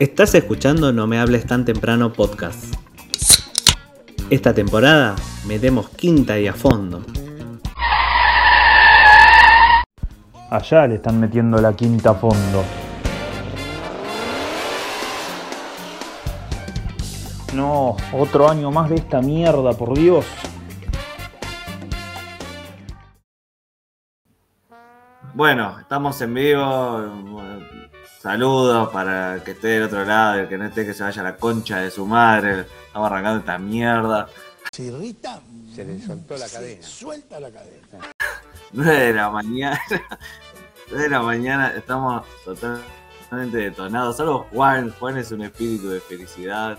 [0.00, 2.74] Estás escuchando No Me Hables Tan Temprano podcast.
[4.30, 5.14] Esta temporada
[5.46, 7.04] metemos quinta y a fondo.
[10.48, 12.64] Allá le están metiendo la quinta a fondo.
[17.54, 20.24] No, otro año más de esta mierda, por Dios.
[25.34, 27.50] Bueno, estamos en vivo.
[28.20, 31.22] Saludos para el que esté del otro lado, el que no esté que se vaya
[31.22, 32.66] a la concha de su madre.
[32.86, 34.28] Estamos arrancando esta mierda.
[34.70, 35.40] Se irrita,
[35.74, 36.82] se le soltó la cadena.
[36.82, 38.12] Suelta la cadena.
[38.72, 39.80] 9 de la mañana.
[40.90, 44.18] 9 de la mañana, estamos totalmente detonados.
[44.18, 46.76] Salvo Juan, Juan es un espíritu de felicidad.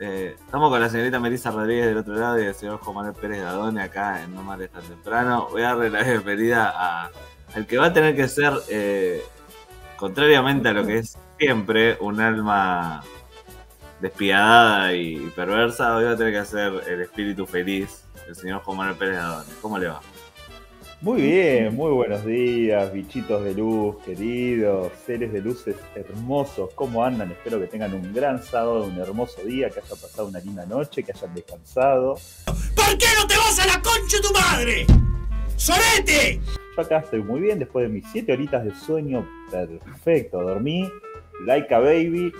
[0.00, 3.14] Eh, estamos con la señorita Melissa Rodríguez del otro lado y el señor Juan Manuel
[3.14, 5.48] Pérez Dadone acá en No Males Tan Temprano.
[5.50, 7.10] Voy a darle la bienvenida a,
[7.54, 9.22] al que va a tener que ser, eh,
[9.98, 13.02] contrariamente a lo que es siempre, un alma
[14.00, 18.78] despiadada y perversa, hoy va a tener que ser el espíritu feliz, el señor Juan
[18.78, 19.52] Manuel Pérez Dadone.
[19.60, 20.00] ¿Cómo le va?
[21.00, 27.30] Muy bien, muy buenos días, bichitos de luz, queridos, seres de luces hermosos, ¿cómo andan?
[27.30, 31.02] Espero que tengan un gran sábado, un hermoso día, que hayan pasado una linda noche,
[31.02, 32.18] que hayan descansado.
[32.46, 34.86] ¿Por qué no te vas a la concha de tu madre?
[35.58, 36.40] ¡Sorete!
[36.76, 40.88] Yo acá estoy muy bien, después de mis 7 horitas de sueño, perfecto, dormí,
[41.46, 42.32] like a baby,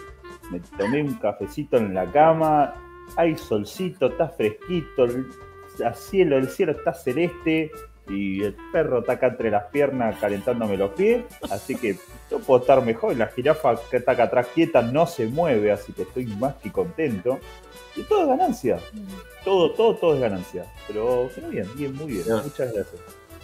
[0.52, 2.74] me tomé un cafecito en la cama,
[3.16, 5.26] hay solcito, está fresquito, el
[5.94, 7.72] cielo, el cielo está celeste,
[8.08, 11.96] y el perro está acá entre las piernas calentándome los pies, así que
[12.30, 13.16] yo puedo estar mejor.
[13.16, 16.72] La jirafa que está acá atrás quieta no se mueve, así que estoy más que
[16.72, 17.38] contento.
[17.96, 18.80] Y todo es ganancia.
[19.44, 20.66] Todo, todo, todo es ganancia.
[20.86, 22.24] Pero, pero bien, bien, muy bien.
[22.28, 23.00] Muchas gracias.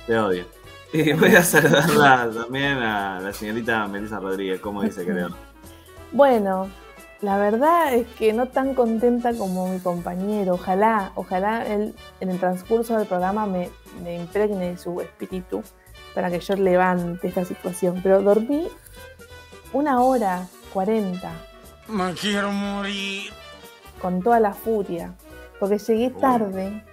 [0.06, 0.45] Te odio.
[0.92, 5.31] Y voy a saludarla también a la señorita Melissa Rodríguez, ¿cómo dice creo?
[6.12, 6.69] Bueno,
[7.20, 10.55] la verdad es que no tan contenta como mi compañero.
[10.55, 13.70] Ojalá, ojalá él en el transcurso del programa me,
[14.05, 15.63] me impregne de su espíritu
[16.14, 17.98] para que yo levante esta situación.
[18.02, 18.69] Pero dormí
[19.73, 21.33] una hora cuarenta.
[21.89, 23.33] Me quiero morir.
[24.05, 25.15] Con toda la furia.
[25.59, 26.85] Porque llegué tarde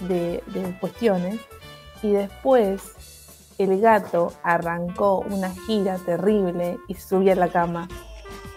[0.00, 1.40] de, de cuestiones.
[2.02, 2.82] Y después
[3.56, 7.88] el gato arrancó una gira terrible y subí a la cama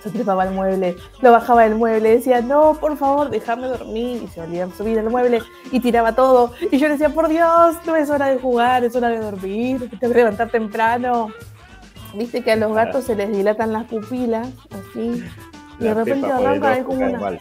[0.02, 4.28] se trepaba al mueble, lo bajaba del mueble, decía, no, por favor, déjame dormir, y
[4.28, 5.42] se volvía a subir al mueble
[5.72, 6.54] y tiraba todo.
[6.72, 10.14] Y yo decía, por Dios, no es hora de jugar, es hora de dormir, tengo
[10.14, 11.30] que levantar temprano.
[12.16, 15.24] Viste que a los gatos se les dilatan las pupilas, así,
[15.80, 17.40] y de repente arranca es como una,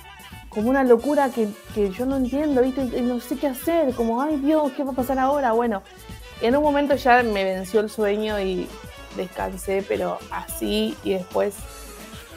[0.59, 2.83] como una locura que, que yo no entiendo, ¿viste?
[2.83, 5.53] Y no sé qué hacer, como, ay Dios, ¿qué va a pasar ahora?
[5.53, 5.85] Bueno,
[6.43, 8.67] en un momento ya me venció el sueño y
[9.17, 11.55] descansé, pero así, y después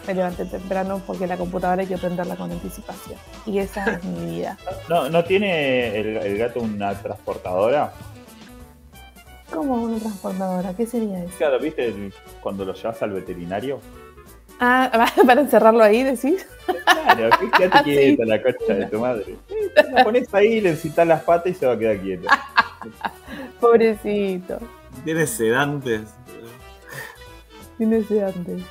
[0.06, 3.18] me levanté temprano porque la computadora hay que prenderla con anticipación.
[3.48, 4.56] Y esa es mi vida.
[4.88, 7.92] ¿No, no tiene el, el, gato una transportadora?
[9.52, 10.76] ¿Cómo una transportadora?
[10.76, 11.34] ¿Qué sería eso?
[11.40, 13.80] Claro, ¿viste cuando lo llevas al veterinario?
[14.64, 16.46] Ah, ¿para encerrarlo ahí, decís?
[16.66, 18.30] Claro, quédate ah, quieta, sí.
[18.30, 19.36] la concha de tu madre.
[19.92, 22.28] La pones ahí, le encitas las patas y se va a quedar quieto.
[23.60, 24.60] Pobrecito.
[25.04, 26.02] Tiene sedantes.
[27.80, 28.62] Tiene sedantes.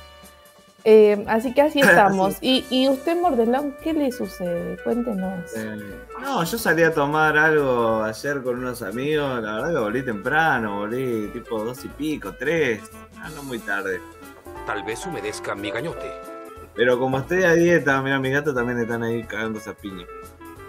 [0.85, 2.37] Eh, así que así estamos.
[2.41, 4.77] y, y, usted, Mordelón, qué le sucede?
[4.83, 5.51] Cuéntenos.
[5.57, 5.77] Eh,
[6.21, 9.43] no, yo salí a tomar algo ayer con unos amigos.
[9.43, 12.81] La verdad que volví temprano, volví tipo dos y pico, tres.
[13.17, 13.99] Ah, no muy tarde.
[14.65, 16.11] Tal vez humedezca mi gañote.
[16.75, 20.05] Pero como estoy a dieta, mira, mis gatos también están ahí cagándose a piña.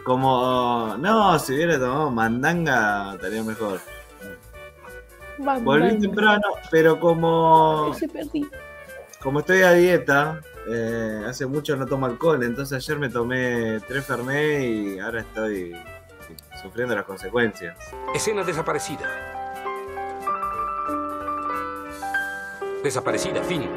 [0.04, 3.80] Como, no, si hubiera tomado mandanga, estaría mejor.
[5.38, 5.64] Mandanga.
[5.64, 7.94] Volví temprano, pero como.
[7.94, 8.48] Se perdí
[9.22, 14.04] como estoy a dieta, eh, hace mucho no tomo alcohol, entonces ayer me tomé tres
[14.04, 15.76] Fernet y ahora estoy
[16.60, 17.76] sufriendo las consecuencias.
[18.14, 19.41] Escena desaparecida.
[22.82, 23.68] Desaparecida, fin.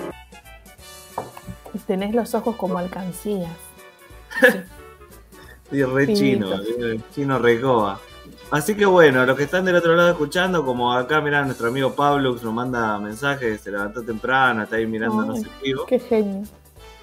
[1.88, 3.51] Tenés los ojos como alcancías.
[5.69, 6.51] Sí, re chino,
[7.13, 8.00] chino recoba.
[8.51, 11.94] Así que bueno, los que están del otro lado escuchando, como acá, mirá, nuestro amigo
[11.94, 15.85] Pablo nos manda mensajes, se levantó temprano, está ahí mirándonos en vivo.
[15.85, 16.44] Qué genio.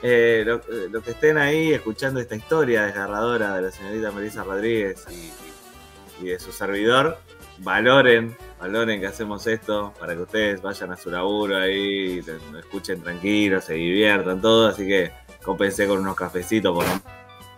[0.03, 0.61] Eh, los
[0.91, 6.31] lo que estén ahí escuchando esta historia desgarradora de la señorita Melissa Rodríguez y, y,
[6.31, 7.19] de su servidor,
[7.59, 12.23] valoren, valoren que hacemos esto para que ustedes vayan a su laburo ahí,
[12.53, 15.11] lo escuchen tranquilos, se diviertan todo, así que
[15.45, 16.93] compensé con unos cafecitos por lo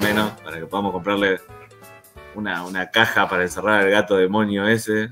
[0.01, 1.41] menos para que podamos comprarle
[2.35, 5.11] una, una caja para encerrar al gato demonio ese.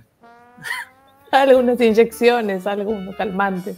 [1.31, 3.77] Algunas inyecciones, algunos calmantes.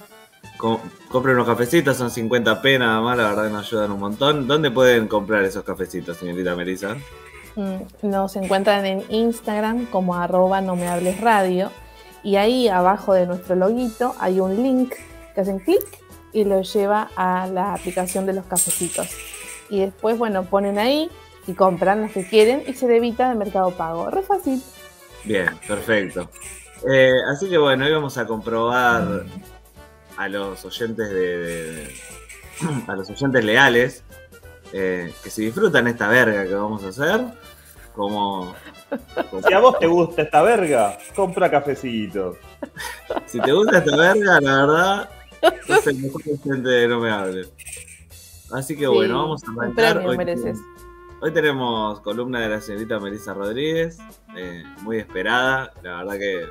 [0.56, 0.78] Com-
[1.08, 4.46] compren unos cafecitos, son 50p nada más, la verdad nos ayudan un montón.
[4.46, 6.96] ¿Dónde pueden comprar esos cafecitos, señorita Melissa?
[7.56, 11.70] Mm, Nos encuentran en Instagram como arroba no me hables radio
[12.24, 14.94] y ahí abajo de nuestro loguito hay un link
[15.34, 15.84] que hacen clic
[16.32, 19.08] y lo lleva a la aplicación de los cafecitos.
[19.70, 21.10] Y después, bueno, ponen ahí
[21.46, 24.10] y compran los que quieren y se debita de Mercado Pago.
[24.10, 24.62] Re fácil.
[25.24, 26.30] Bien, perfecto.
[26.90, 29.24] Eh, así que bueno, hoy vamos a comprobar
[30.16, 31.94] a los oyentes de, de-
[32.88, 34.02] a los oyentes leales
[34.72, 37.20] eh, que si disfrutan esta verga que vamos a hacer,
[37.94, 38.54] como
[39.46, 42.36] Si a vos te gusta esta verga, compra cafecito.
[43.26, 45.10] si te gusta esta verga, la verdad,
[45.66, 47.52] sos el mejor oyente de No Me Hables.
[48.52, 49.94] Así que Sí, bueno, vamos a arrancar.
[49.94, 50.58] premio Hoy, mereces.
[51.20, 53.98] hoy tenemos columna de la señorita Melissa Rodríguez,
[54.36, 56.46] eh, muy esperada, la verdad que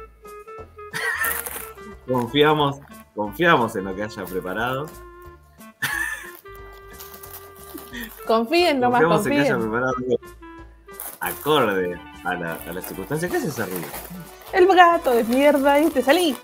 [2.12, 2.80] confiamos,
[3.16, 4.86] confiamos en lo que haya preparado.
[8.26, 9.72] Confíen nomás, Confiamos en que haya confíen.
[9.72, 10.43] preparado algo
[11.24, 13.30] acorde a la, a la circunstancia.
[13.30, 13.88] ¿Qué es ese ruido?
[14.52, 16.02] El gato de mierda, ¿viste?
[16.02, 16.36] Salí.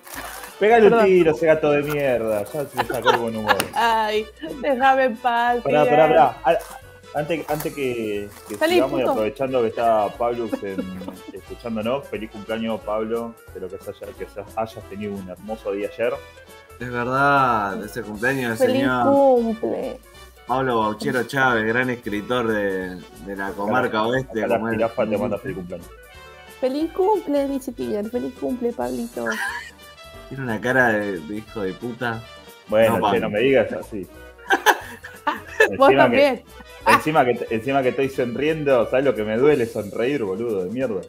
[0.60, 2.44] Pégale un tiro, ese gato de mierda.
[2.44, 3.56] Ya se sacó el buen humor.
[3.74, 4.26] Ay,
[4.62, 5.58] déjame en paz.
[5.64, 6.38] Pará, pará, pará.
[6.44, 6.58] A-
[7.16, 10.86] Antes, antes que, que Salí, sigamos y aprovechando que está Pablo en-
[11.34, 15.90] escuchándonos, feliz cumpleaños Pablo, espero que, se haya- que se- hayas tenido un hermoso día
[15.92, 16.14] ayer.
[16.80, 20.00] Es verdad, ese cumpleaños del Feliz señor cumple.
[20.50, 24.40] Pablo Bauchero Chávez, gran escritor de, de la comarca oeste.
[24.44, 25.88] Acá la como él- jirafa te manda feliz cumpleaños.
[26.60, 28.10] Feliz cumple, dice Tiger.
[28.10, 29.26] Feliz cumple, Pablito.
[30.28, 32.22] Tiene una cara de, de hijo de puta.
[32.68, 34.06] Bueno, No, che, no me digas así.
[35.78, 36.44] Vos encima, que, también.
[36.88, 40.64] encima, que, encima que estoy sonriendo, ¿sabes lo que me duele sonreír, boludo?
[40.66, 41.02] De mierda.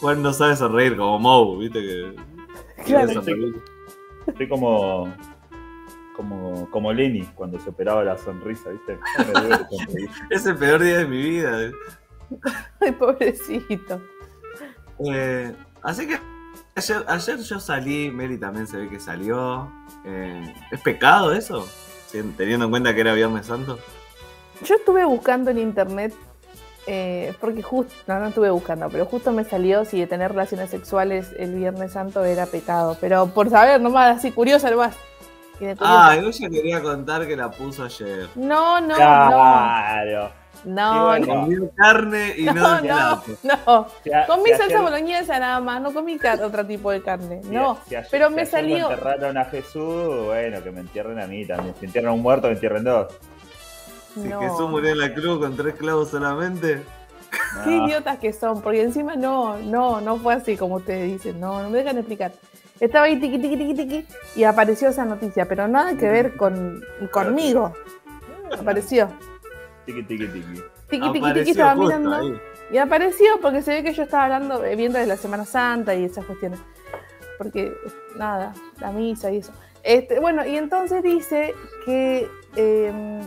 [0.00, 2.16] Juan no sabe sonreír como Moe, viste que.
[2.86, 3.08] Claro.
[3.08, 3.54] que sonreír.
[4.26, 5.12] Estoy como.
[6.16, 8.98] Como, como Lenny cuando se operaba la sonrisa, ¿viste?
[10.30, 11.70] Es el peor día de mi vida.
[12.80, 14.00] Ay, pobrecito.
[15.04, 16.18] Eh, así que
[16.74, 19.70] ayer, ayer yo salí, Meli también se ve que salió.
[20.04, 21.66] Eh, ¿Es pecado eso?
[22.36, 23.78] Teniendo en cuenta que era Viernes Santo.
[24.64, 26.14] Yo estuve buscando en internet,
[26.86, 30.70] eh, porque justo, no, no estuve buscando, pero justo me salió si de tener relaciones
[30.70, 32.96] sexuales el Viernes Santo era pecado.
[33.00, 34.96] Pero por saber, nomás, así curiosa nomás.
[35.60, 35.76] Y de.
[35.80, 38.28] Ah, yo ya quería contar que la puso ayer.
[38.34, 38.94] No, no, no.
[38.96, 40.30] Claro.
[40.64, 41.40] No, Y bueno, no.
[41.42, 43.22] Comió carne y no, No, no,
[43.66, 43.86] no.
[44.02, 47.40] Si a- Comí si salsa ayer- boloñesa nada más, no comí otro tipo de carne.
[47.42, 48.78] si- No, si ayer- pero si me ayer salió.
[48.78, 51.74] lo enterraron a Jesús, bueno, que me entierren a mí también.
[51.78, 53.12] Si entierran a un muerto, me entierren dos.
[54.14, 54.40] Si no.
[54.40, 56.82] Jesús murió en la cruz con tres clavos solamente.
[57.64, 57.86] Qué No.
[57.86, 61.68] idiotas que son, porque encima no, no, no fue así como ustedes dicen, no, no
[61.70, 62.32] me dejan explicar.
[62.80, 64.06] Estaba ahí tiqui, tiqui, tiqui, tiqui,
[64.36, 67.72] y apareció esa noticia, pero nada que ver con, conmigo.
[68.58, 69.08] Apareció.
[69.86, 70.62] Tiqui, tiqui, tiqui.
[70.88, 72.14] Tiqui, tiqui, tiqui, estaba mirando.
[72.14, 72.40] ahí.
[72.70, 75.94] Y apareció porque se ve que yo estaba hablando, eh, viendo de la Semana Santa
[75.94, 76.60] y esas cuestiones.
[77.38, 77.72] Porque,
[78.16, 79.52] nada, la misa y eso.
[79.82, 83.20] Este, bueno, y entonces dice que, eh,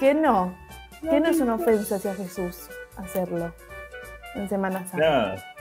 [0.00, 0.54] que no,
[1.00, 3.54] que no es una ofensa hacia Jesús hacerlo
[4.34, 5.34] en Semana Santa.
[5.34, 5.51] No,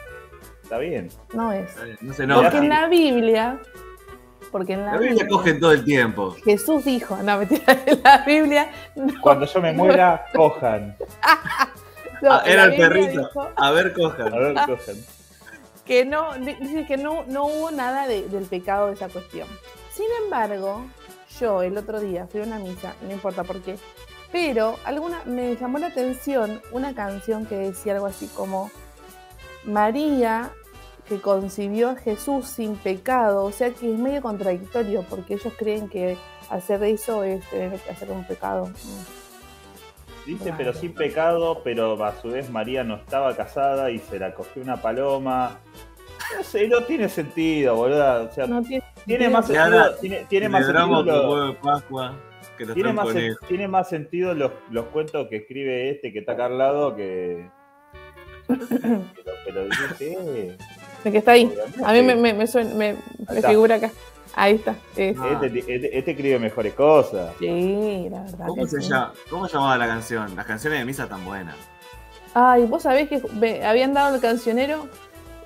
[0.72, 1.10] está bien.
[1.34, 1.70] No es.
[2.02, 3.60] No se No, Porque en la Biblia,
[4.52, 6.32] porque en la, La Biblia cogen todo el tiempo.
[6.46, 10.96] Jesús dijo, no, mentira, en la Biblia, no, Cuando yo me muera, cojan.
[12.22, 13.20] no, Ah, era el Biblia perrito.
[13.22, 14.32] dijo A ver, A cojan.
[14.32, 14.96] ver, cojan.
[15.86, 19.48] que no, dice que no, no hubo nada de- del pecado de esa cuestión.
[19.92, 20.86] Sin embargo,
[21.40, 23.76] yo el otro día fui a una misa, no importa por qué,
[24.32, 28.72] pero alguna, me llamó la atención una canción que decía algo así como
[29.66, 30.52] María
[31.12, 35.90] que concibió a Jesús sin pecado, o sea que es medio contradictorio porque ellos creen
[35.90, 36.16] que
[36.50, 38.70] hacer eso es tener que hacer un pecado.
[40.26, 44.34] Dice, pero sin pecado, pero a su vez María no estaba casada y se la
[44.34, 45.60] cogió una paloma.
[46.38, 48.30] No sé, no tiene sentido, boludo.
[48.30, 51.06] O sea, No tiene, tiene más sentido, ahora, tiene, tiene Le más sentido, drama por
[51.08, 52.16] lo- huevo de Pascua
[52.58, 53.48] que los tiene traen más, sen- conejos.
[53.50, 57.50] tiene más sentido los, los cuentos que escribe este que está acá al lado que.
[58.48, 60.58] Pero, pero dice,
[61.04, 61.54] el que está ahí.
[61.84, 62.96] A mí me, me, me, suena- me-
[63.32, 63.92] me figura acá.
[64.36, 64.76] Ahí está.
[64.96, 65.40] es- Ah.
[65.44, 67.34] Este, este- este escribe mejores cosas.
[67.40, 68.48] Sí, la verdad.
[68.48, 68.90] ¿Cómo que se sí.
[68.90, 69.14] llama?
[69.30, 70.36] ¿Cómo llamaba la canción?
[70.36, 71.56] Las canciones de misa tan buenas.
[72.34, 73.22] Ay, vos sabés que
[73.66, 74.88] habían dado el cancionero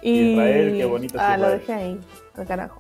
[0.01, 0.33] y.
[0.33, 2.00] Israel, qué bonito Ah, lo dejé ahí,
[2.35, 2.77] al carajo.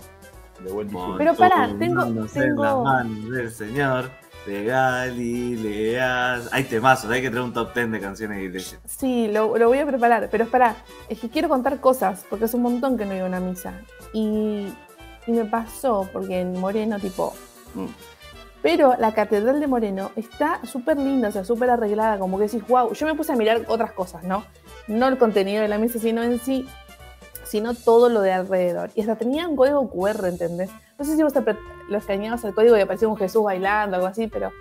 [0.63, 0.89] De buen.
[1.17, 4.09] Pero pará, tengo- tengo- las manos del Señor
[4.45, 6.41] de Galilea.
[6.51, 8.79] Hay temazos, hay que traer un top 10 de canciones de iglesia.
[8.85, 10.75] Sí, lo, lo voy a preparar, pero espera,
[11.09, 13.81] es que quiero contar cosas, porque hace un montón que no iba a una misa.
[14.13, 14.67] Y,
[15.27, 17.33] y me pasó, porque en Moreno, tipo,
[17.75, 17.87] Mm.
[18.61, 22.65] Pero la Catedral de Moreno está súper linda, o sea, súper arreglada, como que decís,
[22.67, 22.93] wow.
[22.93, 24.43] Yo me puse a mirar otras cosas, ¿no?
[24.87, 26.65] No el contenido de la misa, sino en sí,
[27.45, 28.89] sino todo lo de alrededor.
[28.95, 30.69] Y hasta tenía un código QR, ¿entendés?
[30.97, 31.33] No sé si vos
[31.89, 34.51] lo escaneabas al código y aparecía un Jesús bailando, algo así, pero.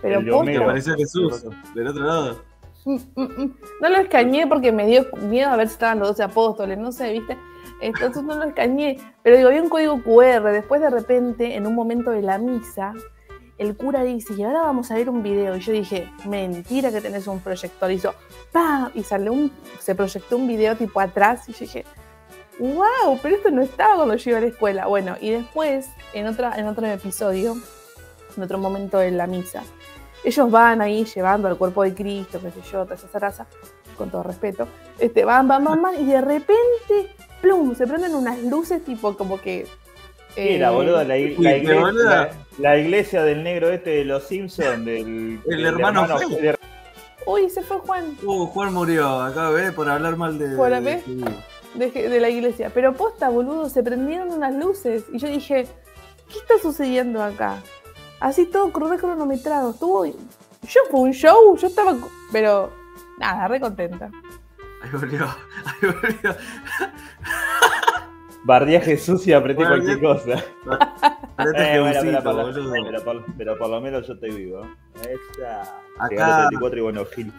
[0.00, 0.64] Pero El Homero.
[0.64, 1.44] apareció Jesús
[1.74, 2.42] del otro lado.
[2.84, 3.56] Mm, mm, mm.
[3.80, 6.90] No lo escañé porque me dio miedo a ver si estaban los 12 apóstoles, no
[6.90, 7.38] sé, ¿viste?
[7.80, 8.98] Entonces no lo escañé.
[9.22, 10.50] Pero digo, había un código QR.
[10.52, 12.94] Después, de repente, en un momento de la misa,
[13.58, 15.56] el cura dice, y ahora vamos a ver un video.
[15.56, 17.90] Y yo dije, mentira que tenés un proyector.
[17.90, 18.14] Y hizo,
[18.52, 18.90] ¡pam!
[18.94, 21.48] Y salió un, se proyectó un video tipo atrás.
[21.48, 21.84] Y yo dije,
[22.58, 23.18] ¡wow!
[23.22, 24.86] Pero esto no estaba cuando yo iba a la escuela.
[24.86, 27.56] Bueno, y después, en, otra, en otro episodio,
[28.36, 29.62] en otro momento de la misa,
[30.24, 33.46] ellos van ahí llevando al cuerpo de Cristo, qué sé yo, toda esa zaraza,
[33.98, 34.68] con todo respeto,
[34.98, 39.40] este, van, van, van, van, y de repente, plum, se prenden unas luces tipo como
[39.40, 39.66] que...
[40.34, 41.04] ¿Qué era, eh, boludo?
[41.04, 45.66] La, ig- la iglesia, la, la iglesia del negro este de los Simpsons, del, del
[45.66, 46.28] hermano feo.
[46.30, 46.58] de-
[47.26, 50.56] Uy, se fue Juan Uh, Juan murió, acabo de ver por hablar mal de.
[50.56, 51.22] Por de- haber- sí.
[51.74, 52.70] De, de la iglesia.
[52.72, 55.04] Pero posta, boludo, se prendieron unas luces.
[55.12, 55.66] Y yo dije,
[56.28, 57.56] ¿qué está sucediendo acá?
[58.20, 59.70] Así todo re cronometrado.
[59.70, 60.04] Estuvo...
[60.06, 61.96] Yo fue un show, yo estaba...
[62.30, 62.70] Pero
[63.18, 64.10] nada, re contenta.
[64.82, 66.36] Ahí volvió, ahí volvió.
[68.44, 70.44] Bardé a Jesús y apreté Bueno, cualquier cosa.
[71.56, 72.72] Eh, bueno, pero, por, boludo.
[72.84, 74.62] pero por- pero por lo menos yo estoy vivo.
[75.00, 75.62] Esa.
[75.98, 77.32] Acá- Llegué a los 34 y bueno, Gil.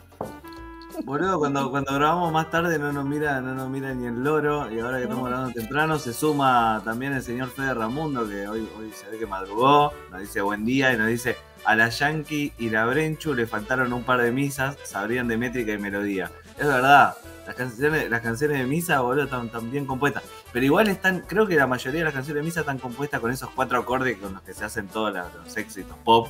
[1.03, 4.71] Boludo, cuando, cuando grabamos más tarde no nos mira, no nos mira ni el loro
[4.71, 8.67] y ahora que estamos grabando temprano se suma también el señor Fede Ramundo que hoy,
[8.77, 11.35] hoy se ve que madrugó, nos dice buen día y nos dice
[11.65, 15.71] a la Yankee y la Brenchu le faltaron un par de misas, sabrían de métrica
[15.71, 16.29] y melodía.
[16.57, 17.15] Es verdad,
[17.47, 20.23] las canciones, las canciones de misa, boludo, están, están bien compuestas.
[20.51, 23.31] Pero igual están, creo que la mayoría de las canciones de misa están compuestas con
[23.31, 26.27] esos cuatro acordes con los que se hacen todos las- los éxitos pop.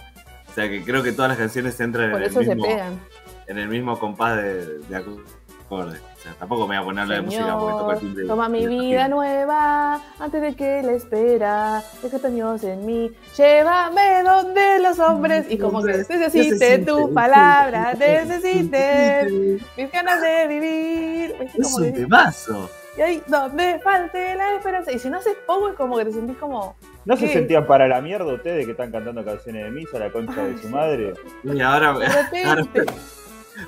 [0.49, 2.69] O sea que creo que todas las canciones entran Por en eso el se mismo
[2.69, 2.99] pegan.
[3.47, 5.33] En el mismo compás de, de acordes.
[5.69, 8.25] O sea, tampoco me voy a poner a hablar de música porque toco el timbre.
[8.27, 11.83] toma mi vida nueva antes de que la espera.
[12.01, 13.11] Deja Dios en mí.
[13.35, 15.47] Llévame donde los hombres.
[15.49, 21.35] Y como que necesite tu palabra, necesite mis ganas de vivir.
[21.41, 22.69] Es un temazo.
[22.95, 24.91] y ahí donde falte la esperanza.
[24.91, 26.75] Y si no haces poco, es como que te sentís como.
[27.05, 30.45] ¿No se sentían para la mierda ustedes que están cantando canciones de misa, la concha
[30.45, 31.13] de su madre?
[31.43, 31.97] Y ahora,
[32.31, 32.63] De ahora.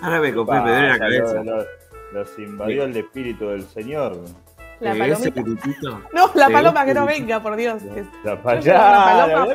[0.01, 1.33] Ahora me copé, me duele la cabeza.
[1.43, 1.65] lo- lo-
[2.13, 4.17] Los invadió el espíritu del Señor.
[4.79, 6.01] La gritito.
[6.13, 7.81] No, la paloma que no venga, por Dios.
[8.23, 9.05] La Yo paloma.
[9.27, 9.53] paloma.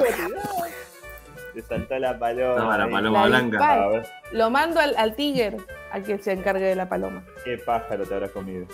[1.55, 2.51] Te saltó la paloma.
[2.55, 4.03] Estaba la paloma La blanca.
[4.33, 5.57] Lo mando al, al tigre
[5.93, 7.23] a que se encargue de la paloma.
[7.45, 8.67] qué pájaro te habrás comido.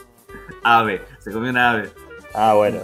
[0.65, 1.91] Ave, se comió una ave.
[2.35, 2.79] Ah, bueno.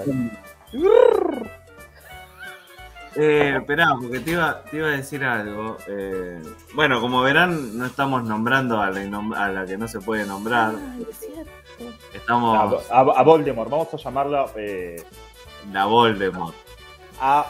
[3.16, 5.76] Eh, esperá, porque te iba, te iba a decir algo.
[5.86, 6.42] Eh,
[6.74, 9.00] bueno, como verán, no estamos nombrando a la,
[9.36, 10.74] a la que no se puede nombrar.
[10.94, 11.50] Ay, es cierto.
[12.14, 15.02] Estamos A, a- a Voldemort, vamos a llamarlo eh,
[15.72, 16.54] la Voldemort.
[17.20, 17.46] A.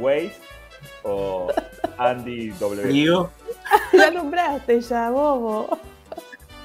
[0.00, 0.34] Waze
[1.04, 1.52] o
[1.98, 2.82] Andy W.
[2.82, 3.30] Frío.
[3.92, 5.78] La nombraste ya, bobo.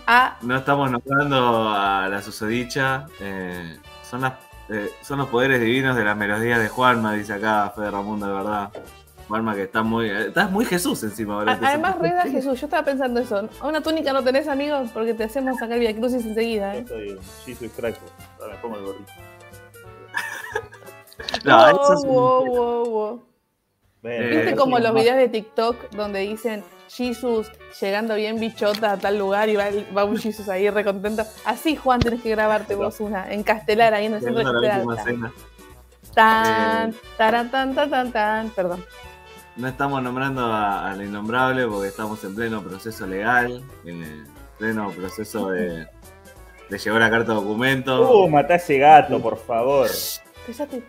[0.07, 3.05] Ah, No estamos nombrando a la susodicha.
[3.19, 3.77] eh,
[4.09, 4.33] son, las,
[4.69, 8.33] eh, son los poderes divinos de las melodías de Juanma, dice acá Fede Ramundo, de
[8.33, 8.69] verdad.
[9.27, 10.09] Juanma que está muy.
[10.09, 11.51] eh, Estás muy Jesús encima ahora.
[11.53, 13.47] a- además, reda Jesús, yo estaba pensando eso.
[13.61, 14.89] ¿A una túnica no tenés amigos?
[14.91, 16.85] Porque te hacemos sacar Via Crucis enseguida, Yo ¿eh?
[16.88, 17.99] soy Jesus Christ.
[18.41, 19.11] Ahora me pongo el gorrito.
[21.43, 23.23] No, wow, eso es un- wow, wow, wow.
[24.01, 27.51] Bueno, Eh, ¿Viste como los más- videos de TikTok donde dicen Jesus
[27.82, 31.24] llegando bien bichota a tal lugar y va, el- va un Jesus ahí recontento?
[31.46, 35.32] Así, Juan, tenés que grabarte vos una en Castelar ahí en el centro de Castelar.
[36.13, 36.94] Tan, Eh.
[37.18, 38.50] taran, tan, tan, tan, tan.
[38.51, 38.84] Perdón.
[39.58, 44.25] No estamos nombrando a, a la innombrable porque estamos en pleno proceso legal, en
[44.58, 45.86] pleno proceso de,
[46.70, 48.10] de llevar la carta de documento.
[48.24, 49.89] Uh, matá a ese gato, por favor.
[50.48, 50.82] Cállate.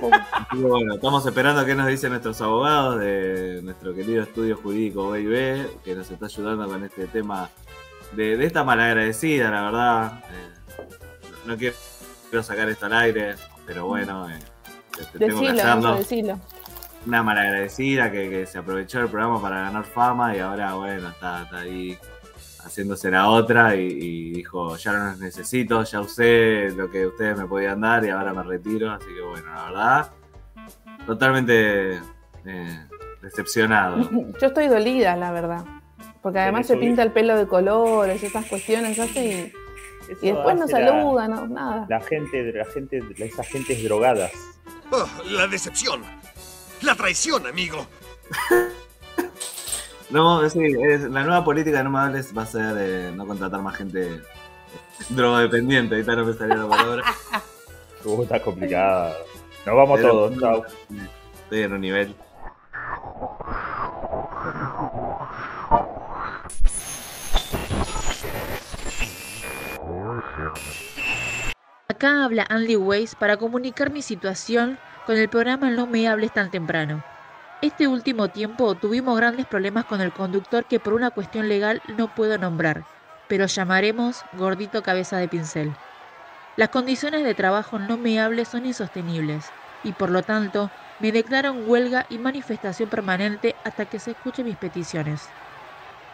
[0.00, 5.66] Que bueno, estamos esperando qué nos dicen nuestros abogados de nuestro querido estudio jurídico B&B,
[5.84, 7.48] que nos está ayudando con este tema
[8.12, 10.24] de, de esta malagradecida, la verdad.
[10.30, 10.84] Eh,
[11.46, 11.76] no quiero,
[12.30, 13.34] quiero sacar esto al aire,
[13.66, 14.38] pero bueno, eh,
[15.00, 15.88] este, tengo que Decilo, hacerlo.
[15.88, 16.40] Gonzo, decilo.
[17.06, 21.42] Una malagradecida que, que se aprovechó el programa para ganar fama y ahora, bueno, está,
[21.42, 21.98] está ahí
[22.64, 27.36] haciéndose la otra y, y dijo, ya no los necesito, ya usé lo que ustedes
[27.38, 28.90] me podían dar y ahora me retiro.
[28.90, 30.10] Así que bueno, la verdad,
[31.06, 32.00] totalmente
[32.46, 32.80] eh,
[33.22, 34.08] decepcionado.
[34.40, 35.64] Yo estoy dolida, la verdad.
[36.22, 39.52] Porque además se pinta el pelo de colores, esas cuestiones, hace
[40.08, 41.86] y, Eso y después no la- saluda, no, nada.
[41.88, 44.32] La gente, la gente, esas gentes drogadas.
[44.90, 46.02] Oh, la decepción.
[46.82, 47.86] La traición, amigo.
[50.10, 53.26] No, sí, es- la nueva política de no me hables va a ser eh, no
[53.26, 54.20] contratar más gente
[55.10, 55.94] drogodependiente.
[55.96, 57.02] Ahorita no me salía la palabra.
[58.06, 59.14] Uh, está complicada.
[59.64, 60.38] Nos vamos Pero- todos.
[60.38, 60.62] Chao.
[61.44, 62.14] Estoy en un nivel.
[71.88, 76.50] Acá habla Andy Weiss para comunicar mi situación con el programa No me hables tan
[76.50, 77.02] temprano.
[77.64, 82.08] Este último tiempo tuvimos grandes problemas con el conductor que por una cuestión legal no
[82.12, 82.84] puedo nombrar,
[83.26, 85.72] pero llamaremos Gordito Cabeza de Pincel.
[86.58, 89.48] Las condiciones de trabajo No me hables son insostenibles
[89.82, 90.68] y por lo tanto
[91.00, 95.26] me declaro huelga y manifestación permanente hasta que se escuchen mis peticiones.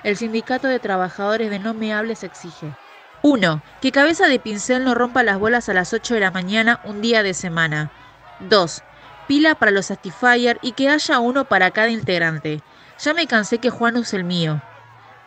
[0.04, 2.76] El sindicato de trabajadores de No me hables exige
[3.24, 3.60] 1.
[3.80, 7.00] Que Cabeza de Pincel no rompa las bolas a las 8 de la mañana un
[7.00, 7.90] día de semana.
[8.38, 8.84] 2.
[9.30, 12.60] Pila para los Satisfyer y que haya uno para cada integrante.
[12.98, 14.60] Ya me cansé que Juan use el mío.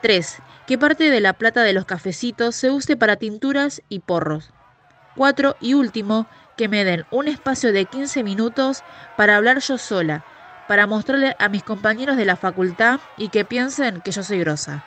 [0.02, 0.42] 3.
[0.68, 4.52] Que parte de la plata de los cafecitos se use para tinturas y porros.
[5.16, 5.56] 4.
[5.62, 8.84] Y último, que me den un espacio de 15 minutos
[9.16, 10.26] para hablar yo sola,
[10.68, 14.84] para mostrarle a mis compañeros de la facultad y que piensen que yo soy grosa.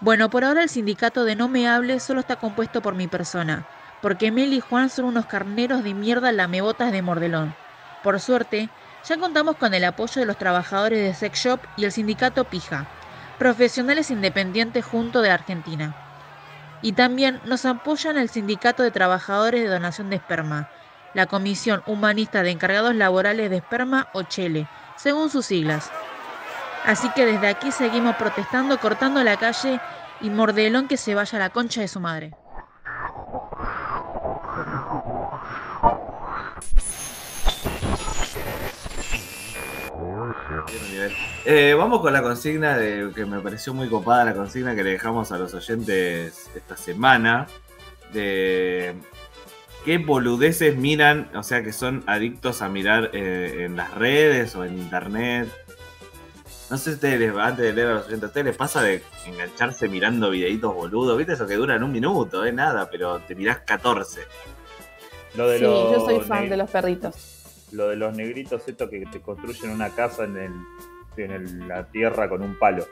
[0.00, 3.66] Bueno, por ahora el sindicato de No Me Hables solo está compuesto por mi persona,
[4.00, 7.54] porque Mel y Juan son unos carneros de mierda lamebotas de mordelón.
[8.06, 8.68] Por suerte,
[9.04, 12.86] ya contamos con el apoyo de los trabajadores de Sex Shop y el sindicato Pija,
[13.36, 15.96] profesionales independientes junto de Argentina.
[16.82, 20.70] Y también nos apoyan el sindicato de trabajadores de donación de esperma,
[21.14, 25.90] la Comisión Humanista de Encargados Laborales de Esperma o Chele, según sus siglas.
[26.84, 29.80] Así que desde aquí seguimos protestando, cortando la calle
[30.20, 32.36] y mordelón que se vaya a la concha de su madre.
[40.90, 41.12] Nivel.
[41.44, 44.90] Eh, vamos con la consigna de que me pareció muy copada la consigna que le
[44.90, 47.46] dejamos a los oyentes esta semana.
[48.12, 48.94] De
[49.84, 54.64] qué boludeces miran, o sea que son adictos a mirar eh, en las redes o
[54.64, 55.48] en internet.
[56.70, 58.82] No sé si ustedes, les- antes de leer a los oyentes, ¿a ustedes les pasa
[58.82, 61.16] de engancharse mirando videitos boludos?
[61.16, 62.44] ¿Viste eso que duran un minuto?
[62.44, 64.22] Es nada, pero te mirás 14.
[65.36, 67.35] Lo de Sí, los yo soy fan de los perritos.
[67.72, 70.52] Lo de los negritos estos que te construyen una casa en, el,
[71.16, 72.84] en el- la tierra con un palo.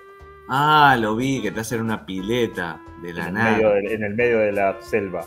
[0.48, 3.52] Ah, lo vi, que te hacen una pileta de la en, el nada.
[3.56, 5.24] medio de, en el medio de la selva.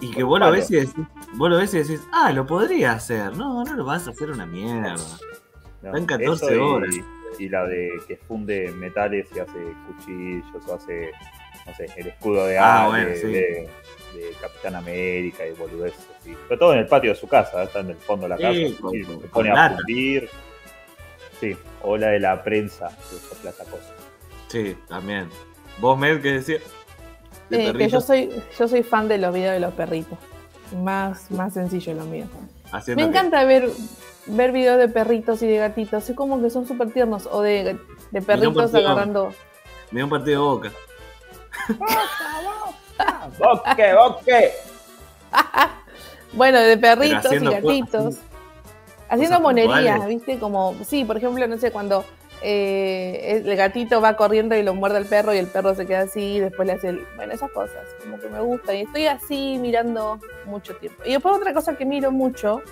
[0.00, 0.94] Y que vos lo, ves y decís,
[1.34, 3.34] vos lo ves y decís, ah, lo podría hacer.
[3.36, 4.94] No, no lo vas a hacer una mierda.
[5.82, 5.88] ¿no?
[5.88, 6.94] Están 14 Eso y- horas.
[7.38, 11.10] Y la de que funde metales y hace cuchillos o hace,
[11.66, 13.26] no sé, el escudo de, Ah, A- bueno, de, sí.
[13.26, 13.68] de-
[14.14, 16.06] de Capitán América y boludeces.
[16.32, 16.36] Así.
[16.48, 18.70] Pero todo en el patio de su casa, está en el fondo de la Sí,
[18.70, 18.82] casa.
[18.82, 20.30] con- se pone a fundir.
[21.40, 23.92] Sí, o la de la prensa, que plata cosa.
[24.48, 25.28] Sí, también.
[25.78, 26.62] ¿Vos, Mel, qué decías?
[27.50, 30.18] ¿De Eh, que yo soy, yo soy fan de los videos de los perritos.
[30.82, 32.26] Más, más sencillo lo mío.
[32.72, 33.68] Haciendo Me que- encanta ver,
[34.26, 36.08] ver videos de perritos y de gatitos.
[36.10, 37.28] Es como que son súper tiernos.
[37.30, 37.78] O de,
[38.10, 38.88] de perritos partido.
[38.90, 39.32] agarrando.
[39.92, 40.72] Me dio un partido de boca.
[43.38, 44.50] ¡Boque, boque!
[46.36, 48.16] Bueno, de perritos y gatitos.
[49.08, 50.06] Haciendo monerías, puntuales.
[50.08, 50.38] ¿viste?
[50.38, 52.04] Como, sí, por ejemplo, no sé, cuando
[52.42, 56.00] eh, el gatito va corriendo y lo muerde el perro y el perro se queda
[56.00, 57.06] así y después le hace el...
[57.14, 58.74] Bueno, esas cosas, como que me gusta.
[58.74, 61.02] Y estoy así mirando mucho tiempo.
[61.06, 62.62] Y después otra cosa que miro mucho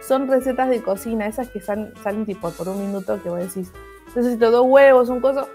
[0.00, 3.72] son recetas de cocina, esas que sal- salen tipo por un minuto que vos decís,
[4.14, 5.48] necesito dos huevos, un coso.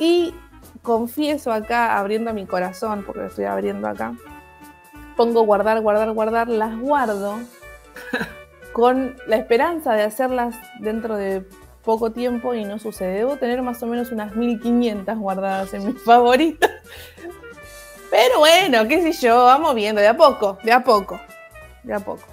[0.00, 0.34] Y
[0.82, 4.14] confieso acá, abriendo mi corazón, porque lo estoy abriendo acá,
[5.20, 7.40] pongo guardar, guardar, guardar, las guardo
[8.72, 11.44] con la esperanza de hacerlas dentro de
[11.84, 13.18] poco tiempo y no sucede.
[13.18, 16.70] Debo tener más o menos unas 1500 guardadas en mis favoritas.
[18.10, 21.20] Pero bueno, qué sé yo, vamos viendo, de a poco, de a poco,
[21.82, 22.24] de a poco.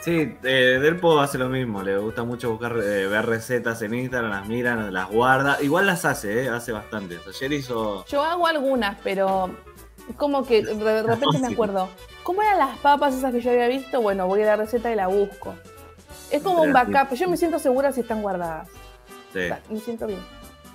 [0.00, 1.84] Sí, eh, Delpo hace lo mismo.
[1.84, 5.62] Le gusta mucho buscar, eh, ver recetas en Instagram, las mira, las guarda.
[5.62, 7.20] Igual las hace, eh, hace bastante.
[7.28, 8.04] Ayer hizo.
[8.06, 9.50] Yo hago algunas, pero
[10.16, 11.88] como que de repente me acuerdo,
[12.22, 14.00] ¿cómo eran las papas esas que yo había visto?
[14.02, 15.54] Bueno, voy a la receta y la busco.
[16.30, 18.68] Es como un backup, yo me siento segura si están guardadas.
[19.32, 19.40] Sí.
[19.70, 20.20] Me siento bien.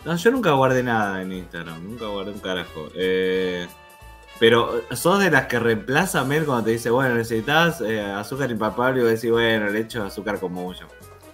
[0.05, 2.87] No, yo nunca guardé nada en Instagram, nunca guardé un carajo.
[2.95, 3.67] Eh,
[4.39, 8.49] pero sos de las que reemplaza a Mel cuando te dice, bueno, necesitas eh, azúcar
[8.51, 10.87] impalpable y vos decís, bueno, le echo azúcar con mucho.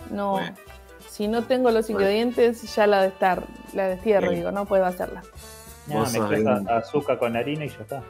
[0.10, 0.56] No, Bueno.
[1.08, 5.22] si no tengo los ingredientes, ya la de estar, la destierro, digo, no puedo hacerla.
[5.88, 6.70] No, Vos sos mezclas bien.
[6.70, 8.04] a- azúcar con harina y ya está.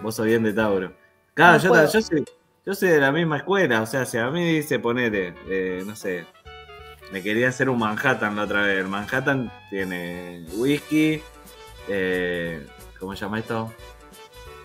[0.00, 0.92] Vos sos bien de Tauro.
[1.34, 1.92] Claro, No yo, puedo.
[1.92, 2.24] yo, soy,
[2.66, 5.94] yo soy de la misma escuela, o sea, si a mí dice, ponele, eh, no
[5.96, 6.26] sé,
[7.12, 8.78] me quería hacer un Manhattan la otra vez.
[8.78, 11.22] El Manhattan tiene whisky,
[11.88, 12.66] eh,
[12.98, 13.72] ¿cómo se llama esto?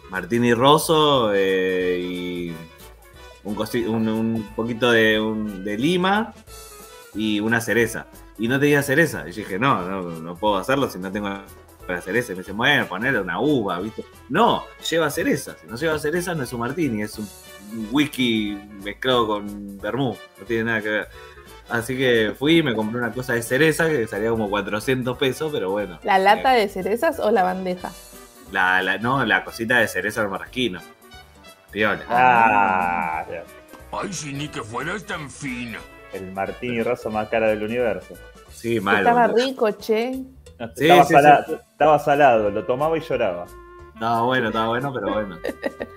[0.10, 2.54] Martini rosso eh, y
[3.44, 6.34] un, cosi- un- un poquito de, un- de lima
[7.14, 8.08] y una cereza.
[8.38, 9.28] Y no tenía cereza.
[9.28, 11.30] Y yo dije, no, no, no puedo hacerlo si no tengo
[11.96, 12.32] la cereza.
[12.34, 14.04] Y me dice, bueno, ponerle una uva, ¿viste?
[14.30, 15.56] No, lleva cereza.
[15.62, 17.28] Si no lleva cereza no es un martini, es un
[17.92, 20.16] whisky mezclado con vermú.
[20.40, 21.08] No tiene nada que ver.
[21.70, 25.52] Así que fui y me compré una cosa de cereza que salía como 400 pesos,
[25.52, 26.00] pero bueno.
[26.04, 27.92] ¿La lata de cerezas o la bandeja?
[28.54, 30.80] La, la- no, la cosita de cereza al marrasquino.
[31.72, 32.06] Piola.
[32.10, 33.26] Ah,
[33.92, 35.80] Ay, si ni que fueras tan fina.
[36.14, 38.14] el martini rosa más cara del universo.
[38.54, 39.00] Sí, malo.
[39.00, 40.22] Estaba rico, che.
[40.76, 43.46] Sí, estaba, sí, sala- estaba salado, lo tomaba y lloraba.
[43.94, 45.38] Estaba bueno, estaba bueno, pero bueno.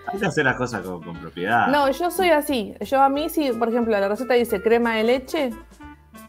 [0.07, 1.68] Hay que hacer las cosas con, con propiedad.
[1.68, 2.75] No, yo soy así.
[2.81, 5.51] Yo a mí, si por ejemplo la receta dice crema de leche,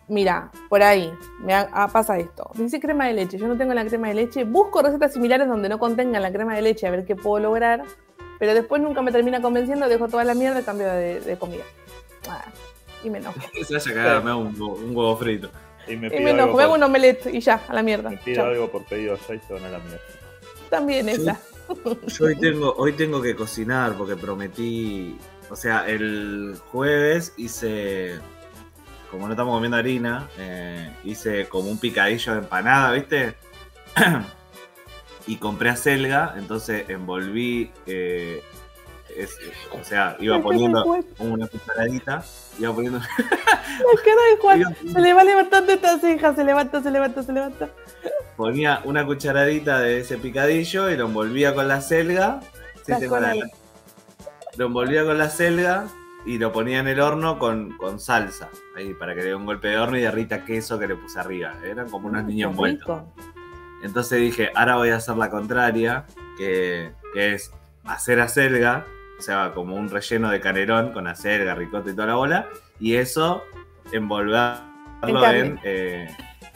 [0.10, 2.52] mira, por ahí me ha- ah, pasa esto.
[2.56, 4.44] Dice crema de leche, yo no tengo la crema de leche.
[4.44, 7.84] Busco recetas similares donde no contengan la crema de leche a ver qué puedo lograr.
[8.38, 11.64] Pero después nunca me termina convenciendo, dejo toda la mierda y cambio de, de comida.
[12.30, 12.44] Ah,
[13.04, 13.40] y me enojo.
[13.54, 15.50] Que se vaya a cagar, me hago un, huevo- un huevo frito.
[15.92, 18.10] Y me pido, algo, por, un omelette y ya, a la mierda.
[18.10, 18.46] me pido Chao.
[18.48, 20.00] algo por pedido ya y se van a la mierda.
[20.70, 21.40] También esa.
[22.08, 25.18] Yo hoy tengo, hoy tengo que cocinar porque prometí.
[25.50, 28.20] O sea, el jueves hice.
[29.10, 33.36] Como no estamos comiendo harina, eh, hice como un picadillo de empanada, ¿viste?
[35.28, 37.72] y compré acelga, entonces envolví.
[37.86, 38.42] eh,
[39.18, 39.38] es-
[39.80, 40.84] o sea, iba poniendo
[41.20, 42.24] una cucharadita,
[42.60, 43.00] iba poniendo.
[43.20, 44.60] la cara de Juan.
[44.62, 47.70] iba- Se le va levantando esta ceja, se levanta, se levanta, se levanta.
[48.38, 52.40] ponía una cucharadita de ese picadillo y lo envolvía con la selga.
[52.86, 53.36] Sí, tengo la-.
[54.58, 55.86] Lo envolvía con la selga
[56.26, 58.50] y lo ponía en el horno con, con salsa.
[58.76, 61.20] Ahí, para que le dé un golpe de horno y derrita queso que le puse
[61.20, 61.54] arriba.
[61.64, 63.14] Eran como unos Mm, niños rico.
[63.84, 66.06] Entonces dije, ahora voy a hacer la contraria,
[66.38, 67.52] que, que es
[67.86, 68.86] hacer acelga,
[69.22, 72.48] o sea, como un relleno de canelón con acelga, ricota y toda la bola,
[72.80, 73.44] y eso
[73.92, 74.60] envolverlo
[75.04, 75.60] En en, carne.
[75.64, 76.10] eh,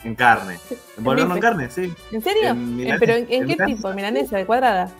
[0.04, 0.58] en carne.
[0.98, 1.94] Envolverlo en carne, sí.
[2.10, 2.50] ¿En serio?
[2.50, 2.96] En Eh.
[2.98, 3.66] ¿Pero en, qué milanesa.
[3.66, 3.92] tipo?
[3.92, 4.36] ¿Milanesa?
[4.36, 4.90] ¿De cuadrada?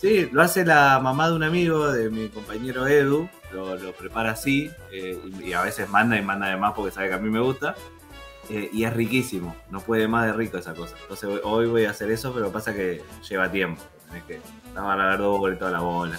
[0.00, 4.32] Sí, lo hace la mamá de un amigo, de mi compañero Edu, lo, lo prepara
[4.32, 7.28] así, eh, y, a veces manda y manda de más porque sabe que a mí
[7.30, 7.76] me gusta,
[8.50, 10.96] eh, y es riquísimo, no puede más de rico esa cosa.
[11.02, 14.40] Entonces hoy- voy a hacer eso, pero pasa que lleva tiempo, tenés que
[14.74, 16.18] lavar la verdura y toda la bola.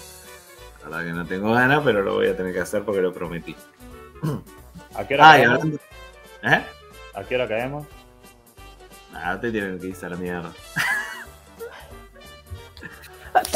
[0.84, 3.14] La verdad que no tengo ganas, pero lo voy a tener que hacer porque lo
[3.14, 3.56] prometí.
[4.96, 5.60] ¿A qué hora Ah, y caemos?
[5.60, 5.78] hablando...
[6.44, 6.64] ¿Eh?
[7.16, 7.86] ¿A qué hora caemos?
[9.14, 10.52] Ah, te tienen que irse a la mierda.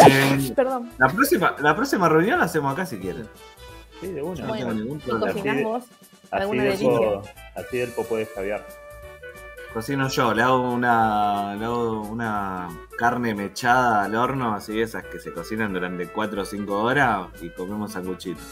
[0.07, 0.91] Eh, Perdón.
[0.97, 3.27] la, próxima, la próxima reunión la hacemos acá si quieren.
[3.99, 4.41] Sí, de una.
[4.41, 5.27] No Bueno, tengo ningún ¿Y problema.
[5.31, 5.39] Así?
[6.29, 7.23] Así del, po,
[7.55, 8.63] así del popó de Javier.
[9.77, 15.19] Cocino yo, le hago una, le hago una carne mechada al horno, así esas que
[15.19, 18.43] se cocinan durante 4 o 5 horas y comemos sanguchitos.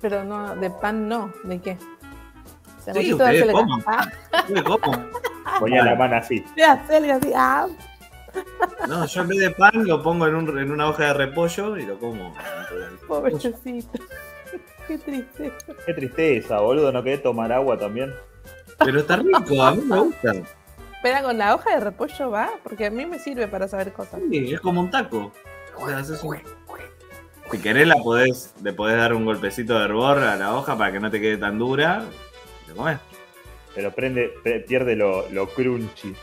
[0.00, 1.30] Pero no, de pan no.
[1.44, 1.78] ¿De qué?
[2.84, 3.80] Sí, de ustedes coman.
[3.86, 4.10] Ah.
[5.60, 6.44] Ponía la mano así.
[7.12, 7.32] así.
[7.36, 7.68] Ah,
[8.88, 11.76] No, yo en vez de pan lo pongo en, un- en una hoja de repollo
[11.76, 12.34] y lo como.
[13.06, 14.00] pobrecito.
[14.88, 15.52] Qué triste.
[15.86, 16.90] Qué tristeza, boludo.
[16.90, 18.12] No quedé tomar agua también.
[18.78, 20.32] Pero está rico, a mí me gusta.
[20.96, 24.20] Espera, con la hoja de repollo va, porque a mí me sirve para saber cosas.
[24.30, 25.32] Sí, es como un taco.
[25.76, 26.38] O sea, haces un-
[27.50, 30.90] Si querés la podés, le podés dar un golpecito de hervor a la hoja para
[30.92, 32.04] que no te quede tan dura.
[32.66, 32.98] y Lo comés.
[33.74, 36.14] Pero prende, pre- pierde lo, lo crunchy.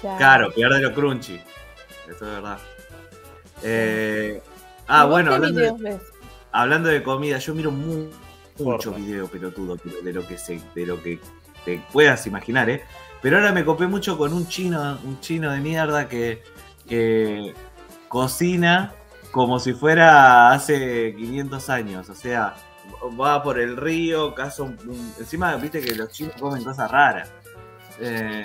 [0.00, 1.40] Claro, pierde lo crunchy.
[2.08, 2.58] Eso es verdad.
[3.62, 4.40] Eh,
[4.88, 5.98] ah, ¿Y vos bueno, hablando de,
[6.52, 8.08] hablando comida, yo miro mu-
[8.58, 8.92] mucho Porno.
[9.04, 11.18] video pelotudo pero de lo que se, de lo que
[11.64, 12.84] te puedas imaginar, ¿eh?
[13.20, 16.42] Pero ahora me copé mucho con un chino, un chino de mierda que,
[16.88, 17.54] que
[18.08, 18.94] cocina
[19.30, 22.08] como si fuera hace 500 años.
[22.08, 22.54] O sea,
[23.20, 27.32] va por el río, caza un, un- encima, viste que los chinos comen cosas raras.
[28.00, 28.42] Eh,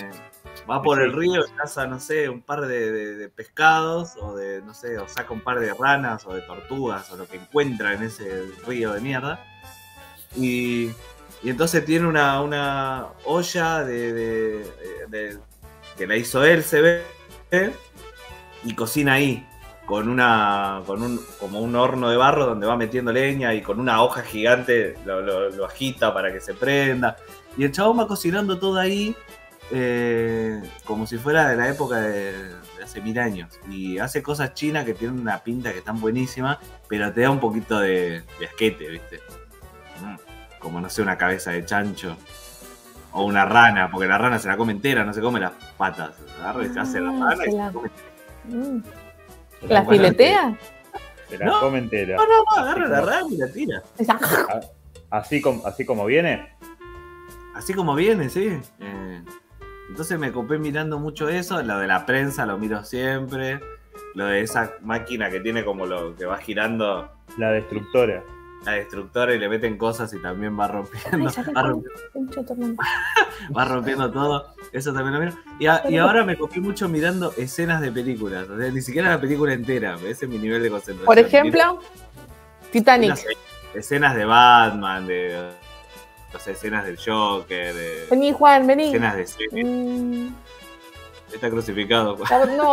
[0.69, 4.62] va por el río, caza, no sé, un par de, de- de pescados, o de,
[4.62, 7.93] no sé, o saca un par de ranas o de tortugas, o lo que encuentra
[7.93, 9.43] en ese río de mierda.
[10.36, 10.91] Y,
[11.43, 14.13] y entonces tiene una, una olla de,
[15.10, 15.38] de-
[15.97, 17.04] que la hizo él, se ve,
[18.63, 19.45] y cocina ahí,
[19.86, 23.80] con una, con un, como un horno de barro donde va metiendo leña y con
[23.80, 27.15] una hoja gigante lo, lo- lo agita para que se prenda.
[27.56, 29.15] Y el chabón va cocinando todo ahí
[29.71, 33.58] eh, como si fuera de la época de, de hace mil años.
[33.71, 37.39] Y hace cosas chinas que tienen una pinta que están buenísimas, pero te da un
[37.39, 39.19] poquito de, de asquete, ¿viste?
[40.67, 42.17] Como no sé, una cabeza de chancho.
[43.13, 46.12] O una rana, porque la rana se la come entera, no se come las patas.
[46.41, 47.89] Agarra y se hace la Ah, rana y se se la- la come.
[48.49, 48.84] Mm.
[49.62, 50.58] Se ¿La filetea?
[51.30, 52.17] Se la No, come entera.
[52.17, 53.84] No, no, no, Así agarra la como- rana y la tira.
[53.97, 54.19] Esa-
[55.10, 56.49] Así como, así como viene.
[57.56, 58.60] Así como viene, sí.
[58.82, 59.23] Eh,
[59.88, 61.63] entonces me copé mirando mucho eso.
[61.63, 63.62] Lo de la prensa lo miro siempre.
[64.15, 68.21] Lo de esa máquina que tiene como lo que va girando La destructora.
[68.67, 71.30] La destructora y le meten cosas y también va rompiendo.
[71.56, 71.73] Ay,
[73.56, 74.53] Va rompiendo, va todo.
[74.71, 75.34] Eso también lo miro.
[75.60, 78.47] Y, a- y ahora me copé mucho mirando escenas de películas.
[78.49, 79.95] O sea, ni siquiera la película entera.
[80.06, 81.06] Ese es mi nivel de concentración.
[81.06, 81.80] Por ejemplo,
[82.71, 83.15] Titanic.
[83.73, 85.49] escenas de Batman, de.
[86.34, 88.08] No sé, escenas del Joker, de.
[88.12, 88.86] Vení, Juan, vení.
[88.89, 89.63] Escenas de.
[89.63, 90.34] Mm,
[91.34, 92.17] Está crucificado.
[92.17, 92.23] no,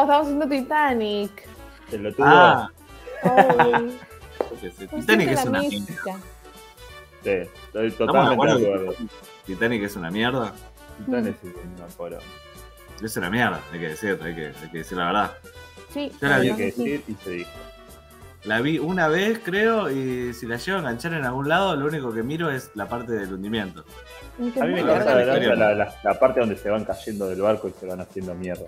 [0.02, 1.46] estamos haciendo Titanic.
[1.90, 2.26] Se lo tuvo.
[2.26, 2.68] Ah,
[3.22, 3.98] Ay,
[4.60, 5.76] Titanic es una mierda.
[5.78, 6.16] mística.
[7.22, 7.96] Sí, estoy ¿Estamos de
[8.36, 8.94] totalmente de que acuerdo.
[9.46, 10.52] Titanic es una mierda?
[11.04, 12.18] Titanes es una.
[13.02, 15.32] Es una mierda, hay que decir, hay que, hay que decir la verdad.
[15.92, 17.50] Sí, Yo la vi que decir y se dijo.
[18.44, 21.86] La vi una vez, creo, y si la llevo a enganchar en algún lado, lo
[21.86, 23.84] único que miro es la parte del hundimiento.
[24.38, 27.86] A mí me encanta la- la parte donde se van cayendo del barco y se
[27.86, 28.66] van haciendo mierda.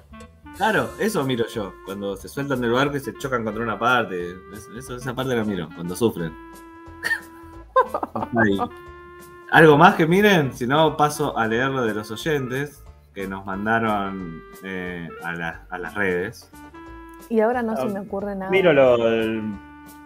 [0.57, 1.75] Claro, eso miro yo.
[1.85, 4.35] Cuando se sueltan del barco y se chocan contra una parte.
[4.77, 6.33] Eso, esa parte la miro, cuando sufren.
[8.14, 8.59] Ahí.
[9.51, 10.53] ¿Algo más que miren?
[10.55, 12.83] Si no, paso a leer lo de los oyentes
[13.14, 16.51] que nos mandaron eh, a, la- a las redes.
[17.29, 18.51] Y ahora no Ah, se me ocurre nada.
[18.51, 19.42] Miro lo, el-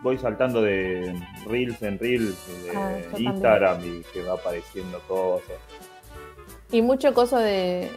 [0.03, 1.15] voy saltando de
[1.47, 3.33] reels en reels de Ah, también.
[3.35, 5.57] Instagram y que va apareciendo cosas.
[6.73, 7.91] Y mucho coso de.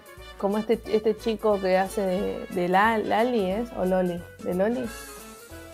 [0.44, 3.70] Como este, este chico que hace de, de la, Lali, ¿es?
[3.78, 4.22] ¿O Loli?
[4.44, 4.84] ¿De Loli?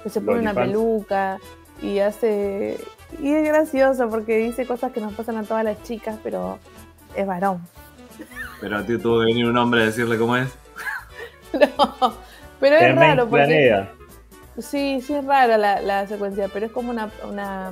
[0.03, 1.39] Que se pone una peluca
[1.81, 2.77] y hace.
[3.19, 6.59] Y es gracioso porque dice cosas que nos pasan a todas las chicas, pero
[7.15, 7.63] es varón.
[8.61, 10.49] Pero a ti tuvo que venir un hombre a decirle cómo es.
[11.53, 12.13] No,
[12.59, 13.45] pero es raro porque.
[13.45, 13.91] planea.
[14.59, 17.71] Sí, sí es rara la, la secuencia, pero es como una, una.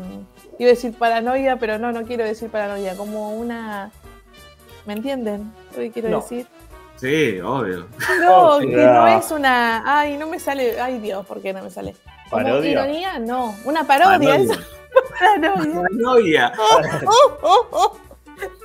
[0.58, 3.92] Iba a decir paranoia, pero no, no quiero decir paranoia, como una.
[4.88, 5.52] ¿Me entienden?
[5.74, 6.22] Lo que quiero No.
[6.22, 6.48] decir.
[6.98, 7.88] Sí, obvio.
[8.22, 9.84] No, Oh, que no es una.
[10.00, 10.80] Ay, no me sale.
[10.82, 11.96] Ay, Dios, ¿por qué no me sale?
[12.30, 12.72] Como ¿Parodia?
[12.72, 13.56] ironía, no.
[13.66, 14.48] Una parodia, es
[15.20, 15.84] paranoia.
[15.90, 16.54] Paranoia.
[17.06, 17.98] Oh, oh, oh.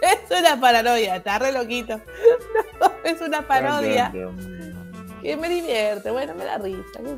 [0.02, 2.00] Es una paranoia, está re loquito.
[2.80, 4.10] No, es una parodia
[5.22, 6.10] que me divierte.
[6.10, 6.82] Bueno, me da risa.
[6.98, 7.16] qué sé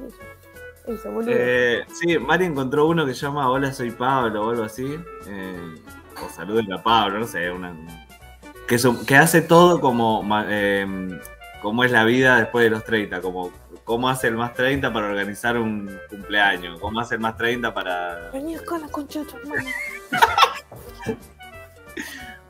[0.87, 0.95] yo.
[0.95, 1.31] Eso, boludo.
[1.35, 4.99] Eh, sí, Mari encontró uno que se llama Hola, soy Pablo o algo así.
[5.27, 5.75] Eh,
[6.23, 7.51] o saluden a Pablo, no sé.
[7.51, 7.75] Una,
[8.69, 11.19] que, son- que hace todo como, eh,
[11.63, 13.21] como es la vida después de los 30.
[13.21, 13.51] Como
[13.85, 16.81] cómo hace el más 30 para organizar un cumpleaños.
[16.81, 19.71] Cómo hace el más 30 para, Vení acá la concha de tu hermana.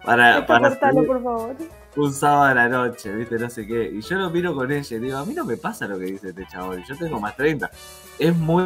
[0.04, 1.56] para, para cortalo, por favor.
[1.96, 3.38] un sábado a la noche, ¿viste?
[3.38, 3.90] No sé qué.
[3.92, 6.04] Y yo lo miro con ella y digo, a mí no me pasa lo que
[6.06, 6.82] dice este chabón.
[6.88, 7.70] Yo tengo más 30.
[8.18, 8.64] Es muy,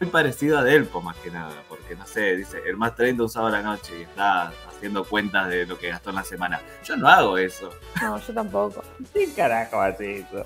[0.00, 1.52] muy parecido a Delpo, más que nada.
[1.68, 5.04] Porque, no sé, dice, el más 30 un sábado a la noche y está haciendo
[5.04, 6.60] cuentas de lo que gastó en la semana.
[6.84, 7.70] Yo no hago eso.
[8.00, 8.82] No, yo tampoco.
[9.12, 10.44] ¿Qué carajo hace eso?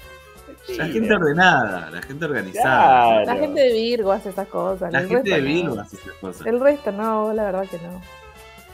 [0.76, 3.22] La gente ordenada, la gente organizada.
[3.22, 3.24] Claro.
[3.24, 4.92] La gente de Virgo hace esas cosas.
[4.92, 5.46] La el gente de no.
[5.46, 6.46] Virgo hace esas cosas.
[6.46, 8.00] El resto no, la verdad que no.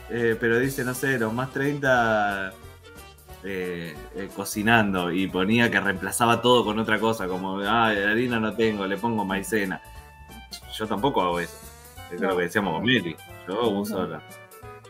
[0.09, 2.53] Eh, pero dice, no sé, los más 30
[3.43, 8.53] eh, eh, cocinando y ponía que reemplazaba todo con otra cosa, como, ah, harina no
[8.53, 9.81] tengo, le pongo maicena.
[10.77, 11.53] Yo tampoco hago eso.
[12.11, 12.29] Es No.
[12.29, 13.15] lo que decíamos con Meli.
[13.47, 14.21] Yo uso la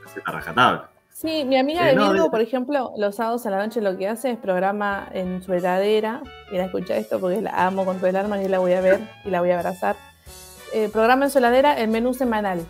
[0.04, 0.90] receta rajatabla.
[1.10, 3.98] Sí, mi amiga Eh, de no, de- por ejemplo, los sábados a la noche lo
[3.98, 6.22] que hace es programa en su heladera.
[6.52, 8.82] Y la escucha esto porque la amo con todo el alma y la voy a
[8.82, 9.96] ver y la voy a abrazar.
[10.74, 12.66] Eh, programa en su heladera el menú semanal.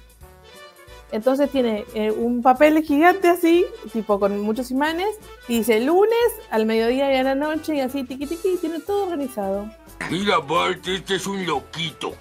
[1.12, 5.08] Entonces tiene eh, un papel gigante así, tipo con muchos imanes,
[5.48, 6.18] y dice lunes,
[6.50, 9.68] al mediodía y a la noche, y así tiqui tiqui, y tiene todo organizado.
[10.10, 12.14] Mira, Bart, este es un loquito.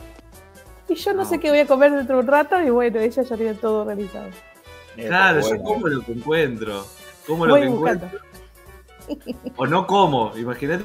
[0.93, 1.29] Y yo no No.
[1.29, 3.81] sé qué voy a comer dentro de un rato, y bueno, ella ya tiene todo
[3.83, 4.29] organizado.
[4.97, 6.87] Eh, Claro, yo como lo que encuentro.
[7.27, 8.07] Como lo Voy que buscando.
[9.09, 9.53] encuentro.
[9.57, 10.37] O no como.
[10.37, 10.85] Imagínate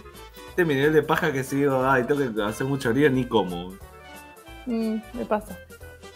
[0.58, 3.74] mi nivel de paja que si digo, ay, tengo que hacer mucho lío, ni como.
[4.66, 5.58] Mm, me pasa.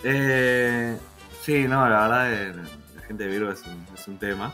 [0.03, 0.97] Eh,
[1.41, 2.53] sí, no, la verdad, eh,
[2.95, 4.53] la gente de Virgo es un, es un tema.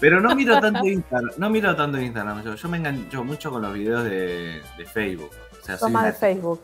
[0.00, 2.42] Pero no miro tanto Instagram, no miro tanto Instagram.
[2.42, 5.30] Yo, yo me engancho mucho con los videos de, de Facebook.
[5.60, 6.60] O sea, soy de Facebook.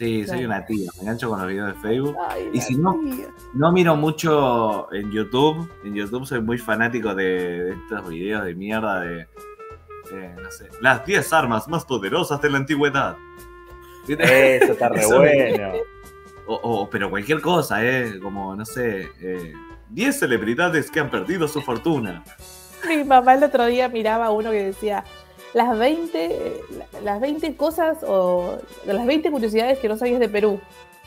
[0.00, 0.90] Sí, soy una tía.
[0.96, 2.16] Me engancho con los videos de Facebook.
[2.28, 3.26] Ay, Y si no- tía.
[3.54, 5.70] No miro mucho en YouTube.
[5.84, 7.24] En YouTube soy muy fanático de,
[7.64, 9.14] de estos videos de mierda de,
[10.10, 13.16] de, no sé, las 10 armas más poderosas de la antigüedad.
[14.08, 15.72] Eso está re Eso me- bueno.
[16.46, 18.18] O, o- pero cualquier cosa, ¿eh?
[18.20, 19.52] Como, no sé, eh,
[19.90, 22.24] 10 celebridades que han perdido su fortuna.
[22.88, 25.04] Mi mamá el otro día miraba uno que decía
[25.54, 26.60] las 20,
[27.02, 30.60] las 20 cosas o las 20 curiosidades que no sabías de Perú.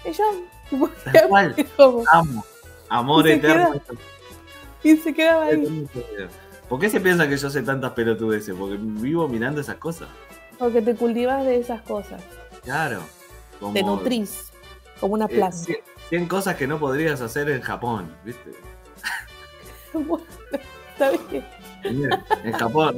[0.05, 0.23] Y yo,
[1.29, 1.55] cual.
[2.11, 2.45] Amo.
[2.89, 3.81] Amor Y eterno.
[4.83, 5.87] y se quedaba ahí.
[6.69, 8.55] ¿Por qué se piensa que yo sé tantas pelotudeces?
[8.55, 10.09] Porque vivo mirando esas cosas.
[10.57, 12.21] Porque te cultivas de esas cosas.
[12.63, 13.01] Claro.
[13.59, 14.51] Como, Te nutrís
[14.99, 15.57] como una eh, planta.
[15.57, 15.77] 100,
[16.09, 18.51] 100 cosas que no podrías hacer en Japón, ¿viste?
[20.97, 21.43] ¿sabes qué?
[21.83, 22.95] En Japón,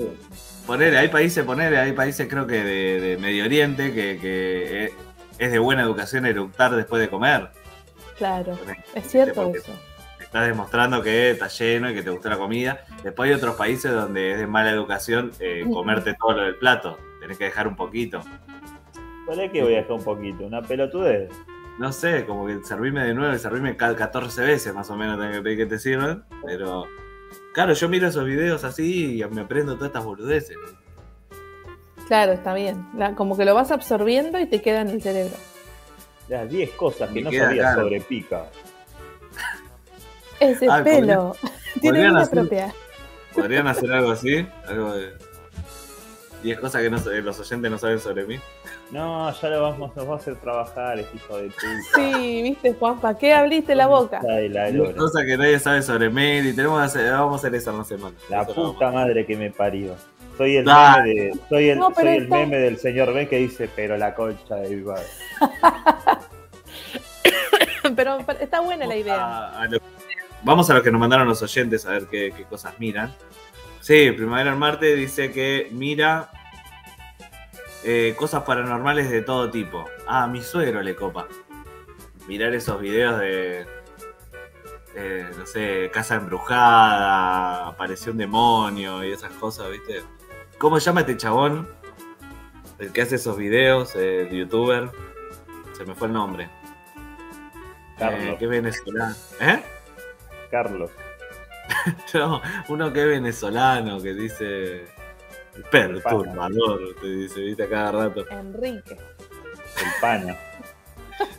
[0.65, 4.93] ponele, hay países, ponele, hay países creo que de, de Medio Oriente que, que es-
[5.37, 7.49] es de buena educación eructar después de comer.
[8.17, 8.57] Claro,
[8.93, 9.73] es cierto Porque eso.
[10.21, 12.85] Estás demostrando que está lleno y que te gustó la comida.
[13.03, 16.97] Después hay otros países donde es de mala educación eh, comerte todo lo del plato.
[17.19, 18.21] Tenés que dejar un poquito.
[19.27, 20.45] ¿Para qué voy a dejar un poquito?
[20.45, 21.29] ¿Una pelotudez?
[21.79, 25.19] No sé, como que servirme de nuevo y servirme cada 14 veces más o menos
[25.19, 26.23] tengo que pedir que te sirvan.
[26.45, 26.85] Pero
[27.55, 30.57] claro, yo miro esos videos así y me aprendo todas estas boludeces.
[32.07, 32.85] Claro, está bien.
[32.95, 35.33] La- como que lo vas absorbiendo y te queda en el cerebro.
[36.27, 37.81] Las 10 cosas que Me no queda sabía claro.
[37.83, 38.45] sobre pica.
[40.39, 41.35] Ese Ay, pelo.
[41.81, 42.73] Tiene podrían vida hacer- propia.
[43.33, 44.47] ¿Podrían hacer algo así?
[44.67, 45.13] Algo de
[46.43, 48.39] 10 cosas que no los oyentes no saben sobre mí.
[48.91, 51.61] No, ya lo vamos, nos va a hacer trabajar, este hijo de puta.
[51.95, 54.21] Sí, viste, Juanpa, ¿qué abriste la boca?
[54.23, 54.93] La, 10 lora.
[54.95, 57.77] cosas que nadie sabe sobre mí y tenemos que hacer, vamos a hacer eso en
[57.79, 58.15] la semana.
[58.29, 59.95] La Eso puta madre que me parió.
[60.37, 63.37] Soy el, meme, de, soy el, No, soy el está- meme del señor Ben que
[63.37, 65.05] dice, pero la concha de mi madre.
[67.95, 69.15] Pero, pero está buena la idea.
[69.15, 69.79] a- a lo-
[70.43, 73.13] Vamos a lo que nos mandaron los oyentes a ver qué, qué cosas miran.
[73.79, 76.29] Sí, Primavera en Marte dice que mira
[77.87, 79.85] eh, cosas paranormales de todo tipo.
[80.07, 81.27] Ah, a mi suegro le copa.
[82.27, 83.67] Mirar esos videos de,
[84.95, 90.01] eh, no sé, casa embrujada, apareció un demonio y esas cosas, ¿viste?
[90.57, 91.69] ¿Cómo llama este chabón?
[92.79, 94.89] El que hace esos videos, el youtuber.
[95.73, 96.49] Se me fue el nombre.
[97.99, 98.23] Carlos.
[98.23, 99.15] Eh, es venezolano.
[99.41, 99.63] ¿Eh?
[100.49, 100.91] Carlos.
[102.13, 104.85] No, uno que es venezolano, que dice
[105.71, 108.25] perturbador, te dice, viste, a cada rato.
[108.29, 108.91] Enrique.
[108.95, 110.37] El pana.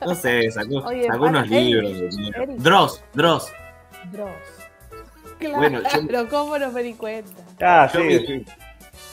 [0.04, 2.16] No sé, sacó, Oye, sacó para unos Eric, libros.
[2.16, 2.28] de.
[2.42, 2.56] Eric.
[2.58, 3.52] Dross, Dross.
[4.12, 4.30] Dross.
[5.38, 7.42] Claro, Bueno, yo- ¿cómo no me di cuenta?
[7.60, 8.44] Ah, Yo sí.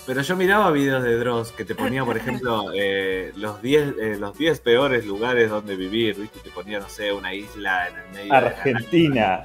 [0.06, 4.16] Pero yo miraba videos de Dross que te ponía, por ejemplo, eh, los 10 eh,
[4.20, 6.40] los 10 peores lugares donde vivir, ¿viste?
[6.40, 9.44] Te ponía, no sé, una isla en el medio de la nada, Argentina.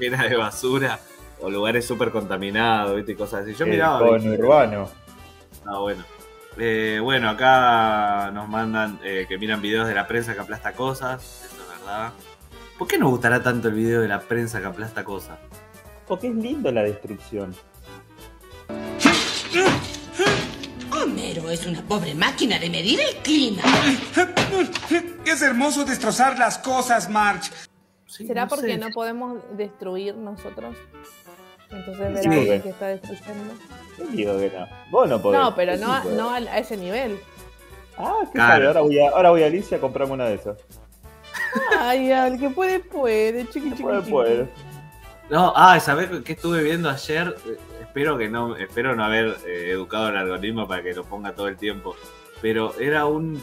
[0.00, 0.98] llena de basura
[1.42, 3.12] o lugares súper contaminados, ¿viste?
[3.12, 3.54] Y cosas así.
[3.54, 3.98] Yo el miraba.
[4.06, 4.88] conurbano.
[5.66, 6.04] Ah, bueno.
[6.58, 11.44] Eh, bueno, acá nos mandan eh, que miran videos de la prensa que aplasta cosas.
[11.46, 12.12] Eso es verdad.
[12.78, 15.38] ¿Por qué nos gustará tanto el video de la prensa que aplasta cosas?
[16.06, 17.54] Porque es lindo la destrucción.
[20.92, 23.62] Homero es una pobre máquina de medir el clima.
[25.24, 27.50] Es hermoso destrozar las cosas, March.
[28.06, 28.78] Sí, ¿Será no porque sé.
[28.78, 30.76] no podemos destruir nosotros?
[31.70, 32.28] Entonces ver Sí.
[32.28, 33.54] a alguien que está destruyendo.
[33.98, 34.66] Yo digo que no.
[34.90, 35.40] Vos no podés.
[35.40, 36.16] No, pero no, sí a- puedo.
[36.16, 37.20] no a, ese nivel.
[37.96, 38.52] Ah, qué Claro.
[38.54, 40.58] sabe, ahora voy a, ahora voy a Alicia a comprarme una de esas.
[41.78, 44.10] Ay, al que puede, puede, chiqui, chiqui, Puede, chiqui.
[44.10, 44.48] puede.
[45.28, 47.36] No, ah, ¿sabés qué estuve viendo ayer?
[47.46, 51.32] Eh, espero que no, espero no haber eh, educado el algoritmo para que lo ponga
[51.34, 51.94] todo el tiempo.
[52.42, 53.40] Pero era un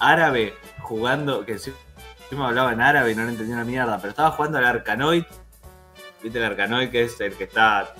[0.00, 1.72] árabe jugando, que sí,
[2.28, 4.64] sí me hablaba en árabe y no le entendía una mierda, pero estaba jugando al
[4.64, 5.24] Arcanoid.
[6.24, 7.94] ¿Viste el Arcanoid que es el que está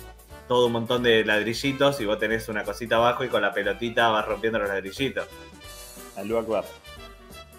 [0.48, 4.08] todo un montón de ladrillitos y vos tenés una cosita abajo y con la pelotita
[4.08, 5.28] vas rompiendo los ladrillitos?
[6.16, 6.64] Alú Akbar.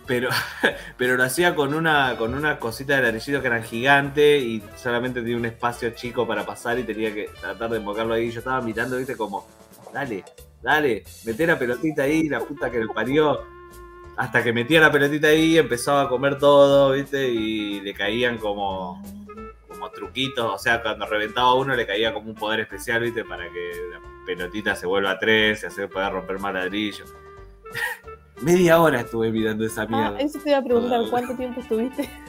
[0.08, 0.30] Pero,
[0.98, 5.22] pero lo hacía con una, con una cosita de ladrillitos que eran gigante y solamente
[5.22, 8.32] tenía un espacio chico para pasar y tenía que tratar de invocarlo ahí.
[8.32, 9.48] Yo estaba mirando, viste, como,
[9.94, 10.24] dale,
[10.64, 13.40] dale, meté la pelotita ahí, la puta que le parió.
[14.18, 19.04] Hasta que metía la pelotita ahí, empezaba a comer todo, viste, y le caían como,
[19.86, 20.54] como truquitos.
[20.54, 24.00] O sea, cuando reventaba uno le caía como un poder especial, viste, para que la
[24.26, 27.14] pelotita se vuelva a tres y así poder romper más ladrillos.
[28.42, 30.20] Media hora estuve mirando esa Ah, mierda.
[30.20, 32.10] eso te iba a preguntar, ¿cuánto tiempo estuviste?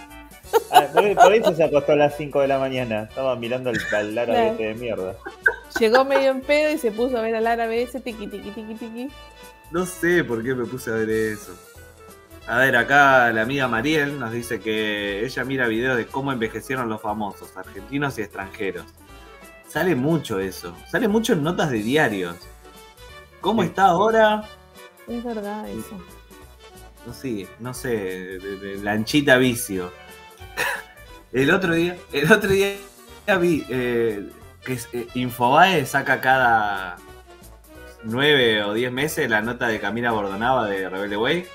[0.70, 3.02] Ah, por, por eso se acostó a las 5 de la mañana.
[3.02, 4.50] Estaba mirando el, el árabe Claro.
[4.52, 5.16] este de mierda.
[5.80, 8.74] Llegó medio en pedo y se puso a ver al árabe ese tiqui, tiqui, tiqui,
[8.74, 9.08] tiqui.
[9.72, 11.52] No sé por qué me puse a ver eso.
[12.48, 16.88] A ver, acá la amiga Mariel nos dice que ella mira videos de cómo envejecieron
[16.88, 18.84] los famosos, argentinos y extranjeros.
[19.66, 20.76] Sale mucho eso.
[20.88, 22.36] Sale mucho en notas de diarios.
[23.40, 23.68] ¿Cómo Sí.
[23.68, 24.44] está ahora?
[25.08, 25.98] Es verdad eso.
[27.04, 29.92] No sé, no sé, de, de- Lanchita Vicio.
[31.32, 32.74] El otro día, el otro día
[33.40, 34.28] vi eh,
[34.64, 36.96] que eh, Infobae saca cada
[38.04, 41.46] nueve o diez meses la nota de Camila Bordonaba de Rebelde Way.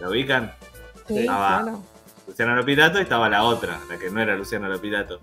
[0.00, 0.52] ¿Lo ubican?
[1.06, 1.62] Sí, va.
[1.62, 1.82] claro.
[2.26, 5.20] Luciana Lopilato y estaba la otra, la que no era Luciana Lopilato.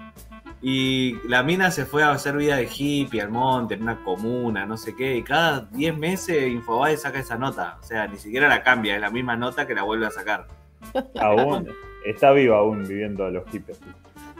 [0.62, 4.68] Y la mina se fue a hacer vida de hippie al monte, en una comuna,
[4.68, 7.78] no sé qué, y cada 10 meses Infobae saca esa nota.
[7.82, 10.48] O sea, ni siquiera la cambia, es la misma nota que la vuelve a sacar.
[11.20, 11.68] Aún
[12.06, 13.80] está viva aún viviendo los hippies.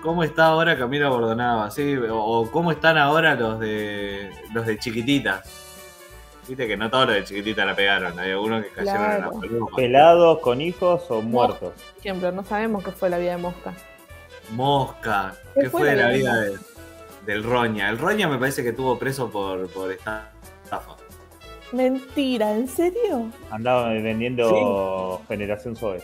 [0.02, 1.70] ¿Cómo está ahora Camila Bordonaba?
[1.70, 5.61] Sí, o, o cómo están ahora los de los de chiquititas.
[6.48, 9.30] Viste que no todos los de chiquititas la pegaron, hay algunos que cayeron en la
[9.32, 9.68] paloma.
[9.76, 11.74] ¿Pelados, con hijos o muertos?
[11.74, 13.74] Por ejemplo, no sabemos qué fue la vida de Mosca.
[14.52, 16.58] Mosca, ¿Qué ¿qué fue de la vida vida de-
[17.26, 17.90] del Roña?
[17.90, 20.32] El Roña me parece que estuvo preso por, por esta
[20.64, 20.96] estafa.
[21.72, 23.30] Mentira, ¿en serio?
[23.50, 26.02] Andaba vendiendo Generación Zoe.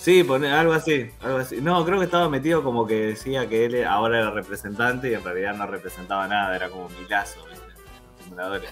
[0.00, 1.60] Sí, pone, algo así, algo así.
[1.60, 5.22] No, creo que estaba metido como que decía que él ahora era representante y en
[5.22, 7.66] realidad no representaba nada, era como Milazo, ¿viste?
[7.68, 8.70] Los simuladores.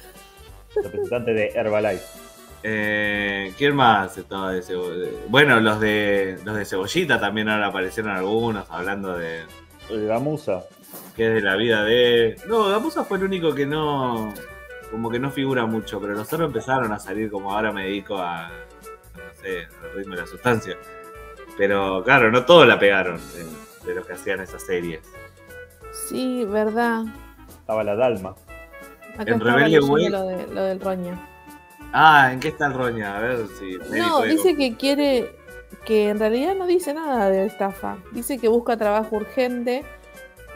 [0.75, 2.05] Representante de Herbalife.
[2.63, 5.17] Eh, ¿Quién más estaba de Cebollita?
[5.29, 9.41] Bueno, los de los de Cebollita también ahora aparecieron algunos hablando de
[9.91, 10.65] Gamusa.
[11.17, 12.37] que es de la vida de.
[12.47, 14.33] No, Gamusa fue el único que no.
[14.91, 18.19] como que no figura mucho, pero los otros empezaron a salir como ahora me dedico
[18.19, 18.51] a.
[19.15, 20.77] no sé, al ritmo de la sustancia.
[21.57, 25.01] Pero claro, no todos la pegaron de, de los que hacían esas series.
[26.09, 27.05] Sí, verdad.
[27.49, 28.35] Estaba la Dalma.
[29.21, 31.19] Acá En Rebelde Way- lo, de- lo del Roña.
[31.93, 33.17] Ah, ¿en qué está el Roña?
[33.17, 33.77] A ver si.
[33.99, 35.31] No, dice que quiere,
[35.85, 37.99] que en realidad no dice nada de estafa.
[38.13, 39.85] Dice que busca trabajo urgente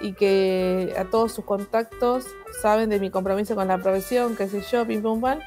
[0.01, 2.27] y que a todos sus contactos
[2.63, 5.39] saben de mi compromiso con la profesión, qué sé yo, pim pum pam.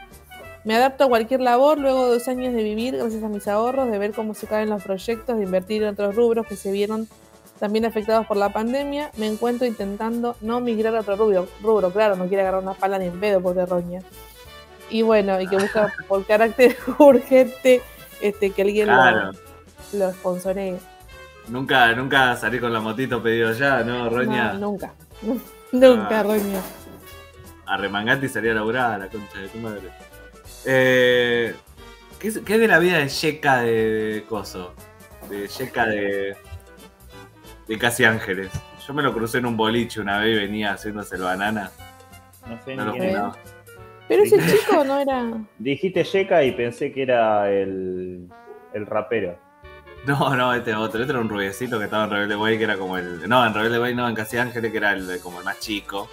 [0.66, 3.90] Me adapto a cualquier labor luego de dos años de vivir gracias a mis ahorros,
[3.90, 7.08] de ver cómo se caen los proyectos, de invertir en otros rubros que se vieron
[7.58, 9.12] también afectados por la pandemia.
[9.18, 12.98] Me encuentro intentando no migrar a otro rubro, rubro claro, no quiere agarrar una pala
[13.00, 14.02] ni en pedo por roña.
[14.90, 17.82] Y bueno, y que busca por carácter urgente
[18.22, 19.32] este, que alguien Claro.
[19.94, 20.78] lo, lo sponsoree.
[21.50, 24.54] Nunca, nunca salí con la motito pedido ya, ¿no, Roña?
[24.54, 24.94] No, nunca.
[25.72, 26.24] nunca, Ah.
[26.24, 26.62] Roña.
[27.66, 29.90] Arremangate y salía a laburar, la concha de tu madre.
[30.66, 31.54] Eh,
[32.20, 33.72] ¿qué, es, qué es de la vida de Yeka de,
[34.14, 34.74] de Coso?
[35.30, 36.36] De Yeka de.
[37.68, 38.52] De Casi Ángeles.
[38.86, 41.72] Yo me lo crucé en un boliche una vez y venía haciéndose el banana.
[42.48, 43.58] No sé No ni lo quién.
[44.08, 45.34] Pero ese chico no era.
[45.60, 48.30] Dijiste Yeka y pensé que era el,
[48.74, 49.38] el rapero.
[50.06, 51.02] No, no, este otro.
[51.02, 53.28] Este era un rubiecito que estaba en Rebelde Way, que era como el.
[53.28, 56.08] No, en Rebelde Way no, en Casi Ángeles, que era el, como el más chico.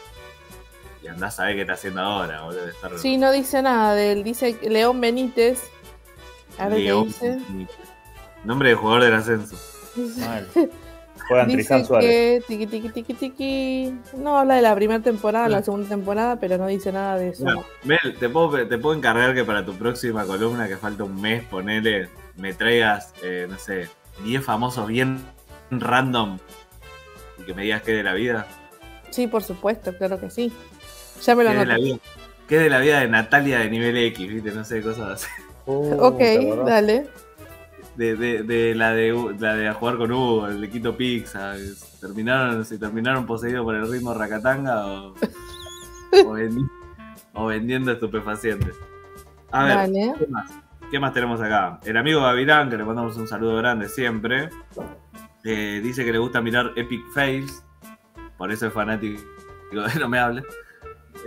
[1.03, 2.65] Y andás a ver qué está haciendo ahora, boludo.
[2.65, 4.25] de estar Sí, no dice nada de él.
[4.25, 5.63] Dice que León Benítez.
[6.59, 7.45] A ver León qué dice.
[7.49, 7.77] Benítez.
[8.43, 9.57] Nombre de jugador del ascenso.
[10.19, 10.49] Mal.
[11.29, 12.09] Juegan Dice Tristan Suárez.
[12.11, 13.95] que tiqui tiqui tiqui tiqui.
[14.17, 17.45] No habla de la primera temporada, la segunda temporada, pero no dice nada de eso.
[17.45, 21.21] Bueno, Mel, ¿te puedo, te puedo encargar que para tu próxima columna, que falta un
[21.21, 23.89] mes, ponele, me traigas, eh, no sé,
[24.25, 25.19] 10 famosos bien
[25.71, 26.39] random
[27.39, 28.47] y que me digas qué de la vida.
[29.11, 30.53] Sí, por supuesto, claro que sí.
[31.23, 31.85] Ya me lo ¿Qué de la anoté.
[31.89, 31.99] vida?
[32.49, 34.29] ¿Qué de la vida de Natalia de nivel X?
[34.29, 34.51] ¿Viste?
[34.51, 35.27] No sé, cosas así.
[35.67, 36.21] Uh, Ok,
[36.67, 37.07] dale.
[37.97, 41.55] De, de, de la de la de jugar con Hugo, el de Quito Pizza.
[42.01, 46.69] ¿Terminaron, si terminaron poseídos por el ritmo racatanga o, o, vendi-
[47.35, 48.75] o vendiendo estupefacientes?
[49.53, 50.15] A ver, Dale.
[50.19, 50.53] ¿Qué más?
[50.91, 51.79] ¿Qué más tenemos acá?
[51.85, 54.51] El amigo Gavilán, que le mandamos un saludo grande siempre,
[55.45, 57.65] eh, dice que le gusta mirar Epic Fails,
[58.37, 59.23] por eso es fanático
[59.71, 60.43] de No Me Hable.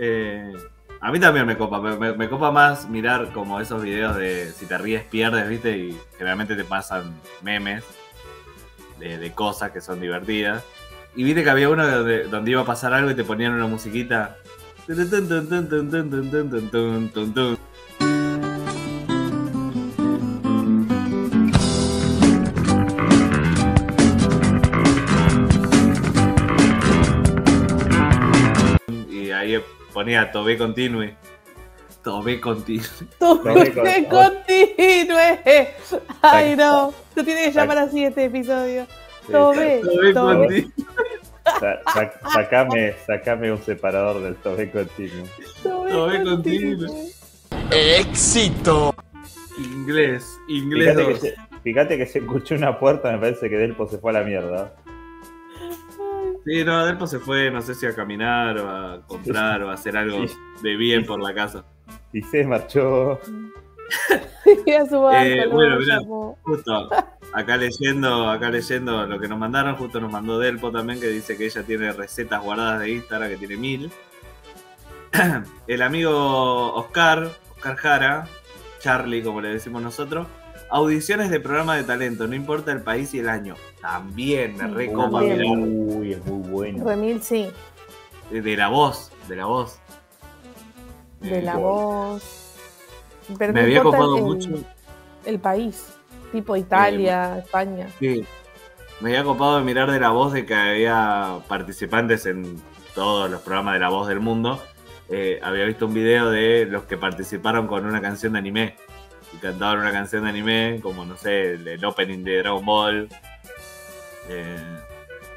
[0.00, 0.52] Eh,
[1.00, 4.76] a mí también me copa, me copa más mirar como esos videos de si te
[4.78, 5.76] ríes pierdes, ¿viste?
[5.76, 7.84] Y generalmente te pasan memes
[8.98, 10.64] de, de cosas que son divertidas.
[11.14, 13.66] Y viste que había uno donde, donde iba a pasar algo y te ponían una
[13.66, 14.36] musiquita.
[29.98, 31.16] Ponía Tobé Continue.
[32.04, 32.86] Tobé Continue.
[33.18, 36.00] Tobé con- que continúe.
[36.22, 36.94] Ay, no.
[37.16, 38.86] Tú tienes que llamar así este episodio.
[39.28, 40.36] Tobé, Tobé Tobé.
[40.36, 40.72] Continue.
[41.58, 45.26] Sa- sa- sacame, sacame un separador del tobe continuo.
[45.64, 47.10] Tobé Continue.
[47.72, 48.94] ¡Éxito!
[49.58, 51.20] Inglés, inglés Fíjate que, 2.
[51.20, 51.34] se,
[51.64, 54.72] fíjate que se escuchó una puerta, me parece que Delpo se fue a la mierda.
[56.44, 59.74] Sí, no, Delpo se fue, no sé si a caminar o a comprar o a
[59.74, 60.34] hacer algo Sí.
[60.62, 61.64] de bien por la casa.
[62.12, 63.18] Y se marchó.
[64.66, 65.98] Y a su banco, Eh, bueno, mirá.
[66.42, 66.88] Justo,
[67.34, 71.36] acá leyendo, acá leyendo lo que nos mandaron, justo nos mandó Delpo también, que dice
[71.36, 73.90] que ella tiene recetas guardadas de Instagram, que tiene mil.
[75.66, 78.28] El amigo Oscar, Oscar Jara,
[78.80, 80.26] Charlie, como le decimos nosotros,
[80.70, 83.54] audiciones de programa de talento, no importa el país y el año.
[83.80, 86.84] También me recopa mirar Uy, es muy bueno.
[86.84, 87.50] Remil, sí.
[88.30, 89.78] de, de la voz, de la voz.
[91.20, 92.22] De Eh, la voz.
[93.38, 94.50] Pero Me no había copado el, mucho.
[95.24, 95.94] el país.
[96.32, 97.88] Tipo Italia, España.
[97.98, 98.24] Sí,
[99.00, 102.60] me había copado de mirar de la voz de que había participantes en
[102.94, 104.62] todos los programas de la voz del mundo.
[105.08, 108.76] Eh, había visto un video de los que participaron con una canción de anime.
[109.34, 113.08] Y cantaban una canción de anime, como no sé, el, el opening de Dragon Ball,
[114.28, 114.56] eh,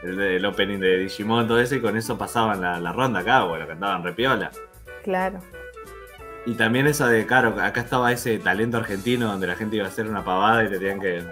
[0.04, 3.68] el, opening de Digimon, todo eso, y con eso pasaban la, la ronda acá, bueno,
[3.68, 4.52] cantaban repiola.
[5.04, 5.40] Claro.
[6.46, 9.90] Y también esa de, claro, acá estaba ese talento argentino donde la gente iba a
[9.90, 11.24] hacer una pavada y le tenían que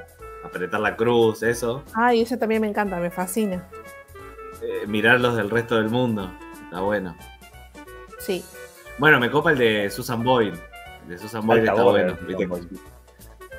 [0.43, 1.83] apretar la cruz, eso.
[1.93, 3.67] Ay, eso también me encanta, me fascina.
[4.61, 6.31] eh, mirar los del resto del mundo.
[6.65, 7.15] Está bueno.
[8.19, 8.43] Sí.
[8.99, 10.59] Bueno, me copa el de Susan Boyle.
[11.09, 12.15] De Susan Boyle está bueno.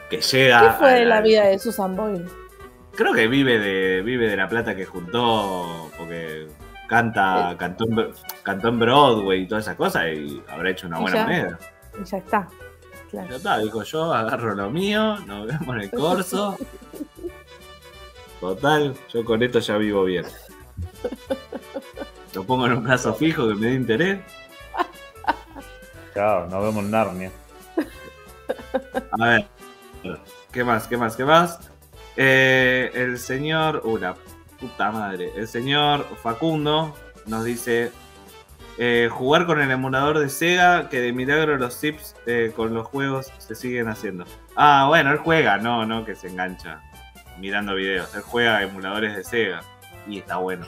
[0.09, 0.61] Que llega.
[0.61, 2.25] ¿Qué fue de la vida de Susan Boyle?
[2.95, 5.91] Creo que vive de, vive de la plata que juntó.
[5.99, 6.47] Porque
[6.89, 8.11] canta, cantó, en, Bro-
[8.43, 10.07] cantó en Broadway y todas esas cosas.
[10.15, 11.25] Y habrá hecho una Y buena ya.
[11.25, 11.59] moneda.
[12.01, 12.49] Y ya está.
[12.51, 13.37] Ya Claro.
[13.37, 16.57] está, dijo yo, agarro lo mío, nos vemos en el corso.
[18.41, 20.25] Total, yo con esto ya vivo bien.
[22.35, 24.21] Lo pongo en un plazo fijo que me dé interés.
[26.15, 27.31] Chao, nos vemos en Narnia.
[29.13, 29.47] A ver,
[30.53, 30.87] ¿qué más?
[30.89, 31.17] ¿Qué más?
[31.17, 31.71] ¿Qué más?
[32.17, 33.83] Eh, el señor.
[33.85, 33.99] Uh,
[34.61, 35.33] puta madre.
[35.37, 36.95] El señor Facundo
[37.27, 37.93] nos dice:
[38.79, 42.87] eh, jugar con el emulador de Sega, que de milagro los tips eh, con los
[42.87, 44.25] juegos se siguen haciendo.
[44.57, 46.81] Ah, bueno, él juega, no, no, que se engancha
[47.39, 48.15] mirando videos.
[48.15, 49.61] Él juega emuladores de Sega
[50.07, 50.67] y está bueno.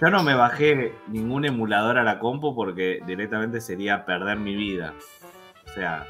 [0.00, 4.94] Yo no me bajé ningún emulador a la compu porque directamente sería perder mi vida.
[5.68, 6.06] O sea,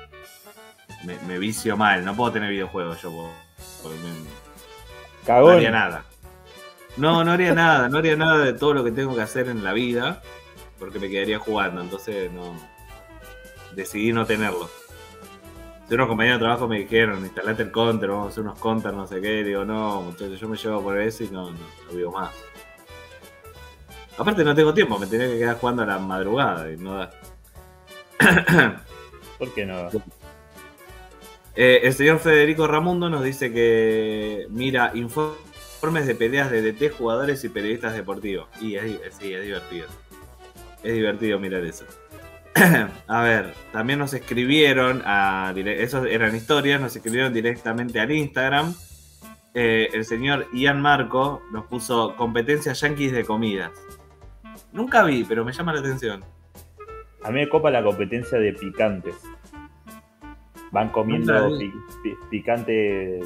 [1.05, 2.05] me, me vicio mal.
[2.05, 3.11] No puedo tener videojuegos yo.
[3.11, 3.32] po-
[3.82, 4.11] porque me-
[5.41, 6.05] no haría nada.
[6.99, 7.89] No, no haría nada.
[7.89, 10.20] No haría nada de todo lo que tengo que hacer en la vida.
[10.78, 11.80] Porque me quedaría jugando.
[11.80, 12.55] Entonces no.
[13.74, 14.68] Decidí no tenerlo.
[15.89, 18.95] Si unos compañeros de trabajo me dijeron, instalate el counter, vamos a hacer unos counters,
[18.95, 19.43] no sé qué.
[19.43, 21.59] Digo, no, muchachos, yo me llevo por eso y no, no,
[21.91, 22.30] no vivo más.
[24.18, 27.10] Aparte no tengo tiempo, me tenía que quedar jugando a la madrugada y no da.
[29.38, 29.88] ¿Por qué no?
[31.54, 37.44] Eh, el señor Federico Ramundo nos dice que mira informes de peleas de DT, jugadores
[37.44, 38.48] y periodistas deportivos.
[38.60, 38.84] Y es,
[39.18, 39.86] sí, es divertido.
[40.82, 41.84] Es divertido mirar eso.
[43.06, 48.74] a ver, también nos escribieron, a, esos eran historias, nos escribieron directamente al Instagram.
[49.54, 53.70] Eh, el señor Ian Marco nos puso competencias yankees de comidas.
[54.72, 56.24] Nunca vi, pero me llama la atención.
[57.22, 59.16] A mí me copa la competencia de picantes.
[60.70, 63.20] Van comiendo pi- pi- picante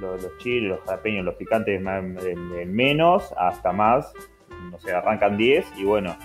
[0.00, 4.12] los, los chiles, los jalapeños, los picantes más, de, de menos hasta más.
[4.70, 6.16] No sé, arrancan 10 y bueno,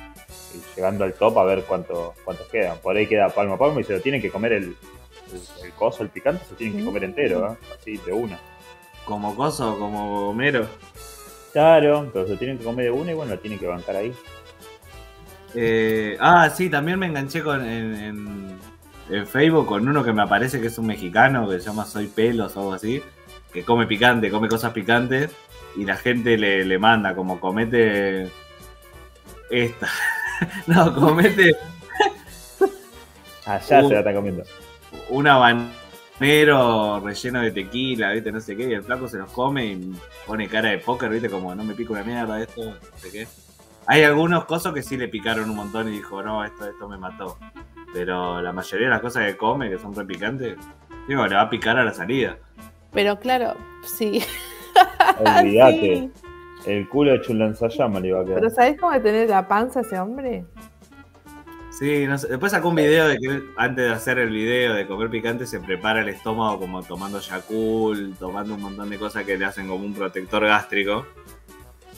[0.56, 2.78] y llegando al top a ver cuánto, cuántos quedan.
[2.80, 4.64] Por ahí queda palmo a palmo y se lo tienen que comer el,
[5.32, 7.58] el, el coso, el picante, se tienen que comer entero, ¿eh?
[7.80, 8.40] así de una.
[9.06, 10.66] Como coso, como Homero.
[11.52, 13.96] Claro, pero se lo tienen que comer de una y bueno, lo tienen que bancar
[13.96, 14.12] ahí.
[15.56, 18.60] Eh, ah, sí, también me enganché con, en, en-
[19.10, 22.08] en Facebook con uno que me aparece que es un mexicano que se llama Soy
[22.08, 23.02] Pelos o algo así,
[23.52, 25.30] que come picante, come cosas picantes
[25.76, 28.30] y la gente le, le manda como comete
[29.52, 29.90] esta.
[30.68, 31.56] no, comete
[33.46, 33.88] Allá Uh.
[33.90, 34.44] se la están comiendo.
[35.10, 38.32] un habanero relleno de tequila, ¿viste?
[38.32, 39.94] No sé qué, y el flaco se los come y
[40.26, 41.30] pone cara de póker, ¿viste?
[41.30, 43.28] Como no me pico una mierda esto, no sé qué.
[43.88, 46.98] Hay algunos cosas que sí le picaron un montón y dijo, no, esto, esto me
[46.98, 47.38] mató.
[47.94, 50.58] Pero la mayoría de las cosas que come, que son re picantes,
[51.08, 52.38] digo, le va a picar a la salida.
[52.92, 54.24] Pero claro, sí.
[55.20, 55.80] Olvídate.
[55.80, 56.12] Sí.
[56.66, 58.40] El culo de Chulanzayama le iba a quedar.
[58.40, 60.46] Pero ¿sabés cómo tener la panza ese hombre?
[61.72, 62.28] Sí, no sé.
[62.28, 65.60] Después sacó un video de que antes de hacer el video de comer picante se
[65.60, 69.84] prepara el estómago como tomando Yakult, tomando un montón de cosas que le hacen como
[69.84, 71.06] un protector gástrico.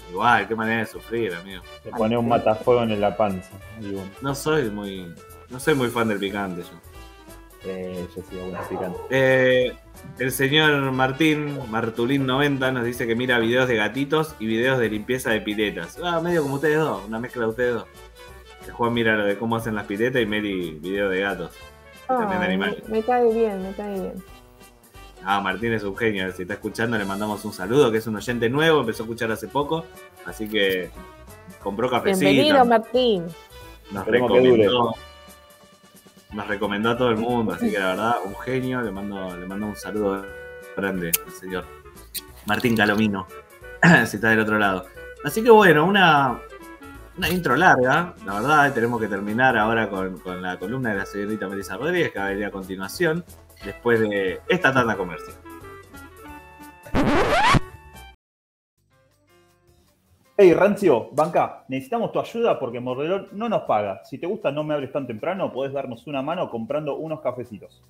[0.10, 1.62] Igual, qué manera de sufrir, amigo.
[1.84, 3.51] Le pone un matafuego en la panza.
[4.22, 5.14] No soy muy.
[5.49, 7.70] No soy muy fan del picante yo.
[7.70, 8.99] eh, yo sí, bueno, picante.
[9.10, 9.76] Eh,
[10.20, 15.32] el señor Martín, Martulín90, nos dice que mira videos de gatitos y videos de limpieza
[15.32, 15.97] de piletas.
[16.03, 17.86] Ah, medio como ustedes dos, una mezcla de ustedes dos.
[18.66, 21.51] Que Juan mira lo de cómo hacen las piletas y Mary video de gatos.
[22.03, 22.84] y también de animales.
[22.88, 24.24] me, me cae bien, me cae bien.
[25.28, 26.32] Ah, Martín es un genio.
[26.32, 29.32] Si está escuchando, le mandamos un saludo, que es un oyente nuevo, empezó a escuchar
[29.32, 29.86] hace poco.
[30.23, 30.91] Así que
[31.63, 32.30] compró cafecito.
[32.30, 33.26] Bienvenido, Martín.
[33.91, 34.93] Nos recomendó,
[36.32, 39.45] nos recomendó a todo el mundo, así que la verdad, un genio, le mando, le
[39.47, 40.26] mando un saludo
[40.76, 41.65] grande al señor
[42.45, 43.28] Martín Calomino,
[44.05, 44.86] si está del otro lado.
[45.23, 46.39] Así que bueno, una,
[47.17, 51.05] una intro larga, la verdad, tenemos que terminar ahora con, con la columna de la
[51.05, 53.23] señorita Melissa Rodríguez, que va a venir a continuación,
[53.64, 55.36] después de esta tanda comercial.
[60.38, 64.03] Hey, Rancio, banca, necesitamos tu ayuda porque Mordelón no nos paga.
[64.03, 67.82] Si te gusta No Me Hables Tan Temprano, podés darnos una mano comprando unos cafecitos.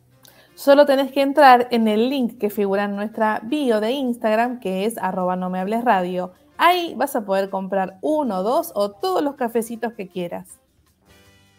[0.53, 4.85] Solo tenés que entrar en el link que figura en nuestra bio de Instagram, que
[4.85, 6.33] es arroba no me hables radio.
[6.57, 10.59] Ahí vas a poder comprar uno, dos o todos los cafecitos que quieras.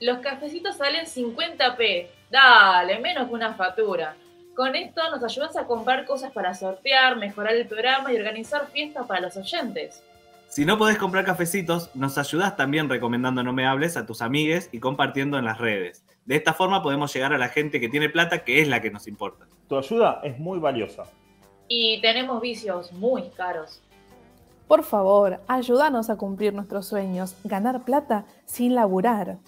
[0.00, 2.06] Los cafecitos salen 50p.
[2.30, 4.16] Dale, menos que una factura.
[4.54, 9.06] Con esto nos ayudas a comprar cosas para sortear, mejorar el programa y organizar fiestas
[9.06, 10.02] para los oyentes.
[10.48, 14.70] Si no podés comprar cafecitos, nos ayudás también recomendando No Me Hables a tus amigues
[14.72, 16.04] y compartiendo en las redes.
[16.24, 18.90] De esta forma podemos llegar a la gente que tiene plata, que es la que
[18.90, 19.46] nos importa.
[19.68, 21.04] Tu ayuda es muy valiosa.
[21.68, 23.82] Y tenemos vicios muy caros.
[24.68, 29.38] Por favor, ayúdanos a cumplir nuestros sueños, ganar plata sin laburar.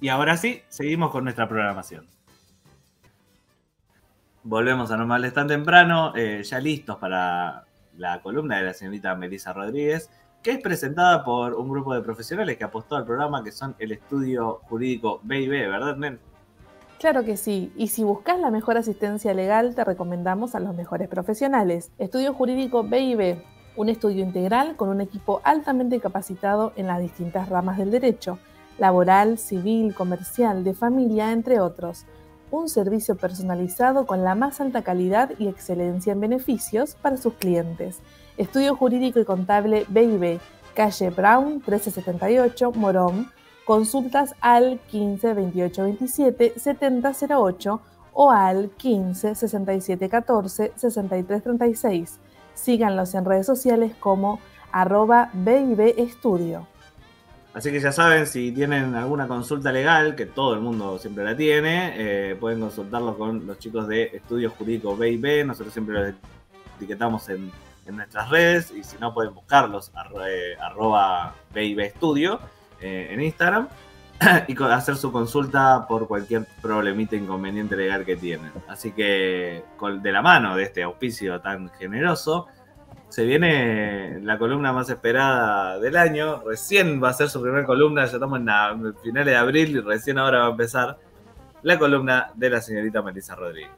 [0.00, 2.06] Y ahora sí, seguimos con nuestra programación.
[4.44, 7.64] Volvemos a No Me Hables tan temprano, eh, ya listos para
[7.96, 10.08] la columna de la señorita Melissa Rodríguez,
[10.42, 13.92] que es presentada por un grupo de profesionales que apostó al programa, que son el
[13.92, 16.20] estudio jurídico BIB, ¿verdad, Nen?
[17.00, 21.08] Claro que sí, y si buscas la mejor asistencia legal, te recomendamos a los mejores
[21.08, 21.92] profesionales.
[21.98, 23.36] Estudio Jurídico BIB,
[23.76, 28.38] un estudio integral con un equipo altamente capacitado en las distintas ramas del derecho,
[28.78, 32.04] laboral, civil, comercial, de familia, entre otros.
[32.50, 38.00] Un servicio personalizado con la más alta calidad y excelencia en beneficios para sus clientes.
[38.38, 40.40] Estudio Jurídico y Contable BIB,
[40.74, 43.30] calle Brown 1378, Morón.
[43.66, 47.80] Consultas al 15 28 27 70 08
[48.14, 52.18] o al 15 67 14 63 36.
[52.54, 54.40] Síganlos en redes sociales como
[54.72, 56.66] arroba BIB Estudio.
[57.54, 61.36] Así que ya saben, si tienen alguna consulta legal, que todo el mundo siempre la
[61.36, 65.44] tiene, eh, pueden consultarlo con los chicos de Estudios Jurídicos BIB.
[65.46, 66.14] Nosotros siempre los
[66.76, 67.50] etiquetamos en,
[67.86, 70.56] en nuestras redes y si no pueden buscarlos arro- eh,
[71.80, 72.38] Estudio
[72.80, 73.66] eh, en Instagram
[74.46, 78.52] y hacer su consulta por cualquier problemita inconveniente legal que tienen.
[78.68, 79.64] Así que
[80.00, 82.46] de la mano de este auspicio tan generoso,
[83.08, 86.42] se viene la columna más esperada del año.
[86.46, 89.80] Recién va a ser su primera columna, ya estamos en la- finales de abril y
[89.80, 90.98] recién ahora va a empezar
[91.62, 93.70] la columna de la señorita Melissa Rodríguez.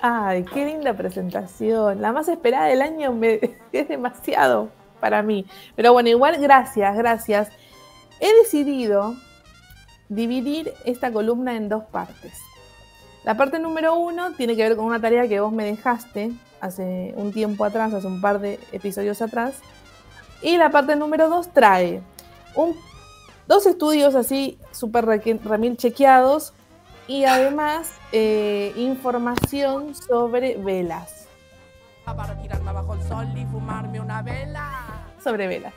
[0.00, 2.00] Ay, qué linda presentación.
[2.00, 3.16] La más esperada del año
[3.72, 4.68] es demasiado
[5.00, 5.46] para mí.
[5.76, 7.50] Pero bueno, igual gracias, gracias.
[8.20, 9.14] He decidido
[10.08, 12.32] dividir esta columna en dos partes.
[13.24, 17.12] La parte número uno tiene que ver con una tarea que vos me dejaste hace
[17.16, 19.56] un tiempo atrás, hace un par de episodios atrás.
[20.42, 22.00] Y la parte número dos trae
[22.54, 22.76] un-
[23.46, 26.52] dos estudios así súper remil chequeados
[27.06, 31.26] y además eh, información sobre velas.
[32.04, 32.34] Para
[32.72, 34.70] bajo el sol y fumarme una vela.
[35.22, 35.74] Sobre velas.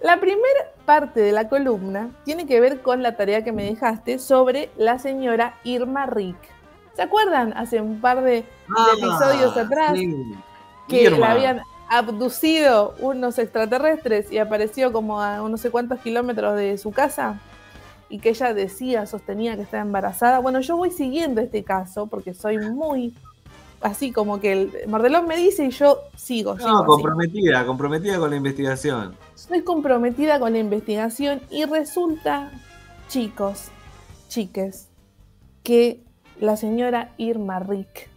[0.00, 4.20] La primera parte de la columna tiene que ver con la tarea que me dejaste
[4.20, 6.36] sobre la señora Irma Rick.
[6.98, 7.52] ¿Se acuerdan?
[7.56, 8.44] Hace un par de, de
[8.98, 10.34] episodios atrás Ah, sí.
[10.88, 16.76] que la habían abducido unos extraterrestres y apareció como a no sé cuántos kilómetros de
[16.76, 17.38] su casa
[18.08, 20.40] y que ella decía, sostenía que estaba embarazada.
[20.40, 23.14] Bueno, yo voy siguiendo este caso porque soy muy
[23.80, 26.56] así como que el Mordelón me dice y yo sigo.
[26.56, 29.14] No, comprometida, comprometida con la investigación.
[29.36, 32.50] Estoy comprometida con la investigación y resulta,
[33.08, 33.66] chicos,
[34.28, 34.88] chiques,
[35.62, 36.02] que
[36.40, 38.08] la señora Irma Rick,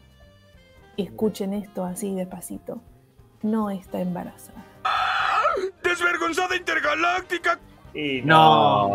[0.97, 2.79] escuchen esto así despacito,
[3.41, 4.63] no está embarazada.
[5.83, 7.59] ¡Desvergonzada intergaláctica!
[7.93, 8.87] Y No.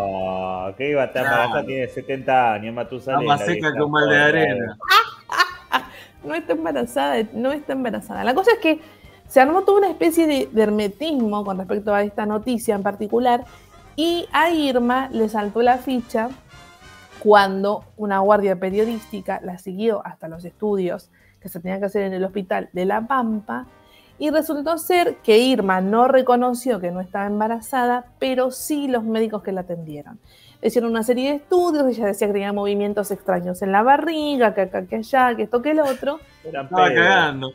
[0.69, 1.31] no, que iba a estar No.
[1.31, 3.21] embarazada, tiene 70 años, Matusalén.
[3.21, 4.77] Está más seca que un balde de arena.
[6.23, 8.23] No está embarazada, no está embarazada.
[8.25, 8.81] La cosa es que
[9.27, 13.45] se armó toda una especie de, de hermetismo con respecto a esta noticia en particular
[13.95, 16.29] y a Irma le saltó la ficha
[17.27, 21.09] cuando una guardia periodística la siguió hasta los estudios
[21.41, 23.65] que se tenían que hacer en el hospital de La Pampa
[24.17, 29.43] Y resultó ser que Irma no reconoció que no estaba embarazada, pero sí los médicos
[29.43, 30.19] que la atendieron.
[30.61, 34.55] Le hicieron una serie de estudios, ella decía que tenía movimientos extraños en la barriga,
[34.55, 36.21] que acá, que allá, que esto, que el otro.
[36.45, 37.51] Eran Estaba cagando.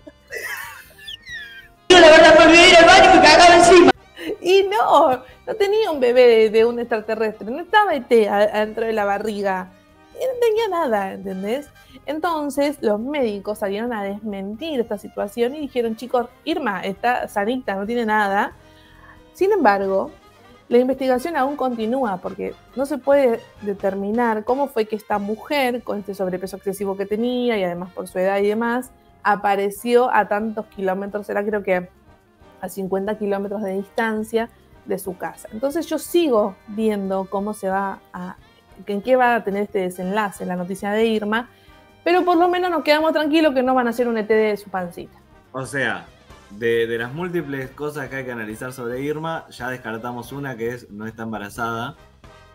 [1.89, 3.92] Yo la verdad volví a ir al baño y me cagaba encima.
[4.41, 5.11] Y no,
[5.47, 9.71] no tenía un bebé de, un extraterrestre, no estaba ET a- adentro de la barriga.
[10.15, 11.69] Y no tenía nada, ¿entendés?
[12.07, 17.87] Entonces los médicos salieron a desmentir esta situación y dijeron, chicos, Irma está sanita, no
[17.87, 18.53] tiene nada.
[19.33, 20.11] Sin embargo,
[20.69, 25.99] la investigación aún continúa porque no se puede determinar cómo fue que esta mujer, con
[25.99, 28.91] este sobrepeso excesivo que tenía y además por su edad y demás,
[29.23, 31.89] apareció a tantos kilómetros, era creo que
[32.63, 34.49] a 50 kilómetros de distancia
[34.87, 35.49] de su casa.
[35.53, 38.37] Entonces yo sigo viendo cómo se va a,
[38.87, 41.49] en qué va a tener este desenlace la noticia de Irma,
[42.05, 44.57] pero por lo menos nos quedamos tranquilos que no van a hacer un ET de
[44.57, 45.19] su pancita.
[45.53, 46.07] O sea,
[46.51, 50.69] de, de las múltiples cosas que hay que analizar sobre Irma, ya descartamos una que
[50.71, 51.97] es no está embarazada,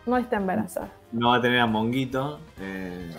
[0.06, 0.88] No está embarazada.
[1.12, 3.10] no va a tener a Monguito, eh,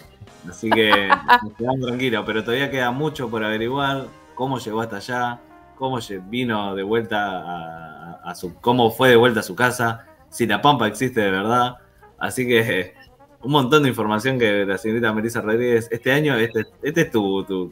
[0.50, 0.92] así que
[1.44, 5.40] nos quedamos tranquilos, pero todavía queda mucho por averiguar, cómo llegó hasta allá,
[5.80, 5.98] cómo
[6.30, 10.62] vino de vuelta a, a su, cómo fue de vuelta a su casa, si la
[10.62, 11.78] Pampa existe de verdad,
[12.20, 12.94] así que eh,
[13.42, 17.44] un montón de información que la señorita Melissa Rodríguez, este año, este, este es tu,
[17.46, 17.72] tu,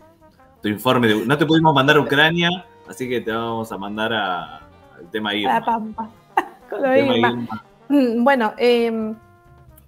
[0.61, 2.49] tu informe, de- no te pudimos mandar a Ucrania,
[2.87, 4.55] así que te vamos a mandar a-
[4.97, 5.65] al tema A la Irma.
[5.65, 6.09] pampa.
[6.69, 7.29] Con lo de Tema Irma.
[7.29, 7.63] Irma.
[7.89, 9.15] Mm, Bueno, em,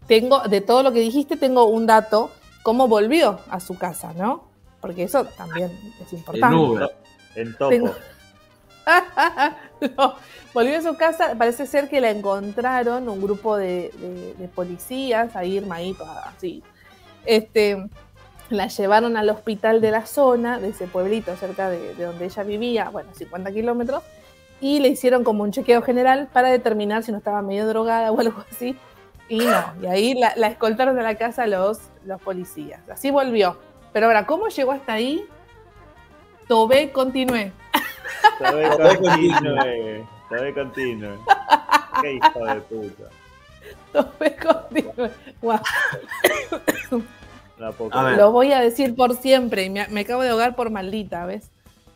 [0.07, 2.31] tengo, de todo lo que dijiste, tengo un dato,
[2.63, 4.43] cómo volvió a su casa, ¿no?
[4.81, 6.55] Porque eso también es importante.
[6.55, 6.89] Uber.
[7.41, 7.95] En topo.
[9.95, 10.15] No,
[10.53, 15.35] volvió a su casa, parece ser que la encontraron un grupo de, de- de policías,
[15.35, 15.63] ahí,
[15.97, 16.63] toda así.
[17.25, 17.87] Este,
[18.49, 22.43] la llevaron al hospital de la zona, de ese pueblito cerca de, de donde ella
[22.43, 24.03] vivía, bueno, 50 kilómetros,
[24.59, 28.19] y le hicieron como un chequeo general para determinar si no estaba medio drogada o
[28.19, 28.75] algo así.
[29.29, 31.79] Y no, y ahí la, escoltaron a la casa los
[32.25, 32.81] policías.
[32.89, 33.57] Así volvió.
[33.93, 35.23] Pero ahora, ¿cómo llegó hasta ahí?
[36.49, 37.51] Tobé, continúe.
[38.39, 40.07] Todavía continúe.
[40.27, 41.17] Todavía continúe.
[42.01, 43.03] Qué hijo de puta.
[43.93, 45.09] Tobé, continúe.
[45.41, 45.59] Guau.
[47.59, 48.17] La A ver.
[48.17, 49.65] Lo voy a decir por siempre.
[49.65, 51.49] y Me, me acabo de ahogar por maldita, ¿ves?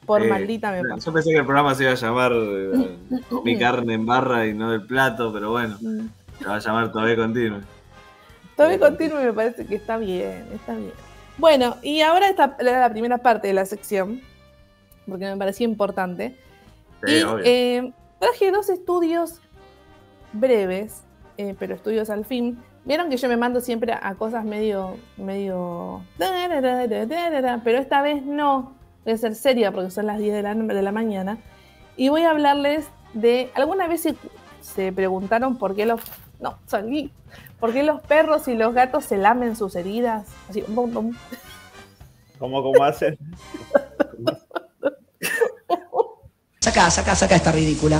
[0.05, 1.05] Por Eh, maldita me pasó.
[1.09, 2.97] Yo pensé que el programa se iba a llamar eh,
[3.43, 6.09] Mi carne en barra y no del plato, pero bueno, Mm.
[6.39, 7.59] se va a llamar todavía continuo.
[8.55, 10.91] Tobé, continúe me parece que está bien, está bien.
[11.39, 14.21] Bueno, y ahora esta era la primera parte de la sección,
[15.07, 16.37] porque me parecía importante.
[17.05, 19.41] Sí, y eh, traje dos estudios
[20.31, 21.03] breves,
[21.37, 22.57] eh, pero estudios al fin.
[22.85, 28.73] Vieron que yo me mando siempre a cosas medio, medio, pero esta vez no.
[29.05, 31.37] Voy a ser seria porque son las 10 de la, de la mañana.
[31.95, 34.15] Y voy a hablarles de, ¿alguna vez se,
[34.61, 36.01] se preguntaron por qué los,
[36.39, 37.11] no, salí,
[37.59, 40.27] por qué los perros y los gatos se lamen sus heridas?
[40.49, 41.13] Así, bum, bum.
[42.39, 43.17] ¿Cómo, cómo hacen?
[46.63, 47.99] Saca, saca, saca esta ridícula.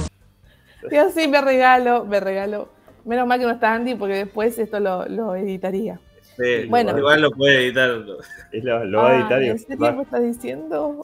[0.90, 2.70] Y así me regalo, me regalo.
[3.04, 6.00] Menos mal que no está Andy porque después esto lo, lo editaría.
[6.38, 6.98] Sí, bueno.
[6.98, 7.90] Igual lo puede editar.
[7.90, 8.20] lo-
[8.54, 11.02] Es lo, va a editar y ¿En serio va- me estás diciendo?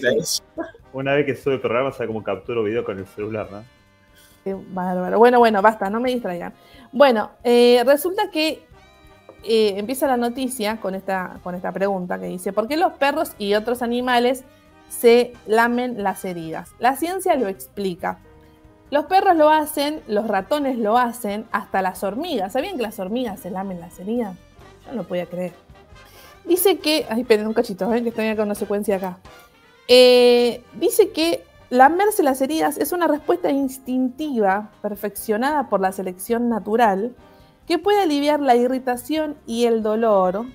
[0.00, 0.06] Sí.
[0.18, 0.42] eso.
[0.92, 3.62] Una vez que sube el programa, sabe cómo capturo video con el celular, ¿no?
[4.42, 5.18] qué bárbaro.
[5.20, 6.54] Bueno, bueno, basta, no me distraigan.
[6.90, 8.64] Bueno, eh, resulta que
[9.44, 13.32] eh, empieza la noticia con esta, con esta pregunta que dice, ¿por qué los perros
[13.38, 14.44] y otros animales
[14.88, 16.70] se lamen las heridas?
[16.78, 18.18] La ciencia lo explica.
[18.90, 22.52] Los perros lo hacen, los ratones lo hacen, hasta las hormigas.
[22.52, 24.36] ¿Sabían que las hormigas se lamen las heridas?
[24.84, 25.52] Yo no lo podía creer.
[26.44, 27.06] Dice que.
[27.08, 29.18] Ay, esperen un cachito, ven que estoy acá con una secuencia acá.
[29.88, 37.14] Eh, dice que lamerse las heridas es una respuesta instintiva perfeccionada por la selección natural
[37.66, 40.46] que puede aliviar la irritación y el dolor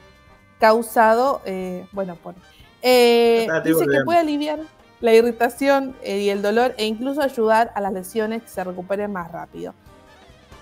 [0.60, 2.36] causado, eh, bueno, por...
[2.82, 4.60] eh, dice que puede aliviar
[5.02, 9.12] la irritación eh, y el dolor e incluso ayudar a las lesiones que se recuperen
[9.12, 9.74] más rápido.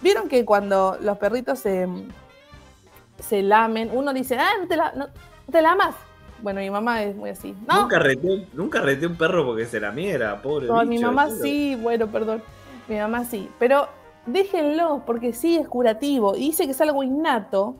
[0.01, 1.87] Vieron que cuando los perritos se,
[3.19, 5.07] se lamen, uno dice, ah, no te, la, no,
[5.51, 5.95] te lamas.
[6.41, 7.53] Bueno, mi mamá es muy así.
[7.67, 11.27] No, Nunca reté, nunca reté un perro porque se la miera, pobre no, mi mamá
[11.27, 11.35] tío.
[11.41, 12.41] sí, bueno, perdón.
[12.87, 13.49] Mi mamá sí.
[13.59, 13.89] Pero
[14.25, 16.35] déjenlo, porque sí es curativo.
[16.35, 17.75] Y dice que es algo innato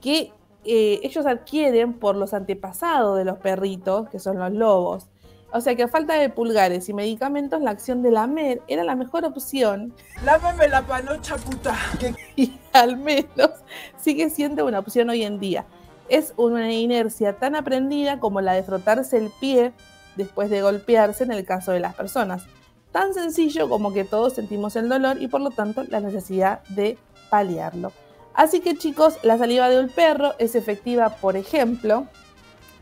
[0.00, 0.32] que
[0.64, 5.08] eh, ellos adquieren por los antepasados de los perritos, que son los lobos.
[5.52, 8.96] O sea que a falta de pulgares y medicamentos, la acción de lamer era la
[8.96, 9.92] mejor opción
[10.24, 11.76] Lámeme la panocha, puta.
[12.36, 13.50] y al menos
[13.98, 15.66] sigue siendo una opción hoy en día.
[16.08, 19.72] Es una inercia tan aprendida como la de frotarse el pie
[20.16, 22.44] después de golpearse en el caso de las personas.
[22.90, 26.98] Tan sencillo como que todos sentimos el dolor y por lo tanto la necesidad de
[27.30, 27.92] paliarlo.
[28.34, 32.06] Así que chicos, la saliva de un perro es efectiva, por ejemplo,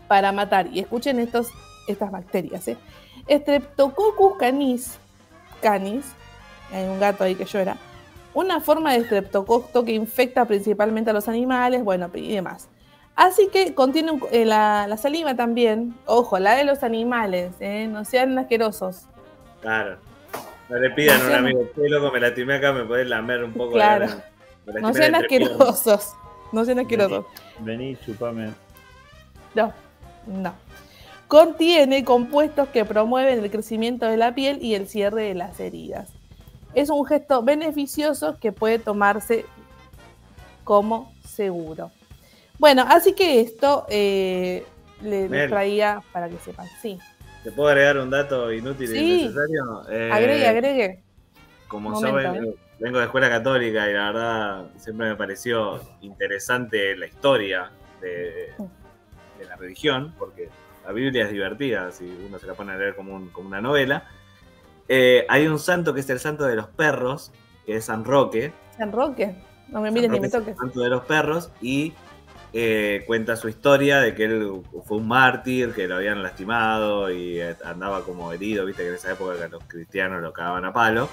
[0.08, 1.48] para matar, y escuchen estos,
[1.88, 2.76] estas bacterias, ¿eh?
[3.28, 4.98] Streptococcus canis,
[5.62, 6.04] canis,
[6.72, 7.76] hay un gato ahí que llora,
[8.34, 12.68] una forma de streptococcus que infecta principalmente a los animales, bueno, y demás.
[13.16, 17.86] Así que contiene un- eh, la, la saliva también, ojo, la de los animales, ¿eh?
[17.90, 19.02] no sean asquerosos.
[19.60, 19.98] Claro.
[20.68, 23.42] No le pidan a un No amigo, qué loco, me lastimé acá, me podés lamer
[23.44, 23.72] un poco.
[23.72, 24.06] Claro.
[24.06, 24.24] la-
[24.80, 26.14] No sean asquerosos,
[26.52, 27.26] no sean asquerosos.
[27.60, 28.50] Vení, chupame.
[29.54, 29.72] No,
[30.26, 30.54] no.
[31.28, 36.10] Contiene compuestos que promueven el crecimiento de la piel y el cierre de las heridas.
[36.74, 39.44] Es un gesto beneficioso que puede tomarse
[40.64, 41.90] como seguro.
[42.58, 44.64] Bueno, así que esto eh,
[45.02, 45.50] le, les Mel.
[45.50, 46.66] traía para que sepan.
[46.82, 46.98] Sí,
[47.42, 48.98] ¿Te puedo agregar un dato inútil Sí.
[48.98, 49.88] y necesario?
[49.90, 51.02] Eh, agregue, agregue.
[51.68, 52.54] Como Momento, vengo, ¿eh?
[52.80, 57.70] Vengo de escuela católica y la verdad siempre me pareció interesante la historia
[58.00, 58.52] de,
[59.38, 60.48] de la religión, porque
[60.84, 63.60] la Biblia es divertida, si uno se la pone a leer como, un- como una
[63.60, 64.04] novela.
[64.88, 67.30] Eh, hay un santo que es el santo de los perros,
[67.66, 68.52] que es San Roque.
[68.76, 69.36] San Roque.
[69.68, 70.56] No me mires ni me el toques.
[70.56, 71.92] santo de los perros y
[72.52, 77.40] eh, cuenta su historia de que él fue un mártir, que lo habían lastimado y
[77.40, 81.08] eh, andaba como herido, viste que en esa época los cristianos lo cagaban a palo.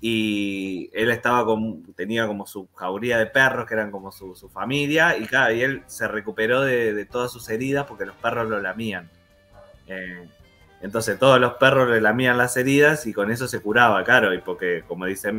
[0.00, 5.16] Y él estaba con, tenía como su jauría de perros, que eran como su, familia,
[5.16, 9.10] y, claro, y él se recuperó de, todas sus heridas porque los perros lo lamían.
[9.86, 10.26] Eh,
[10.80, 14.38] entonces todos los perros le lamían las heridas y con eso se curaba, claro, y
[14.38, 15.32] porque como dice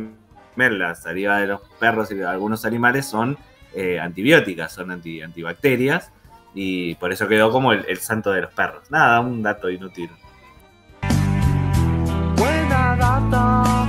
[0.54, 3.36] Mel, la saliva de los perros y de algunos animales son
[3.74, 6.12] eh, antibióticas, son anti- antibacterias,
[6.54, 8.90] y por eso quedó como el, santo de los perros.
[8.90, 10.10] Nada, un dato inútil.
[12.36, 13.86] Buena data,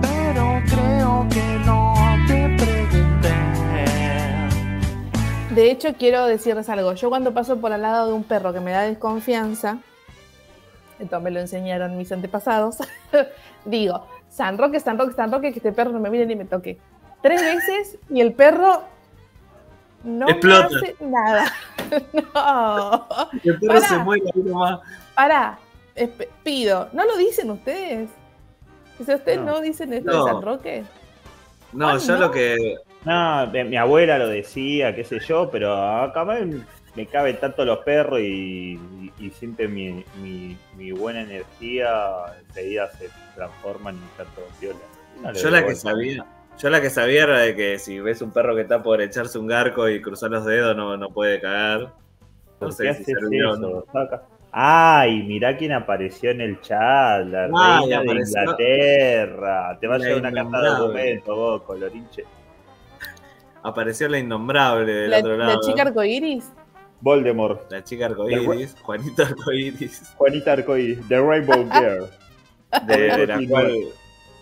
[0.00, 1.94] Pero creo que no
[2.26, 2.52] te.
[5.54, 6.94] De hecho, quiero decirles algo.
[6.94, 9.78] Yo cuando paso por al lado de un perro que me da desconfianza,
[10.98, 12.78] esto me lo enseñaron mis antepasados,
[13.66, 16.46] digo, San Roque, San Roque, San Roque, que este perro no me mire ni me
[16.46, 16.78] toque.
[17.20, 18.82] Tres veces y el perro
[20.04, 20.68] no Explota.
[20.70, 21.52] me hace nada.
[22.12, 23.08] no.
[23.44, 23.88] El perro Pará.
[23.88, 24.80] se muere ahí nomás.
[25.14, 25.58] Pará,
[26.42, 28.08] pido, ¿no lo dicen ustedes?
[29.04, 29.60] Si ustedes no, No.
[29.60, 30.24] dicen esto No.
[30.24, 30.84] de San Roque.
[31.72, 32.20] No, Ay, yo no.
[32.20, 32.76] lo que.
[33.04, 36.62] No, mi, mi abuela lo decía, qué sé yo, pero acá me,
[36.94, 41.90] me caben tanto los perros y, y- y sienten mi, mi, mi buena energía,
[42.46, 45.32] enseguida se transforman en tanto viola.
[45.34, 46.24] Yo la que sabía.
[46.58, 49.38] Yo la que sabía era de que si ves un perro que está por echarse
[49.38, 51.80] un garco y cruzar los dedos no, no puede cagar.
[51.80, 51.92] No
[52.58, 53.68] ¿Por qué sé si haces sirvió o no.
[53.68, 53.86] eso?
[53.92, 54.22] Saca-
[54.54, 59.78] Ay, mirá quién apareció en el chat, la Ay, reina de Inglaterra.
[59.80, 62.24] Te va a La llevar una carta de documento, vos, colorinche.
[63.62, 65.60] Apareció la innombrable del La, otro la lado.
[65.62, 66.52] chica arcoíris.
[67.00, 72.06] Voldemort, La chica arcoíris, Juanito arcoíris, Juanita Arcoíris, The Rainbow Girl.
[72.86, 73.72] de, de la cual,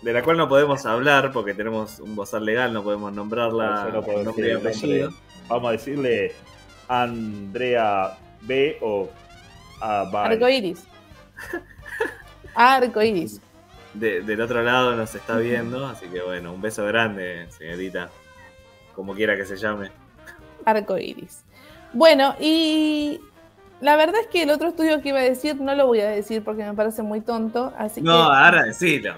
[0.03, 4.03] de la cual no podemos hablar porque tenemos un bozal legal, no podemos nombrarla no
[4.03, 5.17] puedo nombre decir y nombre.
[5.49, 6.33] Vamos a decirle
[6.89, 9.09] Andrea B o
[9.81, 10.33] a Bar.
[10.33, 10.85] Arcoíris.
[12.55, 13.41] Arcoíris.
[13.95, 18.09] De- del otro lado nos está viendo, así que bueno, un beso grande, señorita,
[18.95, 19.91] como quiera que se llame.
[20.65, 21.45] Arcoíris.
[21.93, 23.21] Bueno, y
[23.81, 26.09] la verdad es que el otro estudio que iba a decir no lo voy a
[26.11, 29.15] decir porque me parece muy tonto, así No, que ahora decilo.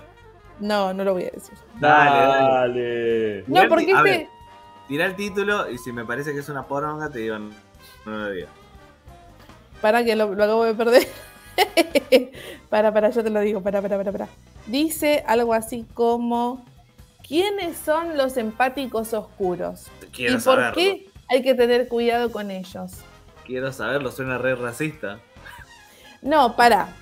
[0.62, 1.54] No, no lo voy a decir.
[1.78, 3.44] Dale, dale.
[3.46, 4.28] No, porque este ver,
[4.88, 7.50] Tira el título y si me parece que es una poronga, te digo, no,
[8.06, 8.48] no lo digo.
[9.80, 11.06] para que lo, lo acabo de perder.
[12.70, 14.28] para, para, yo te lo digo, para, para, para, para.
[14.66, 16.64] Dice algo así como
[17.26, 19.86] ¿Quiénes son los empáticos oscuros?
[20.12, 22.92] Quiero ¿Y por qué hay que tener cuidado con ellos?
[23.46, 25.18] Quiero saberlo, suena re racista.
[26.20, 26.94] No, para.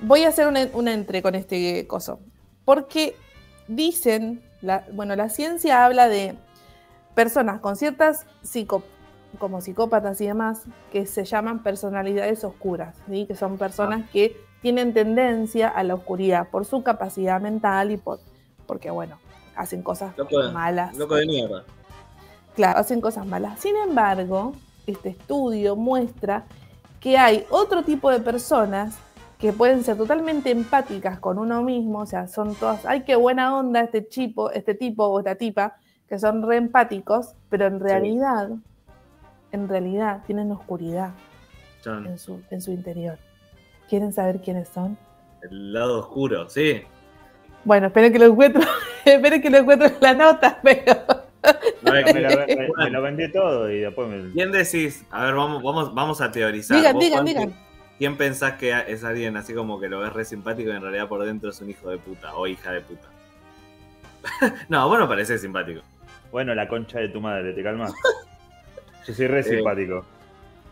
[0.00, 2.20] Voy a hacer una, una entre con este coso.
[2.70, 3.16] Porque
[3.66, 6.36] dicen, la, bueno, la ciencia habla de
[7.16, 8.84] personas con ciertas psico,
[9.40, 10.62] como psicópatas y demás,
[10.92, 13.26] que se llaman personalidades oscuras, ¿sí?
[13.26, 18.20] que son personas que tienen tendencia a la oscuridad por su capacidad mental y por,
[18.68, 19.18] porque, bueno,
[19.56, 20.96] hacen cosas Loco malas.
[20.96, 21.64] Loco de mierda.
[22.54, 23.58] Claro, hacen cosas malas.
[23.58, 24.52] Sin embargo,
[24.86, 26.44] este estudio muestra
[27.00, 28.94] que hay otro tipo de personas
[29.40, 33.56] que pueden ser totalmente empáticas con uno mismo, o sea, son todas, ay, qué buena
[33.56, 35.76] onda este chico, este tipo o esta tipa,
[36.08, 38.50] que son re empáticos, pero en realidad
[39.52, 41.10] en realidad tienen oscuridad
[41.84, 43.18] en su, en su interior.
[43.88, 44.96] ¿Quieren saber quiénes son?
[45.42, 46.82] el lado oscuro, sí.
[47.64, 48.62] Bueno, esperen que lo encuentro,
[49.04, 50.94] esperen que lo encuentro en la nota, pero
[51.82, 54.30] No Me, lo, me- me lo vendí todo y después me.
[54.32, 55.04] ¿Quién decís?
[55.10, 56.76] A ver, vamos, vamos, vamos a teorizar.
[56.76, 57.69] digan, ¿Vos, digan, digan.
[58.00, 61.06] ¿Quién pensás que es alguien así como que lo ves re simpático y en realidad
[61.06, 63.08] por dentro es un hijo de puta o hija de puta?
[64.70, 65.82] no, vos no parecés simpático.
[66.32, 67.92] Bueno, la concha de tu madre, te calmas.
[69.06, 70.06] Yo soy re Eh, simpático.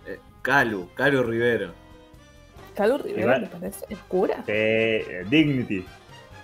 [0.06, 1.72] Eh, Calu, Calu Rivero.
[2.74, 3.40] Calu Rivera Igual.
[3.42, 4.42] me parece, es cura.
[4.46, 5.84] Eh, Dignity.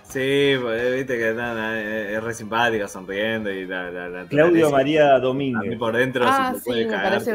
[0.03, 4.71] Sí, pues, viste que nada, es re simpática, sonriendo y la, la, la Claudio.
[4.71, 5.79] María A mí Domínguez.
[5.79, 7.35] por dentro Ah, se te sí, puede me parece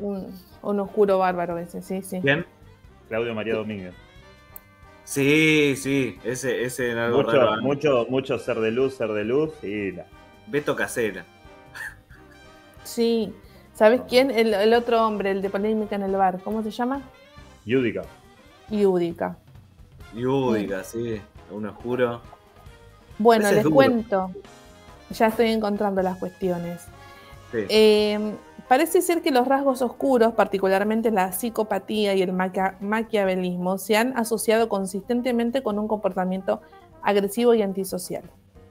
[0.00, 2.18] un- un oscuro bárbaro ese, sí, sí.
[2.20, 2.44] ¿Quién?
[3.08, 3.94] Claudio María Domínguez.
[5.04, 7.54] Sí, sí, ese, ese en algo Mucho, raro.
[7.54, 7.62] ¿eh?
[7.62, 10.06] mucho, mucho ser de luz, ser de luz y la.
[10.46, 11.24] Beto Casera.
[12.84, 13.32] Sí.
[13.74, 14.30] ¿Sabes quién?
[14.30, 17.02] El, el otro hombre, el de polémica en el bar, ¿cómo se llama?
[17.64, 18.02] Yudica.
[18.70, 19.36] Yudica.
[20.14, 21.20] Yúdica, sí.
[21.50, 22.20] Un oscuro.
[23.18, 23.74] Bueno, les duro.
[23.74, 24.30] cuento.
[25.10, 26.82] Ya estoy encontrando las cuestiones.
[27.52, 27.58] Sí.
[27.68, 28.34] Eh,
[28.68, 34.16] parece ser que los rasgos oscuros, particularmente la psicopatía y el maquia- maquiavelismo, se han
[34.16, 36.60] asociado consistentemente con un comportamiento
[37.02, 38.24] agresivo y antisocial.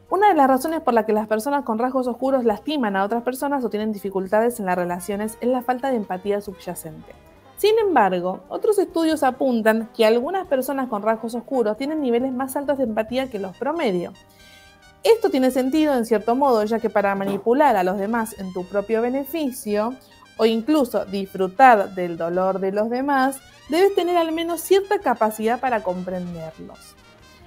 [0.09, 3.23] Una de las razones por la que las personas con rasgos oscuros lastiman a otras
[3.23, 7.11] personas o tienen dificultades en las relaciones es la falta de empatía subyacente.
[7.57, 12.77] Sin embargo, otros estudios apuntan que algunas personas con rasgos oscuros tienen niveles más altos
[12.77, 14.13] de empatía que los promedio.
[15.07, 18.65] Esto tiene sentido en cierto modo, ya que para manipular a los demás en tu
[18.65, 19.93] propio beneficio
[20.35, 23.39] o incluso disfrutar del dolor de los demás,
[23.69, 26.77] debes tener al menos cierta capacidad para comprenderlos.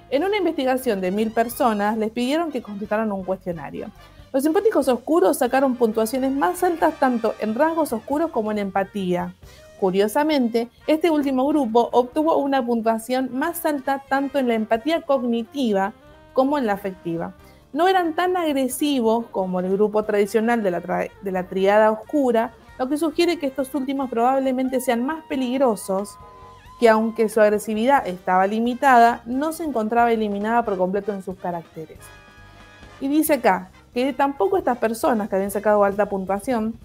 [0.09, 3.91] En una investigación de mil personas les pidieron que contestaran un cuestionario.
[4.33, 9.35] Los simpáticos oscuros sacaron puntuaciones más altas tanto en rasgos oscuros como en empatía.
[9.79, 15.93] Curiosamente, este último grupo obtuvo una puntuación más alta tanto en la empatía cognitiva
[16.33, 17.35] como en la afectiva.
[17.73, 20.71] No eran tan agresivos como el grupo tradicional de
[21.31, 26.17] la, triada oscura, lo que sugiere que estos últimos probablemente sean más peligrosos,
[26.79, 31.99] que aunque su agresividad estaba limitada, no se encontraba eliminada por completo en sus caracteres.
[32.99, 36.75] Y dice acá que tampoco estas personas que habían sacado alta puntuación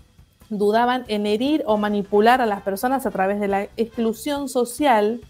[0.50, 5.20] dudaban en herir o manipular a las personas a través de la exclusión social,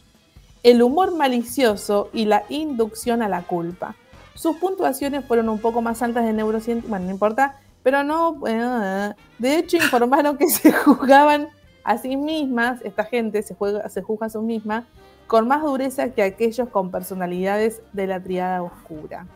[0.62, 3.94] el humor malicioso y la inducción a la culpa.
[4.36, 9.14] Sus puntuaciones fueron un poco más altas de neurociencia, bueno, no importa, pero no, eh,
[9.38, 11.48] de hecho informaron que se juzgaban
[11.82, 14.86] a sí mismas, esta gente se, juega, se juzga a sí misma,
[15.26, 19.26] con más dureza que aquellos con personalidades de la triada oscura.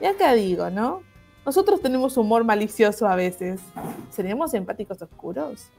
[0.00, 1.02] Y acá digo, ¿no?
[1.44, 3.60] Nosotros tenemos humor malicioso a veces.
[4.10, 5.70] ¿Seríamos empáticos oscuros?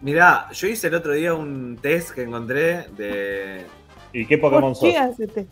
[0.00, 3.66] Mirá, yo hice el otro día un test que encontré de.
[4.12, 5.02] ¿Y qué Pokémon ¿Por qué sos?
[5.02, 5.46] hacete?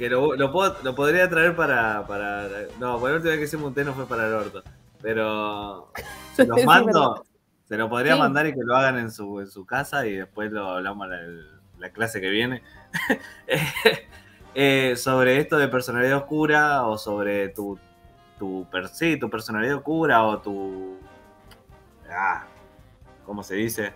[0.00, 2.48] Que lo, lo, puedo- lo podría traer para, para.
[2.80, 4.62] No, por la última vez que hicimos un test no fue para el orto.
[5.00, 5.92] Pero.
[6.34, 7.24] Se los mando.
[7.68, 8.18] Se lo podría Sí.
[8.18, 11.20] mandar y que lo hagan en su, en su casa y después lo hablamos la,
[11.78, 12.62] la clase que viene.
[14.52, 17.78] Eh, sobre esto de personalidad oscura o sobre tu,
[18.36, 20.98] tu, per- sí, tu personalidad oscura o tu...
[22.10, 22.44] Ah,
[23.24, 23.92] ¿Cómo se dice?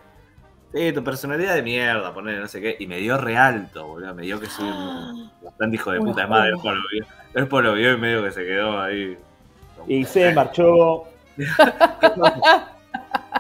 [0.75, 2.77] Sí, tu personalidad de mierda, poner no sé qué.
[2.81, 4.13] Y me dio re alto, boludo.
[4.15, 6.55] Me dio que soy un bastante hijo de puta madre.
[6.55, 6.75] oscuro.
[6.75, 9.17] Después lo vio, después lo vio y medio que se quedó ahí.
[9.87, 11.05] Y se marchó.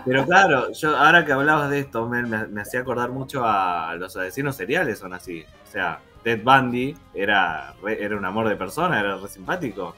[0.04, 3.94] Pero claro, yo ahora que hablabas de esto, me, me- me hacía acordar mucho a
[3.96, 5.44] los asesinos seriales, son así.
[5.66, 9.94] O sea, Ted Bundy era, re- era un amor de persona, era re simpático.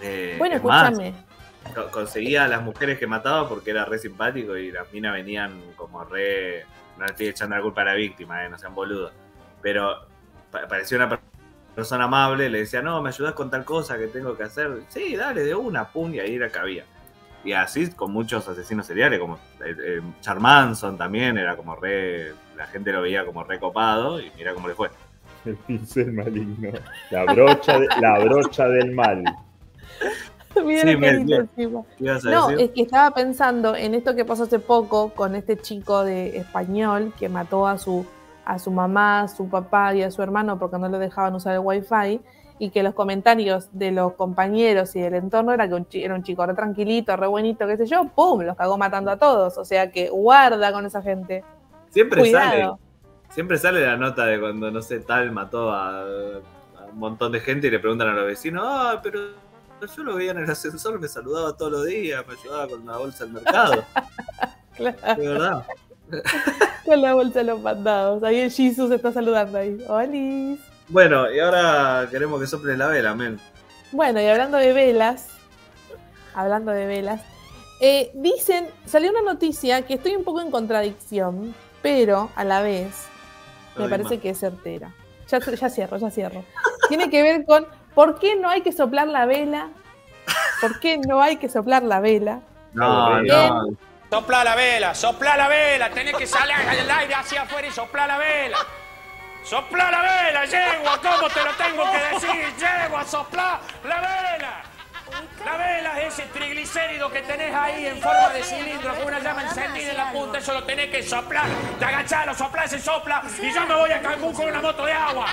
[0.00, 1.14] Eh, Bueno, es escúchame.
[1.92, 6.04] Conseguía a las mujeres que mataba porque era re simpático y las minas venían como
[6.04, 6.64] re.
[6.98, 9.12] No le estoy echando la culpa a la víctima, eh, no sean boludos.
[9.62, 10.06] Pero
[10.50, 11.20] pa- parecía una per-
[11.74, 14.82] persona amable, le decía, no, me ayudas con tal cosa que tengo que hacer.
[14.88, 16.84] Sí, dale, de una, pum, y ahí era que había.
[17.44, 22.32] Y así con muchos asesinos seriales, como eh, eh, Charles Manson también, era como re.
[22.56, 24.90] La gente lo veía como re copado y mira cómo le fue.
[25.44, 26.72] El pincel maligno.
[27.12, 29.22] La brocha, de- la brocha del mal.
[30.64, 31.82] Mira Sí, me- carita me- encima.
[31.96, 35.34] ¿Qué ibas a No, es que estaba pensando en esto que pasó hace poco con
[35.34, 38.04] este chico de español que mató a su,
[38.44, 41.54] a su mamá, a su papá y a su hermano porque no le dejaban usar
[41.54, 42.20] el wifi
[42.60, 46.24] y que los comentarios de los compañeros y del entorno era que un era un
[46.24, 48.40] chico re tranquilito, re buenito, qué sé yo, ¡pum!
[48.40, 49.56] Los cagó matando a todos.
[49.58, 51.44] O sea que guarda con esa gente.
[51.90, 52.68] Siempre sale.
[53.30, 56.04] Siempre sale la nota de cuando, no sé, tal mató a, a
[56.92, 59.20] un montón de gente y le preguntan a los vecinos, ah, pero
[59.86, 62.96] yo lo veía en el ascensor, me saludaba todos los días, me ayudaba con una
[62.96, 63.84] bolsa al mercado.
[64.78, 65.64] De verdad.
[66.84, 68.22] Con la bolsa de los mandados.
[68.22, 69.76] Ahí el Jesus está saludando ahí.
[69.88, 70.60] ¡Holis!
[70.88, 73.38] Bueno, y ahora queremos que sople la vela, men.
[73.92, 75.26] Bueno, y hablando de velas,
[76.32, 77.20] hablando de velas,
[77.80, 83.06] eh, dicen, salió una noticia que estoy un poco en contradicción, pero a la vez
[83.76, 84.94] me Ay, parece que es certera.
[85.28, 86.44] Ya, ya cierro, ya cierro.
[86.88, 87.66] Tiene que ver con
[87.98, 89.70] por qué no hay que soplar la vela,
[90.60, 92.38] por qué no hay que soplar la vela.
[92.72, 93.76] No, no.
[94.08, 98.06] Sopla la vela, sopla la vela, tenés que salir al aire hacia afuera y sopla
[98.06, 98.58] la vela.
[99.42, 102.44] Sopla la vela, yegua, ¿cómo te lo tengo que decir?
[102.56, 104.62] Yegua, sopla la vela.
[105.44, 109.42] La vela es ese triglicérido que tenés ahí en forma de cilindro con una llama
[109.42, 111.46] encendida en la punta, eso lo tenés que soplar.
[111.80, 114.86] Te agachás, lo soplás, se sopla y yo me voy a Cancún con una moto
[114.86, 115.26] de agua.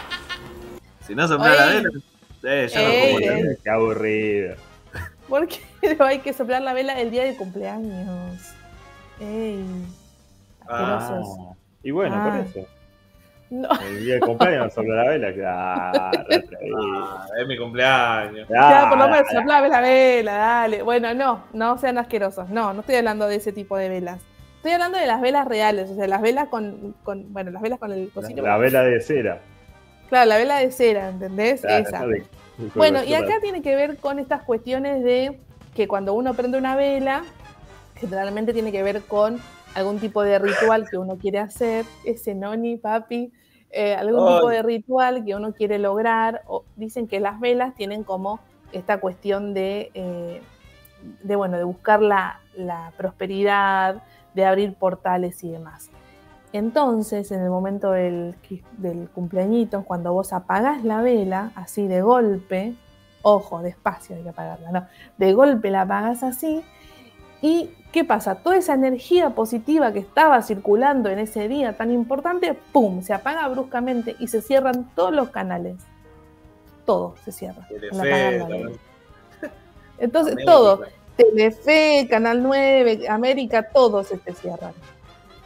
[1.05, 1.89] Si no sopla la vela,
[2.45, 3.19] eh, yo no como
[3.49, 3.55] la.
[3.63, 4.55] Qué aburrido.
[5.27, 5.59] ¿Por qué
[5.99, 8.53] no hay que soplar la vela el día de cumpleaños?
[9.19, 9.65] ¡Ey!
[10.67, 11.21] Ah,
[11.83, 12.29] y bueno, Ah.
[12.29, 12.69] por eso.
[13.51, 13.69] No.
[13.87, 15.33] El día de cumpleaños sopla la vela.
[15.33, 16.11] Claro,
[16.77, 18.47] Ah, es mi cumpleaños.
[18.49, 20.81] Ya, por lo menos soplame la vela, dale.
[20.81, 22.49] Bueno, no, no sean asquerosos.
[22.49, 24.19] No, no estoy hablando de ese tipo de velas.
[24.57, 27.77] Estoy hablando de las velas reales, o sea, las velas con, con bueno, las velas
[27.77, 28.41] con el La, cosito.
[28.41, 29.39] la vela de cera.
[30.09, 31.61] Claro, la vela de cera, ¿entendés?
[31.61, 32.05] Claro, Esa.
[32.05, 32.25] de-
[32.75, 35.39] Bueno, y acá tiene que ver con estas cuestiones de
[35.75, 37.23] que cuando uno prende una vela,
[37.95, 39.39] generalmente tiene que ver con
[39.73, 43.33] algún tipo de ritual que uno quiere hacer, ese noni, papi,
[43.71, 44.35] eh, algún Ay.
[44.35, 46.43] tipo de ritual que uno quiere lograr.
[46.47, 48.39] O dicen que las velas tienen como
[48.71, 50.41] esta cuestión de, eh,
[51.23, 54.01] de bueno, de buscar la, la prosperidad,
[54.33, 55.89] de abrir portales y demás.
[56.55, 58.33] Entonces, en el momento del,
[59.13, 62.75] cumpleañito, cuando vos apagás la vela, así de golpe,
[63.23, 64.87] ojo, despacio hay que apagarla, no,
[65.17, 66.63] de golpe la apagás así,
[67.41, 68.35] y ¿qué pasa?
[68.35, 73.45] Toda esa energía positiva que estaba circulando en ese día tan importante, ¡pum!, se apaga
[73.49, 75.75] bruscamente y se cierran todos los canales.
[76.85, 77.67] Todo se cierra.
[77.91, 78.69] la vela.
[79.97, 80.51] Entonces, América.
[80.53, 80.83] todo,
[81.17, 84.71] Telefe, Canal 9, América, todos se te cierran.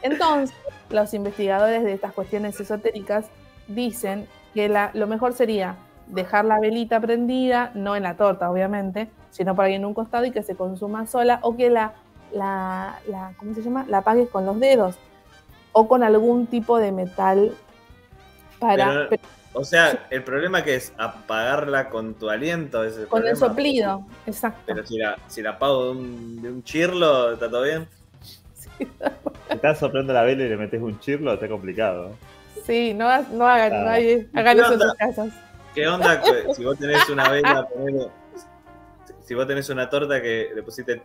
[0.01, 0.55] Entonces,
[0.89, 3.25] los investigadores de estas cuestiones esotéricas
[3.67, 5.75] dicen que la- lo mejor sería
[6.07, 10.25] dejar la velita prendida, no en la torta, obviamente, sino por ahí en un costado
[10.25, 11.93] y que se consuma sola, o que la,
[12.33, 13.85] la, la- ¿cómo se llama?
[13.87, 14.95] La apagues con los dedos,
[15.71, 17.51] o con algún tipo de metal
[18.59, 19.07] para...
[19.09, 19.21] Pero,
[19.53, 22.83] o sea, el problema que es apagarla con tu aliento.
[22.83, 24.61] Es el con el soplido, exacto.
[24.65, 27.87] Pero si la, si la apago de un, de un chirlo, ¿está todo bien?
[28.79, 32.11] Si estás soplando la vela y le metes un chirlo, está complicado.
[32.65, 33.83] Sí, no, no hagan, Ah.
[33.83, 35.33] no hay- hagan ¿Qué eso en sus casas.
[35.75, 36.21] ¿Qué onda
[36.53, 38.09] si vos tenés una vela, ponele-
[39.21, 41.01] si vos tenés una torta que le pusiste,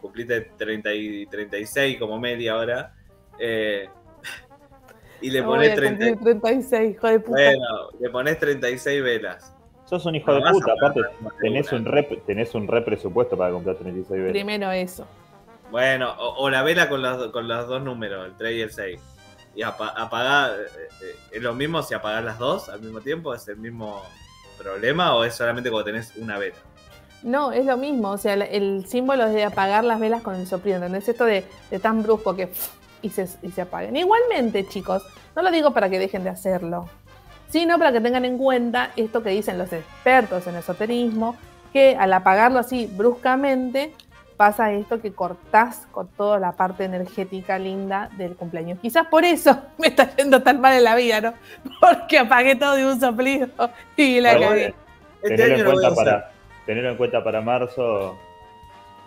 [0.00, 2.94] cumpliste 30 y 36 como media hora,
[3.38, 3.88] eh,
[5.20, 7.32] y le No pones a 30, cumplir 36, hijo de puta.
[7.32, 7.64] bueno,
[8.00, 9.52] le pones 36 velas.
[9.84, 11.00] Sos un hijo No de puta, aparte
[11.40, 14.32] tenés un, re, tenés un re presupuesto para comprar 36 velas.
[14.32, 15.06] Primero eso.
[15.70, 19.00] Bueno, o, la vela con los, con los dos números, el 3 y el 6.
[19.54, 20.66] Y apa- apagar, eh,
[21.02, 23.34] eh, ¿es lo mismo si apagás las dos al mismo tiempo?
[23.34, 24.02] ¿Es el mismo
[24.58, 26.56] problema o es solamente cuando tenés una vela?
[27.22, 28.10] No, es lo mismo.
[28.10, 30.76] O sea, el símbolo es de apagar las velas con el soplido.
[30.76, 31.08] ¿Entendés?
[31.08, 32.50] Esto de, de tan brusco que
[33.02, 33.96] y se, y se apaguen.
[33.96, 35.02] Igualmente, chicos,
[35.34, 36.88] no lo digo para que dejen de hacerlo,
[37.48, 41.36] sino para que tengan en cuenta esto que dicen los expertos en esoterismo,
[41.72, 43.92] que al apagarlo así bruscamente
[44.36, 48.78] pasa esto que cortás con toda la parte energética linda del cumpleaños.
[48.80, 51.34] Quizás por eso me está yendo tan mal en la vida, ¿no?
[51.80, 53.48] Porque apagué todo de un soplido
[53.96, 54.74] y la Bueno, cagué.
[55.22, 56.30] Este Tenerlo año en, cuenta para,
[56.66, 58.16] tenerlo en cuenta para marzo.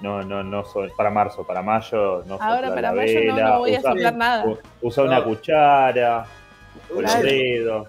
[0.01, 3.49] No, no, no, so- para marzo, para mayo no Ahora para la mayo no, vela,
[3.49, 4.45] no voy a soplar nada.
[4.81, 5.23] Usa una No.
[5.25, 6.25] cuchara,
[6.87, 7.21] Claro.
[7.23, 7.87] dedos,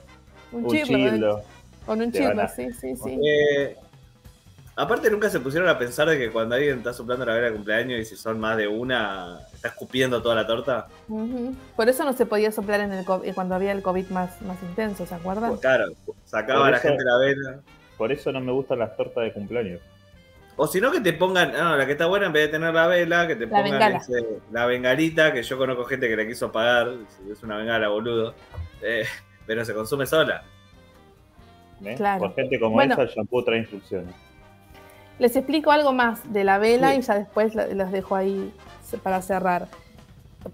[0.52, 1.10] Un un chirlo, ¿eh?
[1.12, 1.40] chilo.
[1.86, 3.18] Con un chirlo, sí, sí, sí.
[3.24, 3.76] Eh,
[4.76, 7.52] aparte nunca se pusieron a pensar de que cuando alguien está soplando la vela de
[7.54, 10.86] cumpleaños y si son más de una, está escupiendo toda la torta.
[11.76, 14.40] Por eso no se podía soplar en el co- eh, cuando había el COVID más,
[14.42, 15.50] más intenso, ¿se acuerdan?
[15.50, 15.84] Pues claro,
[16.24, 17.60] sacaba Por a la eso- gente la vela.
[17.98, 19.80] Por eso no me gustan las tortas de cumpleaños.
[20.56, 22.72] O si no, que te pongan, no, la que está buena, en vez de tener
[22.74, 23.96] la vela, que te La pongan bengala.
[23.98, 26.88] ese- la bengalita, que yo conozco gente que la quiso apagar,
[27.30, 28.34] es una bengala, boludo.
[28.82, 29.04] Eh,
[29.46, 30.42] pero se consume sola.
[31.84, 31.94] ¿eh?
[31.96, 32.20] Claro.
[32.20, 32.92] Por gente como Bueno.
[32.94, 34.14] esa, el shampoo trae instrucciones.
[35.20, 36.98] Les explico algo más de la vela Sí.
[36.98, 38.52] y ya después lo- los dejo ahí
[39.04, 39.68] para cerrar.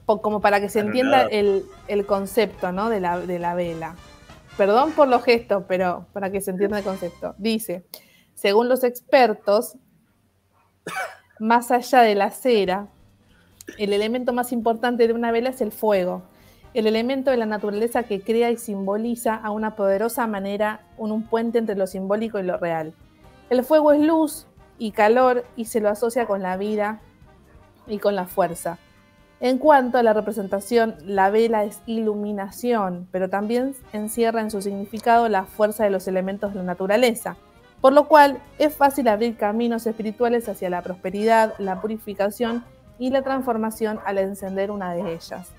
[0.05, 2.91] Como para que se entienda el, el concepto ¿no?
[2.91, 3.95] de, la, de la vela.
[4.57, 7.35] Perdón por los gestos, pero para que se entienda el concepto.
[7.39, 7.87] Dice,
[8.35, 9.77] según los expertos,
[11.39, 12.89] más allá de la cera,
[13.79, 16.23] el elemento más importante de una vela es el fuego,
[16.75, 21.23] el elemento de la naturaleza que crea y simboliza a una poderosa manera un, un
[21.23, 22.95] puente entre lo simbólico y lo real.
[23.51, 24.47] El fuego es luz
[24.79, 27.01] y calor y se lo asocia con la vida
[27.87, 28.79] y con la fuerza.
[29.39, 35.29] En cuanto a la representación, la vela es iluminación, pero también encierra en su significado
[35.29, 37.37] la fuerza de los elementos de la naturaleza,
[37.83, 42.65] por lo cual es fácil abrir caminos espirituales hacia la prosperidad, la purificación
[42.99, 45.51] y la transformación al encender una de ellas.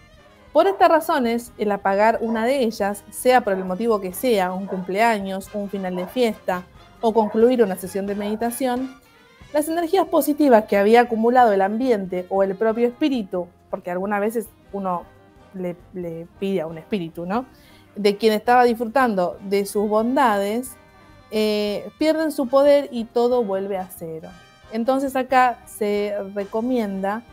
[0.54, 4.66] Por estas razones, el apagar una de ellas, sea por el motivo que sea, un
[4.66, 6.64] cumpleaños, un final de fiesta
[7.00, 8.96] o concluir una sesión de meditación,
[9.54, 14.48] las energías positivas que había acumulado el ambiente o el propio espíritu, porque algunas veces
[14.74, 15.04] uno
[15.54, 17.46] le, le pide a un espíritu, ¿no?
[17.96, 20.76] De quien estaba disfrutando de sus bondades,
[21.32, 24.30] eh, pierden su poder y todo vuelve a cero.
[24.72, 27.24] Entonces acá se recomienda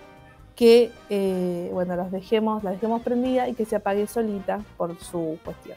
[0.57, 5.39] que eh, bueno, las dejemos, la dejemos prendida y que se apague solita por su
[5.45, 5.77] cuestión.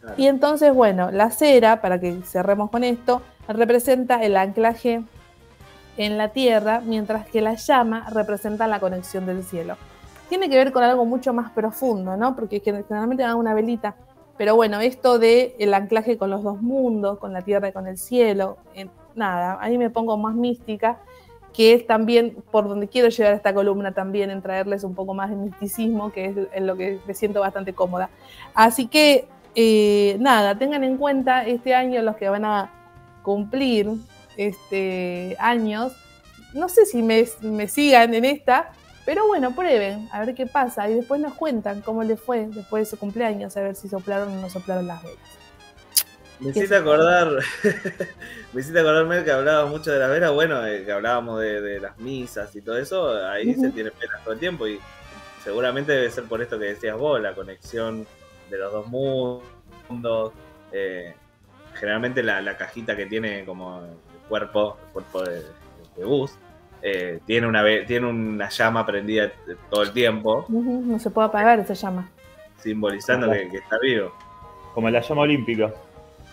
[0.00, 0.14] Claro.
[0.16, 5.02] Y entonces, bueno, la cera, para que cerremos con esto, representa el anclaje
[5.98, 9.76] en la tierra, mientras que la llama representa la conexión del cielo.
[10.28, 12.36] Tiene que ver con algo mucho más profundo, ¿no?
[12.36, 13.96] Porque generalmente dan una velita,
[14.36, 17.88] pero bueno, esto de el anclaje con los dos mundos, con la tierra y con
[17.88, 21.00] el cielo, eh, nada, ahí me pongo más mística,
[21.52, 25.30] que es también por donde quiero llevar esta columna también, en traerles un poco más
[25.30, 28.10] de misticismo, que es en lo que me siento bastante cómoda.
[28.54, 29.26] Así que,
[29.56, 32.70] eh, nada, tengan en cuenta este año los que van a
[33.24, 33.90] cumplir
[34.38, 35.92] este, años.
[36.54, 38.72] No sé si me, me sigan en esta,
[39.04, 40.88] pero bueno, prueben, a ver qué pasa.
[40.88, 44.32] Y después nos cuentan cómo les fue después de su cumpleaños, a ver si soplaron
[44.36, 45.18] o no soplaron las velas.
[46.40, 47.30] Me hiciste acordar,
[48.52, 51.80] me hiciste acordarme que hablábamos mucho de las velas, bueno, eh, que hablábamos de, de
[51.80, 54.78] las misas y todo eso, ahí se tiene velas todo el tiempo y
[55.42, 58.06] seguramente debe ser por esto que decías vos, la conexión
[58.50, 60.32] de los dos mundos,
[60.72, 61.14] eh,
[61.74, 63.82] generalmente la, la cajita que tiene como
[64.28, 65.42] cuerpo, el cuerpo de,
[65.96, 66.32] de bus,
[66.82, 69.30] eh, tiene, una, tiene una llama prendida
[69.70, 72.08] todo el tiempo, No se puede apagar esa llama.
[72.62, 74.12] simbolizando que, que está vivo.
[74.74, 75.72] Como la llama olímpica.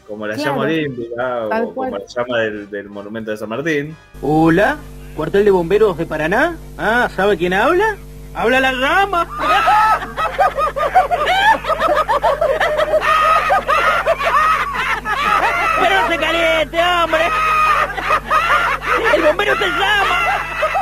[0.07, 0.51] Como la Claro.
[0.51, 1.89] llama olímpica Tal o cual.
[1.89, 3.95] como la llama del, del monumento de San Martín.
[4.21, 4.77] Hola,
[5.15, 6.57] cuartel de bomberos de Paraná.
[6.77, 7.95] Ah, ¿sabe quién habla?
[8.35, 9.27] Habla la rama.
[15.79, 17.21] Pero no se caliente, hombre.
[19.15, 20.17] El bombero te llama.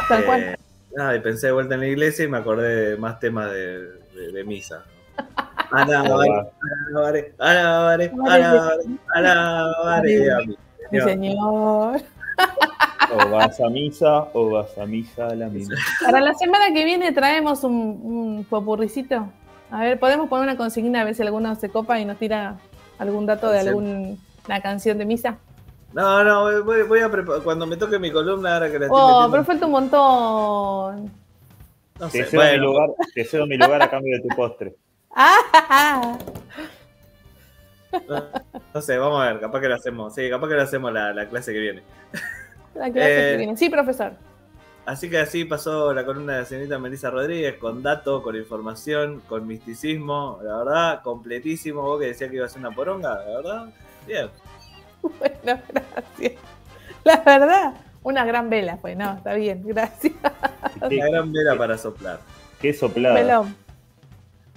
[0.07, 0.41] Tal cual.
[0.41, 0.57] Eh,
[0.95, 3.82] nada, y pensé de vuelta en la iglesia y me acordé de más temas de,
[4.14, 4.84] de- de misa.
[5.72, 6.52] Alabare,
[6.90, 8.84] alabare, alabare, alabare,
[9.14, 10.57] alabare a mi
[10.91, 12.02] Mi Señor.
[13.11, 15.74] O vas a misa o vas a misa a la misa.
[16.03, 19.28] Para la semana que viene traemos un, un popurricito.
[19.72, 22.56] A ver, podemos poner una consigna a ver si alguno se copa y nos tira
[22.99, 24.20] algún dato de Sí.
[24.44, 25.38] Alguna canción de misa.
[25.94, 27.41] No, no, voy- voy, voy a preparar.
[27.44, 31.11] Cuando me toque mi columna, ahora que la estoy Oh, metiendo, pero falta un montón.
[31.99, 34.76] no Te sé, cedo, mi lugar, te cedo mi lugar a cambio de tu postre.
[35.15, 36.18] Ah,
[38.74, 40.15] no sé, vamos a ver, capaz que lo hacemos.
[40.15, 41.84] Sí, capaz que lo hacemos la, la clase que viene.
[42.74, 43.57] la clase Eh, que viene.
[43.57, 44.14] Sí, profesor.
[44.86, 49.22] Así que así pasó la columna de la señorita Melissa Rodríguez, con dato, con información,
[49.30, 51.84] con misticismo, la verdad, completísimo.
[51.84, 53.65] Vos que decías que iba a ser una poronga, la verdad,
[54.07, 54.30] bien.
[55.01, 56.41] Bueno, gracias.
[57.03, 57.73] La verdad,
[58.03, 58.95] una gran vela fue.
[58.95, 60.13] No, está bien, gracias.
[60.81, 62.19] Una gran vela para soplar.
[62.61, 63.15] Qué soplada.
[63.15, 63.53] Melón.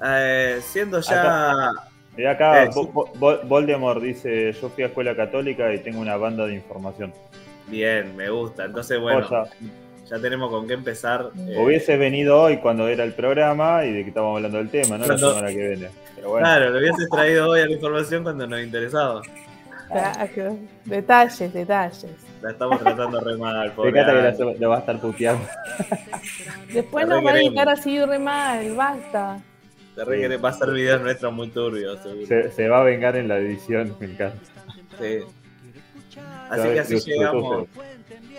[0.04, 1.70] Eh, siendo ya.
[2.16, 2.78] Mirá acá, Eh, sí.
[2.78, 7.12] Vo- Vo- Voldemort dice, yo fui a escuela católica y tengo una banda de información.
[7.66, 8.66] Bien, me gusta.
[8.66, 9.26] Entonces, bueno,
[10.08, 11.30] ya tenemos con qué empezar.
[11.48, 14.98] eh, Hubiese venido hoy cuando era el programa y de que estábamos hablando del tema,
[14.98, 15.88] no Cuando- la semana que viene.
[16.14, 19.22] Pero bueno, Claro, lo hubieses traído hoy a la información cuando nos interesaba.
[19.88, 20.58] Claro.
[20.84, 22.06] Detalles, detalles.
[22.42, 25.46] La estamos tratando re mal, me pobre encanta que la- lo va a estar puteando.
[26.72, 29.38] Después nos va a editar así re mal, basta.
[29.94, 32.26] Te re que va a hacer videos nuestros muy turbios, seguro.
[32.26, 34.38] Se, se va a vengar en la edición, me encanta.
[35.00, 35.20] Sí.
[36.50, 37.68] Así que así llegamos,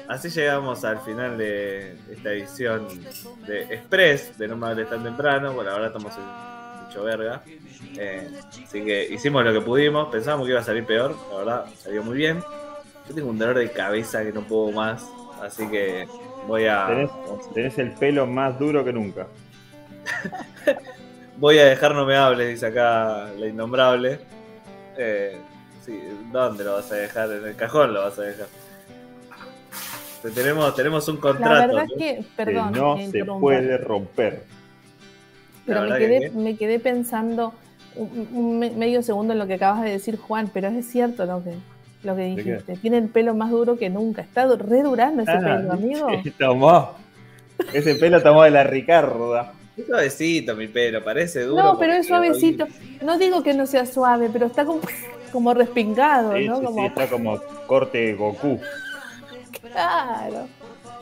[0.08, 2.88] así llegamos al final de esta edición
[3.46, 7.42] de Express, de No me hables tan temprano, bueno, ahora estamos en mucho verga.
[7.98, 11.66] Eh, así que hicimos lo que pudimos, pensábamos que iba a salir peor, la verdad,
[11.78, 12.40] salió muy bien.
[13.08, 15.06] Yo tengo un dolor de cabeza que no puedo más,
[15.42, 16.08] así que
[16.48, 17.12] voy a Tenés,
[17.54, 19.28] tenés el pelo más duro que nunca.
[21.38, 24.20] voy a dejar no me hables, dice acá la innombrable.
[24.98, 25.38] Eh,
[25.88, 26.00] sí,
[26.32, 27.32] ¿dónde lo vas a dejar?
[27.32, 28.46] En el cajón lo vas a dejar.
[30.36, 31.68] tenemos, tenemos un La contrato.
[31.68, 31.98] verdad es ¿no?
[31.98, 34.44] que, perdón, que no se puede romper.
[35.66, 37.54] pero La me que quedé, me quedé pensando
[37.96, 41.26] un, un me- medio segundo en lo que acabas de decir, Juan, pero es cierto
[41.26, 41.54] lo que,
[42.04, 42.76] lo que dijiste.
[42.78, 44.22] Tiene el pelo más duro que nunca.
[44.22, 46.08] Está du- re durando ese Ah, pelo, amigo.
[46.24, 46.92] sí, tomó.
[47.74, 49.54] Ese pelo tomó de la Ricarda.
[49.78, 51.62] Es suavecito mi pelo, parece duro.
[51.64, 52.68] No, pero es suavecito.
[53.04, 54.82] No digo que no sea suave, pero está como,
[55.32, 56.56] como respingado, Sí, ¿no?
[56.56, 58.60] sí, sí, como, está como corte Goku.
[59.62, 60.48] claro.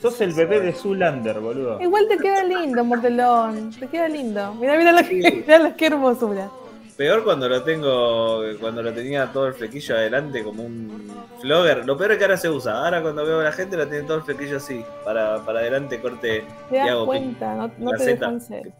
[0.01, 1.81] Sos el bebé de Zulander, boludo.
[1.81, 3.71] Igual te queda lindo, Mortelón.
[3.71, 4.53] Te queda lindo.
[4.55, 6.49] Mira, mira, la, mira la- qué hermosura.
[6.97, 11.85] Peor cuando lo tengo, cuando lo tenía todo el flequillo adelante como un flogger.
[11.85, 12.85] Lo peor es que ahora se usa.
[12.85, 15.99] Ahora cuando veo a la gente lo tiene todo el flequillo así, para, para adelante,
[15.99, 18.71] corte Te das Tiago cuenta, no, no la te dejan ser.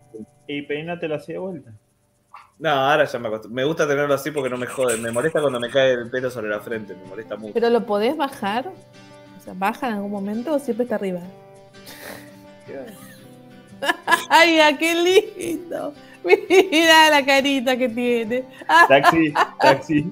[0.48, 1.72] Y peinátelo así de vuelta.
[2.58, 3.64] No, ahora ya me acostumbré.
[3.64, 4.98] Me gusta tenerlo así porque no me jode.
[4.98, 7.54] Me molesta cuando me cae el pelo sobre la frente, me molesta mucho.
[7.54, 8.68] Pero lo podés bajar.
[9.38, 11.20] O sea, baja en algún momento o siempre está arriba.
[14.30, 15.94] Ay, ah, qué lindo.
[16.26, 18.43] Mira la carita que tiene.
[18.88, 20.11] Taxi, taxi.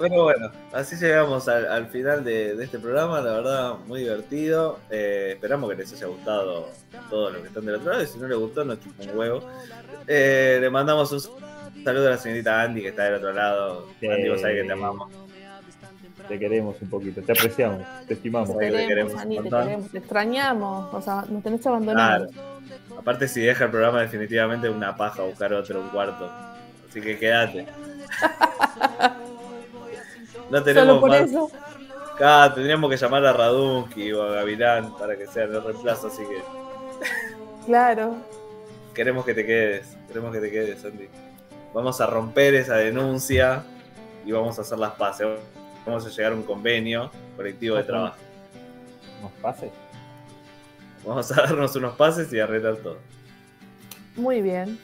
[0.00, 4.78] Pero bueno, así llegamos al, al final de, de este programa, la verdad, muy divertido.
[4.90, 6.68] Eh, esperamos que les haya gustado
[7.10, 8.02] todo lo que están del otro lado.
[8.02, 9.42] Y si no les gustó, no chupa un huevo.
[10.06, 11.20] Eh, le mandamos un
[11.84, 13.88] saludo a la señorita Andy, que está del otro lado.
[14.02, 15.12] Andy, vos sabés que te amamos.
[16.30, 18.56] Te queremos un poquito, te apreciamos, te estimamos.
[18.56, 19.90] Te Te queremos Ani, te queremos.
[19.90, 20.94] Te extrañamos.
[20.94, 22.30] O sea, nos tenés abandonados.
[22.96, 26.30] Aparte, si deja el programa, definitivamente es una paja buscar otro, un cuarto.
[26.88, 27.66] Así que quédate.
[30.50, 31.20] No tenemos Solo por más.
[31.30, 31.50] eso.
[32.20, 36.22] Ah, tendríamos que llamar a Radunsky o a Gavilán para que sean los reemplazos, así
[36.24, 36.42] que
[37.66, 38.16] Claro.
[38.92, 41.08] queremos que te quedes, queremos que te quedes, Andy.
[41.72, 43.62] Vamos a romper esa denuncia
[44.26, 45.28] y vamos a hacer las paces.
[45.86, 48.16] Vamos a llegar a un convenio colectivo de trabajo.
[49.22, 49.70] ¿Nos pases?
[51.04, 52.98] Vamos a darnos unos pases y arreglar todo.
[54.16, 54.78] Muy bien.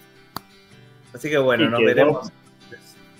[1.12, 2.32] Así que bueno, nos veremos.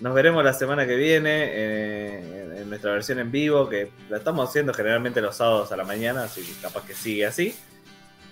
[0.01, 4.47] Nos veremos la semana que viene eh, en, nuestra versión en vivo, que la estamos
[4.47, 7.57] haciendo generalmente los sábados a la mañana, así que capaz que sigue así.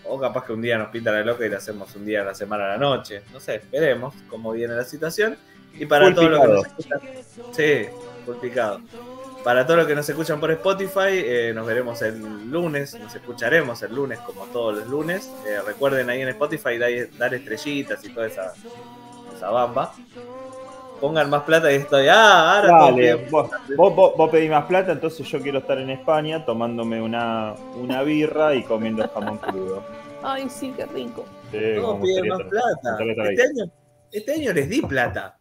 [0.07, 2.25] O capaz que un día nos pinta la loca y la hacemos un día a
[2.25, 3.23] la semana a la noche.
[3.33, 5.39] No sé, veremos cómo viene la situación.
[5.73, 7.01] Y para todo lo que nos escuchan.
[7.53, 7.87] Sí,
[8.27, 8.81] full picado.
[9.45, 13.83] Para todo lo que nos escuchan por Spotify, eh, nos veremos el lunes, nos escucharemos
[13.83, 15.31] el lunes como todos los lunes.
[15.47, 18.55] Eh, recuerden ahí en Spotify dar, dar estrellitas y toda esa,
[19.37, 19.93] esa bamba.
[20.99, 22.07] Pongan más plata y estoy.
[22.09, 27.03] Ah, ahora Dale, vos, vos, pedís más plata, entonces yo quiero estar en España tomándome
[27.03, 29.85] una, una birra y comiendo jamón crudo.
[30.23, 31.27] Ay, sí, qué rico.
[31.51, 32.97] Sí, Todos me piden más plata.
[33.29, 33.73] Este año,
[34.11, 35.39] este año les di plata.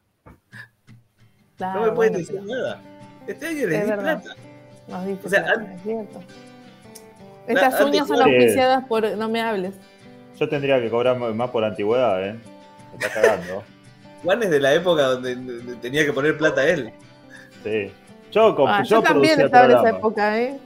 [1.55, 2.81] Claro, no me pueden bueno, decir nada.
[3.27, 4.21] Este año les Es di verdad.
[4.23, 4.41] plata.
[4.87, 6.23] nos diste O sea, plata, an- es cierto.
[7.47, 9.73] Estas uñas son auspiciadas por No me hables.
[10.39, 12.35] Yo tendría que cobrar más por antigüedad, ¿eh?
[12.99, 13.63] Me está cagando.
[14.23, 15.35] Juan es de la época donde,
[15.81, 16.91] tenía que poner plata él.
[17.63, 17.91] Sí.
[18.31, 19.97] Yo, Ah, yo, yo también estaba en esa programa.
[19.99, 20.57] época, ¿eh?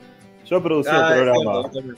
[0.46, 1.70] Yo producía Ah, el programa.
[1.72, 1.92] cierto.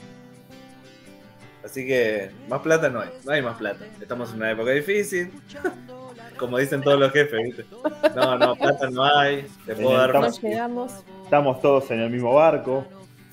[1.64, 3.84] Así que más plata no hay, no hay más plata.
[4.00, 5.30] Estamos en una época difícil.
[6.40, 7.64] Como dicen todos los jefes, ¿viste?
[8.16, 9.46] No, no, plata no hay.
[9.66, 10.42] Te puedo dar Estamos- más.
[10.42, 10.92] llegamos.
[11.24, 12.84] Estamos todos en el mismo barco.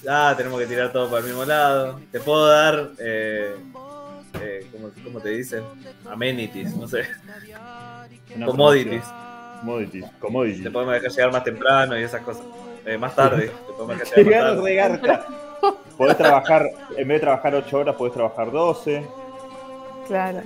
[0.07, 1.99] Ah, tenemos que tirar todo para el mismo lado.
[2.11, 3.55] Te puedo dar, eh,
[4.41, 5.63] eh, ¿cómo, cómo te dicen?
[6.07, 7.03] Amenities, no sé.
[8.35, 9.03] Una Commodities.
[9.61, 10.05] Commodities.
[10.19, 10.63] Commodities.
[10.63, 12.43] Te podemos dejar llegar más temprano y esas cosas.
[12.85, 13.47] Eh, más tarde.
[13.47, 14.23] Te podemos dejar
[14.63, 15.23] llegar más tarde.
[15.97, 19.03] Podés trabajar, en vez de trabajar 8 horas, podés trabajar 12.
[20.05, 20.41] Claro.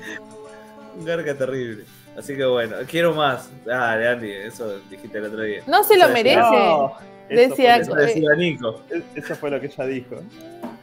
[0.97, 1.83] Un garca terrible.
[2.17, 3.49] Así que bueno, quiero más.
[3.65, 5.63] Dale, Andy, eso dijiste el otro día.
[5.67, 6.39] No se lo Eso merece.
[6.39, 6.93] No,
[7.29, 8.81] Decía- eso Eso fue, decía Nico.
[9.15, 10.21] eso fue lo que ella dijo.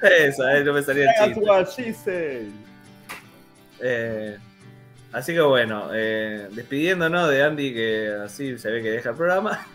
[0.00, 1.40] Eso, eh, no me salía el That's chiste.
[1.50, 2.46] what she said.
[3.80, 4.38] Eh,
[5.12, 9.66] así que bueno, eh, despidiéndonos de Andy, que así se ve que deja el programa.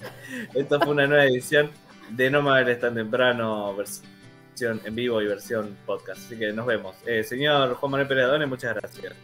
[0.54, 1.70] Esto fue una nueva edición
[2.10, 6.20] de No Me Tan Temprano, versión en vivo y versión podcast.
[6.26, 6.96] Así que nos vemos.
[7.06, 9.14] Eh, señor Juan Manuel Pérez Adone, muchas gracias.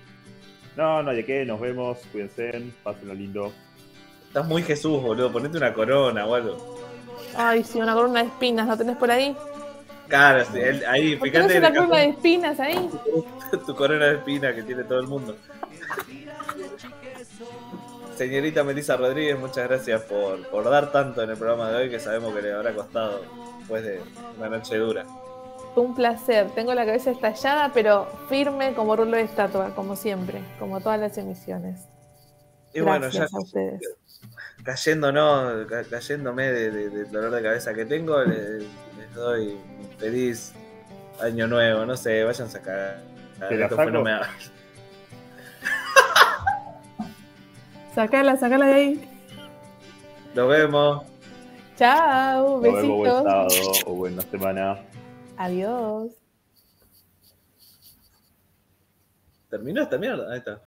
[0.76, 3.52] No, no hay de qué, nos vemos, cuídense, pásenlo lindo.
[4.28, 5.30] Estás muy Jesús, boludo.
[5.30, 6.80] Ponete una corona o algo.
[7.36, 9.36] Ay, sí, una corona de espinas, ¿no tenés por ahí?
[10.08, 12.90] Claro, sí, él- ahí, ¿Por qué fíjate una el corona de espinas ahí?
[13.66, 15.36] tu corona de espina que tiene todo el mundo.
[18.16, 21.98] Señorita Melissa Rodríguez, muchas gracias por, por dar tanto en el programa de hoy que
[21.98, 23.22] sabemos que le habrá costado
[23.58, 24.00] después de
[24.38, 25.04] una noche dura.
[25.74, 26.50] Un placer.
[26.54, 31.16] Tengo la cabeza estallada, pero firme como rulo de estatua, como siempre, como todas las
[31.16, 31.88] emisiones.
[32.74, 33.80] Y bueno, Gracias ya, a ustedes.
[34.64, 39.88] cayéndonos, ca- cayéndome de- de- del dolor de cabeza que tengo, le- les doy un
[39.98, 40.52] feliz
[41.22, 41.84] año nuevo.
[41.86, 42.98] No sé, vayan a sacar.
[43.90, 44.12] No me.
[47.94, 49.08] Sacala, sacala de ahí.
[50.34, 51.04] Nos vemos.
[51.76, 53.22] Chao, Nos vemos buen besitos.
[53.24, 53.48] sábado
[53.86, 54.78] o buena semana.
[55.42, 56.12] Adiós.
[59.50, 60.30] ¿Terminó esta mierda?
[60.30, 60.62] Ahí está.